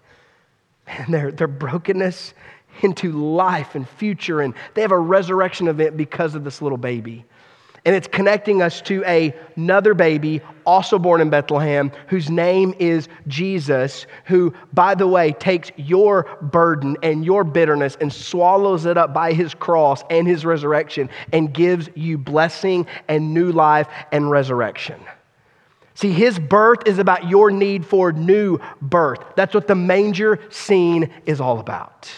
And 0.87 1.13
their, 1.13 1.31
their 1.31 1.47
brokenness 1.47 2.33
into 2.81 3.11
life 3.11 3.75
and 3.75 3.87
future. 3.87 4.41
And 4.41 4.53
they 4.73 4.81
have 4.81 4.91
a 4.91 4.99
resurrection 4.99 5.67
event 5.67 5.97
because 5.97 6.35
of 6.35 6.43
this 6.43 6.61
little 6.61 6.77
baby. 6.77 7.25
And 7.87 7.95
it's 7.95 8.07
connecting 8.07 8.61
us 8.61 8.81
to 8.81 9.01
a, 9.05 9.33
another 9.55 9.93
baby, 9.93 10.41
also 10.65 10.99
born 10.99 11.21
in 11.21 11.29
Bethlehem, 11.29 11.89
whose 12.07 12.29
name 12.29 12.75
is 12.79 13.07
Jesus, 13.27 14.07
who, 14.25 14.53
by 14.73 14.93
the 14.93 15.07
way, 15.07 15.31
takes 15.31 15.71
your 15.77 16.23
burden 16.41 16.97
and 17.01 17.23
your 17.23 17.45
bitterness 17.45 17.95
and 18.01 18.11
swallows 18.11 18.85
it 18.85 18.97
up 18.97 19.13
by 19.13 19.31
his 19.31 19.53
cross 19.53 20.03
and 20.09 20.27
his 20.27 20.43
resurrection 20.43 21.09
and 21.31 21.53
gives 21.53 21.89
you 21.95 22.17
blessing 22.17 22.85
and 23.07 23.33
new 23.33 23.53
life 23.53 23.87
and 24.11 24.29
resurrection. 24.29 24.99
See, 25.93 26.11
his 26.11 26.37
birth 26.37 26.79
is 26.87 26.99
about 26.99 27.29
your 27.29 27.51
need 27.51 27.85
for 27.85 28.11
new 28.11 28.59
birth. 28.81 29.19
That's 29.37 29.53
what 29.53 29.67
the 29.67 29.75
manger 29.75 30.39
scene 30.49 31.09
is 31.25 31.39
all 31.39 31.61
about. 31.61 32.11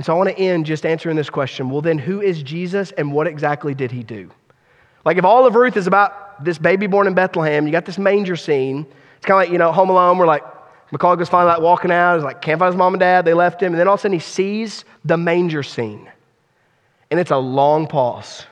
And 0.00 0.04
so 0.06 0.14
I 0.14 0.16
want 0.16 0.30
to 0.30 0.38
end 0.38 0.64
just 0.64 0.86
answering 0.86 1.14
this 1.14 1.28
question 1.28 1.68
well, 1.68 1.82
then 1.82 1.98
who 1.98 2.22
is 2.22 2.42
Jesus 2.42 2.90
and 2.92 3.12
what 3.12 3.26
exactly 3.26 3.74
did 3.74 3.92
he 3.92 4.02
do? 4.02 4.30
Like, 5.04 5.18
if 5.18 5.26
all 5.26 5.46
of 5.46 5.54
Ruth 5.54 5.76
is 5.76 5.86
about 5.86 6.42
this 6.42 6.56
baby 6.56 6.86
born 6.86 7.06
in 7.06 7.12
Bethlehem, 7.12 7.66
you 7.66 7.70
got 7.70 7.84
this 7.84 7.98
manger 7.98 8.34
scene. 8.34 8.86
It's 9.18 9.26
kind 9.26 9.32
of 9.32 9.46
like, 9.46 9.52
you 9.52 9.58
know, 9.58 9.70
Home 9.72 9.90
Alone, 9.90 10.16
where 10.16 10.26
like 10.26 10.42
Macaulay 10.90 11.18
goes 11.18 11.28
finally 11.28 11.52
like 11.52 11.60
walking 11.60 11.90
out. 11.90 12.14
He's 12.14 12.24
like, 12.24 12.40
can't 12.40 12.58
find 12.58 12.72
his 12.72 12.78
mom 12.78 12.94
and 12.94 13.00
dad. 13.00 13.26
They 13.26 13.34
left 13.34 13.62
him. 13.62 13.74
And 13.74 13.78
then 13.78 13.88
all 13.88 13.92
of 13.92 14.00
a 14.00 14.02
sudden 14.04 14.14
he 14.14 14.20
sees 14.20 14.86
the 15.04 15.18
manger 15.18 15.62
scene. 15.62 16.10
And 17.10 17.20
it's 17.20 17.30
a 17.30 17.36
long 17.36 17.86
pause. 17.86 18.46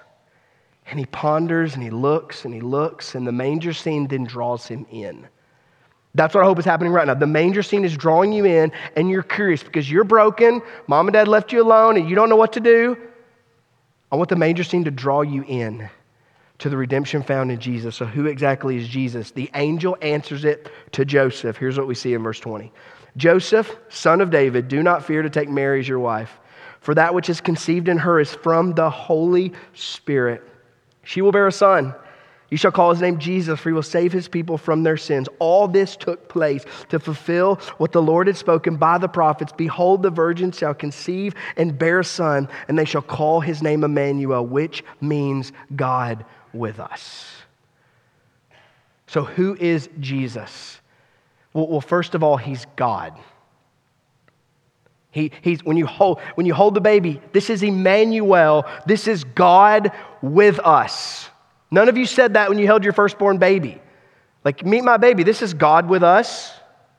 And 0.91 0.99
he 0.99 1.07
ponders 1.07 1.73
and 1.73 1.83
he 1.83 1.89
looks 1.89 2.45
and 2.45 2.53
he 2.53 2.61
looks, 2.61 3.15
and 3.15 3.27
the 3.27 3.33
manger 3.33 3.73
scene 3.73 4.07
then 4.07 4.25
draws 4.25 4.67
him 4.67 4.85
in. 4.91 5.27
That's 6.19 6.35
what 6.35 6.43
I 6.43 6.47
hope 6.47 6.59
is 6.59 6.65
happening 6.65 6.93
right 6.93 7.07
now. 7.07 7.15
The 7.15 7.29
manger 7.29 7.63
scene 7.63 7.85
is 7.85 7.97
drawing 7.97 8.33
you 8.33 8.45
in, 8.45 8.73
and 8.97 9.09
you're 9.09 9.23
curious 9.23 9.63
because 9.63 9.89
you're 9.89 10.03
broken. 10.03 10.61
Mom 10.89 11.07
and 11.07 11.13
dad 11.13 11.29
left 11.29 11.53
you 11.53 11.63
alone, 11.63 11.97
and 11.97 12.11
you 12.11 12.17
don't 12.17 12.29
know 12.29 12.35
what 12.35 12.53
to 12.55 12.61
do. 12.61 12.97
I 14.11 14.17
want 14.17 14.29
the 14.29 14.35
manger 14.35 14.65
scene 14.65 14.83
to 14.83 14.91
draw 14.91 15.21
you 15.21 15.45
in 15.47 15.89
to 16.59 16.69
the 16.69 16.77
redemption 16.77 17.23
found 17.23 17.53
in 17.53 17.61
Jesus. 17.61 17.95
So, 17.95 18.05
who 18.05 18.27
exactly 18.27 18.77
is 18.77 18.89
Jesus? 18.89 19.31
The 19.31 19.49
angel 19.55 19.97
answers 20.03 20.45
it 20.45 20.73
to 20.91 21.05
Joseph. 21.05 21.57
Here's 21.57 21.79
what 21.79 21.87
we 21.87 21.95
see 21.95 22.15
in 22.15 22.23
verse 22.25 22.41
20 22.41 22.73
Joseph, 23.17 23.77
son 23.89 24.21
of 24.21 24.31
David, 24.33 24.67
do 24.67 24.83
not 24.83 25.05
fear 25.05 25.23
to 25.23 25.31
take 25.31 25.49
Mary 25.49 25.79
as 25.79 25.87
your 25.87 26.01
wife, 26.01 26.41
for 26.81 26.97
that 26.97 27.15
which 27.15 27.31
is 27.31 27.41
conceived 27.41 27.87
in 27.87 27.97
her 27.97 28.19
is 28.19 28.35
from 28.35 28.73
the 28.73 28.91
Holy 28.91 29.53
Spirit. 29.73 30.43
She 31.05 31.23
will 31.23 31.31
bear 31.31 31.47
a 31.47 31.53
son 31.53 31.95
you 32.51 32.57
shall 32.57 32.73
call 32.73 32.91
his 32.91 33.03
name 33.03 33.19
Jesus, 33.19 33.61
for 33.61 33.69
he 33.69 33.75
will 33.75 33.83
save 33.83 34.13
his 34.13 34.27
people 34.27 34.57
from 34.57 34.83
their 34.83 34.97
sins. 34.97 35.29
All 35.39 35.69
this 35.69 35.97
took 35.97 36.29
place 36.29 36.65
to 36.89 36.99
fulfill 36.99 37.57
what 37.77 37.93
the 37.93 38.01
Lord 38.01 38.27
had 38.27 38.37
spoken 38.37 38.77
by 38.77 38.97
the 38.97 39.09
prophets. 39.09 39.53
Behold, 39.55 40.03
the 40.03 40.11
virgin 40.11 40.51
shall 40.53 40.75
conceive 40.75 41.35
and 41.57 41.79
bear 41.79 42.01
a 42.01 42.05
son, 42.05 42.49
and 42.67 42.79
they 42.79 42.87
shall 42.87 43.03
call 43.03 43.41
his 43.41 43.63
name 43.63 43.85
Emmanuel, 43.85 44.47
which 44.47 44.83
means 45.01 45.53
God 45.77 46.25
with 46.55 46.81
us. 46.81 47.27
So, 49.07 49.25
who 49.25 49.57
is 49.59 49.89
Jesus? 50.01 50.81
Well, 51.53 51.81
first 51.81 52.15
of 52.15 52.23
all, 52.23 52.37
he's 52.37 52.67
God. 52.77 53.15
He, 55.11 55.33
he's, 55.43 55.65
when, 55.65 55.77
you 55.77 55.87
hold, 55.87 56.21
when 56.35 56.47
you 56.47 56.55
hold 56.55 56.75
the 56.75 56.81
baby, 56.81 57.21
this 57.33 57.51
is 57.51 57.63
Emmanuel. 57.63 58.67
This 58.87 59.09
is 59.09 59.25
God 59.25 59.93
with 60.23 60.59
us. 60.61 61.31
None 61.71 61.89
of 61.89 61.97
you 61.97 62.07
said 62.07 62.35
that 62.35 62.49
when 62.49 62.59
you 62.59 62.67
held 62.67 62.85
your 62.85 62.93
firstborn 62.93 63.39
baby. 63.39 63.81
Like, 64.45 64.65
meet 64.65 64.83
my 64.83 64.97
baby. 64.97 65.23
This 65.23 65.43
is 65.43 65.55
God 65.55 65.89
with 65.89 66.03
us. 66.03 66.53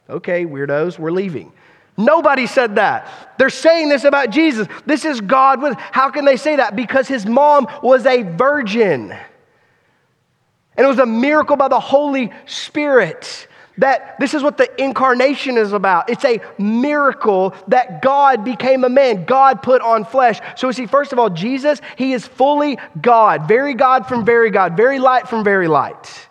Okay, 0.10 0.46
weirdos, 0.46 1.00
we're 1.00 1.12
leaving. 1.12 1.52
Nobody 1.98 2.48
said 2.48 2.76
that. 2.76 3.36
They're 3.38 3.50
saying 3.50 3.90
this 3.90 4.06
about 4.06 4.30
Jesus. 4.30 4.68
This 4.86 5.04
is 5.04 5.20
God 5.20 5.62
with. 5.62 5.78
How 5.78 6.10
can 6.10 6.24
they 6.24 6.38
say 6.38 6.56
that? 6.56 6.76
Because 6.76 7.08
his 7.08 7.26
mom 7.26 7.68
was 7.84 8.06
a 8.06 8.24
virgin. 8.24 9.12
And 9.12 10.86
it 10.86 10.88
was 10.88 11.00
a 11.00 11.06
miracle 11.06 11.58
by 11.58 11.68
the 11.68 11.80
Holy 11.80 12.32
Spirit 12.46 13.49
that 13.80 14.20
this 14.20 14.34
is 14.34 14.44
what 14.44 14.58
the 14.58 14.70
incarnation 14.82 15.58
is 15.58 15.74
about. 15.74 16.10
It's 16.10 16.26
a 16.26 16.40
miracle 16.58 17.54
that 17.68 18.02
God 18.02 18.44
became 18.46 18.84
a 18.84 18.90
man. 18.90 19.26
God 19.26 19.64
put 19.64 19.82
on 19.82 20.06
flesh. 20.06 20.40
So 20.56 20.72
see, 20.72 20.86
first 20.86 21.14
of 21.14 21.20
all, 21.20 21.30
Jesus, 21.30 21.82
he 21.98 22.14
is 22.14 22.28
fully 22.28 22.78
God, 23.02 23.48
very 23.48 23.74
God 23.74 24.06
from 24.06 24.26
very 24.26 24.52
God, 24.52 24.78
very 24.78 25.00
light 25.00 25.28
from 25.28 25.44
very 25.44 25.68
light. 25.68 26.28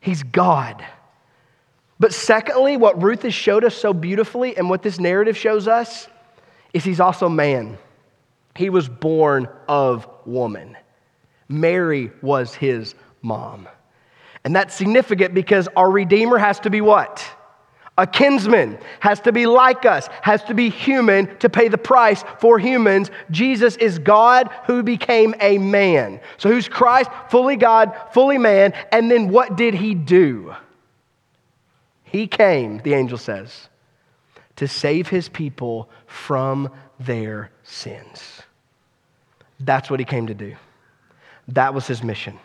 He's 0.00 0.22
God. 0.22 0.84
But 1.98 2.14
secondly, 2.14 2.78
what 2.78 3.02
Ruth 3.02 3.22
has 3.22 3.34
showed 3.34 3.62
us 3.62 3.74
so 3.74 3.92
beautifully 3.92 4.56
and 4.56 4.70
what 4.70 4.82
this 4.82 4.98
narrative 4.98 5.36
shows 5.36 5.68
us 5.68 6.08
is 6.72 6.84
he's 6.84 7.00
also 7.00 7.28
man. 7.28 7.76
He 8.56 8.70
was 8.70 8.88
born 8.88 9.48
of 9.68 10.08
woman. 10.24 10.76
Mary 11.48 12.10
was 12.22 12.54
his 12.54 12.94
mom. 13.20 13.68
And 14.44 14.56
that's 14.56 14.74
significant 14.74 15.34
because 15.34 15.68
our 15.76 15.90
Redeemer 15.90 16.38
has 16.38 16.60
to 16.60 16.70
be 16.70 16.80
what? 16.80 17.24
A 17.98 18.06
kinsman, 18.06 18.78
has 19.00 19.20
to 19.20 19.32
be 19.32 19.44
like 19.44 19.84
us, 19.84 20.08
has 20.22 20.42
to 20.44 20.54
be 20.54 20.70
human 20.70 21.36
to 21.38 21.50
pay 21.50 21.68
the 21.68 21.76
price 21.76 22.24
for 22.38 22.58
humans. 22.58 23.10
Jesus 23.30 23.76
is 23.76 23.98
God 23.98 24.48
who 24.66 24.82
became 24.82 25.34
a 25.40 25.58
man. 25.58 26.20
So, 26.38 26.48
who's 26.48 26.68
Christ? 26.68 27.10
Fully 27.28 27.56
God, 27.56 27.94
fully 28.12 28.38
man. 28.38 28.72
And 28.90 29.10
then 29.10 29.28
what 29.28 29.56
did 29.56 29.74
he 29.74 29.94
do? 29.94 30.54
He 32.04 32.26
came, 32.26 32.78
the 32.78 32.94
angel 32.94 33.18
says, 33.18 33.68
to 34.56 34.66
save 34.66 35.08
his 35.08 35.28
people 35.28 35.90
from 36.06 36.70
their 36.98 37.50
sins. 37.62 38.42
That's 39.60 39.90
what 39.90 40.00
he 40.00 40.06
came 40.06 40.26
to 40.28 40.34
do. 40.34 40.56
That 41.48 41.74
was 41.74 41.86
his 41.86 42.02
mission. 42.02 42.38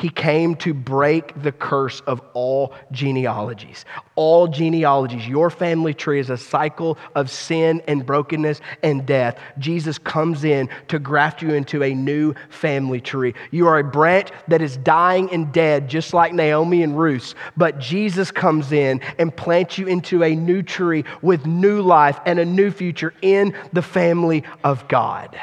He 0.00 0.08
came 0.08 0.54
to 0.56 0.72
break 0.72 1.42
the 1.42 1.52
curse 1.52 2.00
of 2.06 2.22
all 2.32 2.72
genealogies. 2.90 3.84
All 4.14 4.48
genealogies. 4.48 5.28
Your 5.28 5.50
family 5.50 5.92
tree 5.92 6.18
is 6.18 6.30
a 6.30 6.38
cycle 6.38 6.96
of 7.14 7.30
sin 7.30 7.82
and 7.86 8.06
brokenness 8.06 8.62
and 8.82 9.04
death. 9.04 9.38
Jesus 9.58 9.98
comes 9.98 10.42
in 10.42 10.70
to 10.88 10.98
graft 10.98 11.42
you 11.42 11.52
into 11.52 11.82
a 11.82 11.92
new 11.92 12.34
family 12.48 13.02
tree. 13.02 13.34
You 13.50 13.66
are 13.66 13.78
a 13.78 13.84
branch 13.84 14.30
that 14.48 14.62
is 14.62 14.78
dying 14.78 15.30
and 15.32 15.52
dead, 15.52 15.86
just 15.86 16.14
like 16.14 16.32
Naomi 16.32 16.82
and 16.82 16.98
Ruth. 16.98 17.34
But 17.58 17.78
Jesus 17.78 18.30
comes 18.30 18.72
in 18.72 19.02
and 19.18 19.36
plants 19.36 19.76
you 19.76 19.86
into 19.86 20.24
a 20.24 20.34
new 20.34 20.62
tree 20.62 21.04
with 21.20 21.44
new 21.44 21.82
life 21.82 22.18
and 22.24 22.38
a 22.38 22.46
new 22.46 22.70
future 22.70 23.12
in 23.20 23.54
the 23.74 23.82
family 23.82 24.44
of 24.64 24.88
God. 24.88 25.38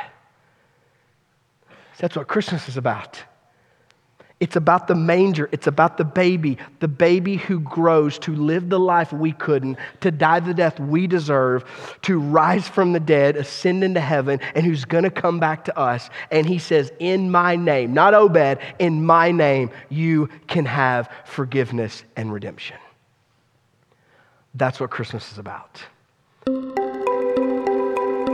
That's 1.99 2.15
what 2.15 2.27
Christmas 2.27 2.67
is 2.67 2.77
about. 2.77 3.21
It's 4.39 4.55
about 4.55 4.87
the 4.87 4.93
manger. 4.93 5.49
It's 5.51 5.65
about 5.65 5.97
the 5.97 6.03
baby, 6.03 6.59
the 6.79 6.87
baby 6.87 7.37
who 7.37 7.59
grows 7.59 8.19
to 8.19 8.35
live 8.35 8.69
the 8.69 8.79
life 8.79 9.11
we 9.11 9.31
couldn't, 9.31 9.79
to 10.01 10.11
die 10.11 10.39
the 10.41 10.53
death 10.53 10.79
we 10.79 11.07
deserve, 11.07 11.65
to 12.03 12.19
rise 12.19 12.67
from 12.67 12.93
the 12.93 12.99
dead, 12.99 13.35
ascend 13.35 13.83
into 13.83 13.99
heaven, 13.99 14.39
and 14.53 14.63
who's 14.63 14.85
going 14.85 15.05
to 15.05 15.09
come 15.09 15.39
back 15.39 15.65
to 15.65 15.75
us. 15.77 16.11
And 16.29 16.45
he 16.45 16.59
says, 16.59 16.91
In 16.99 17.31
my 17.31 17.55
name, 17.55 17.93
not 17.93 18.13
Obed, 18.13 18.59
in 18.77 19.03
my 19.03 19.31
name, 19.31 19.71
you 19.89 20.29
can 20.45 20.65
have 20.65 21.09
forgiveness 21.25 22.03
and 22.15 22.31
redemption. 22.31 22.77
That's 24.53 24.79
what 24.79 24.91
Christmas 24.91 25.31
is 25.31 25.39
about. 25.39 25.81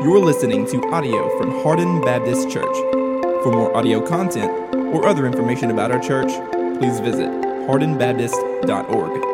You're 0.04 0.20
listening 0.20 0.68
to 0.68 0.84
audio 0.90 1.38
from 1.38 1.64
Hardin 1.64 2.02
Baptist 2.02 2.50
Church. 2.50 3.03
For 3.44 3.52
more 3.52 3.76
audio 3.76 4.00
content, 4.00 4.50
or 4.74 5.06
other 5.06 5.26
information 5.26 5.70
about 5.70 5.92
our 5.92 6.00
church, 6.00 6.32
please 6.80 7.02
visit 7.02 7.30
hardinbaptist.org. 7.68 9.33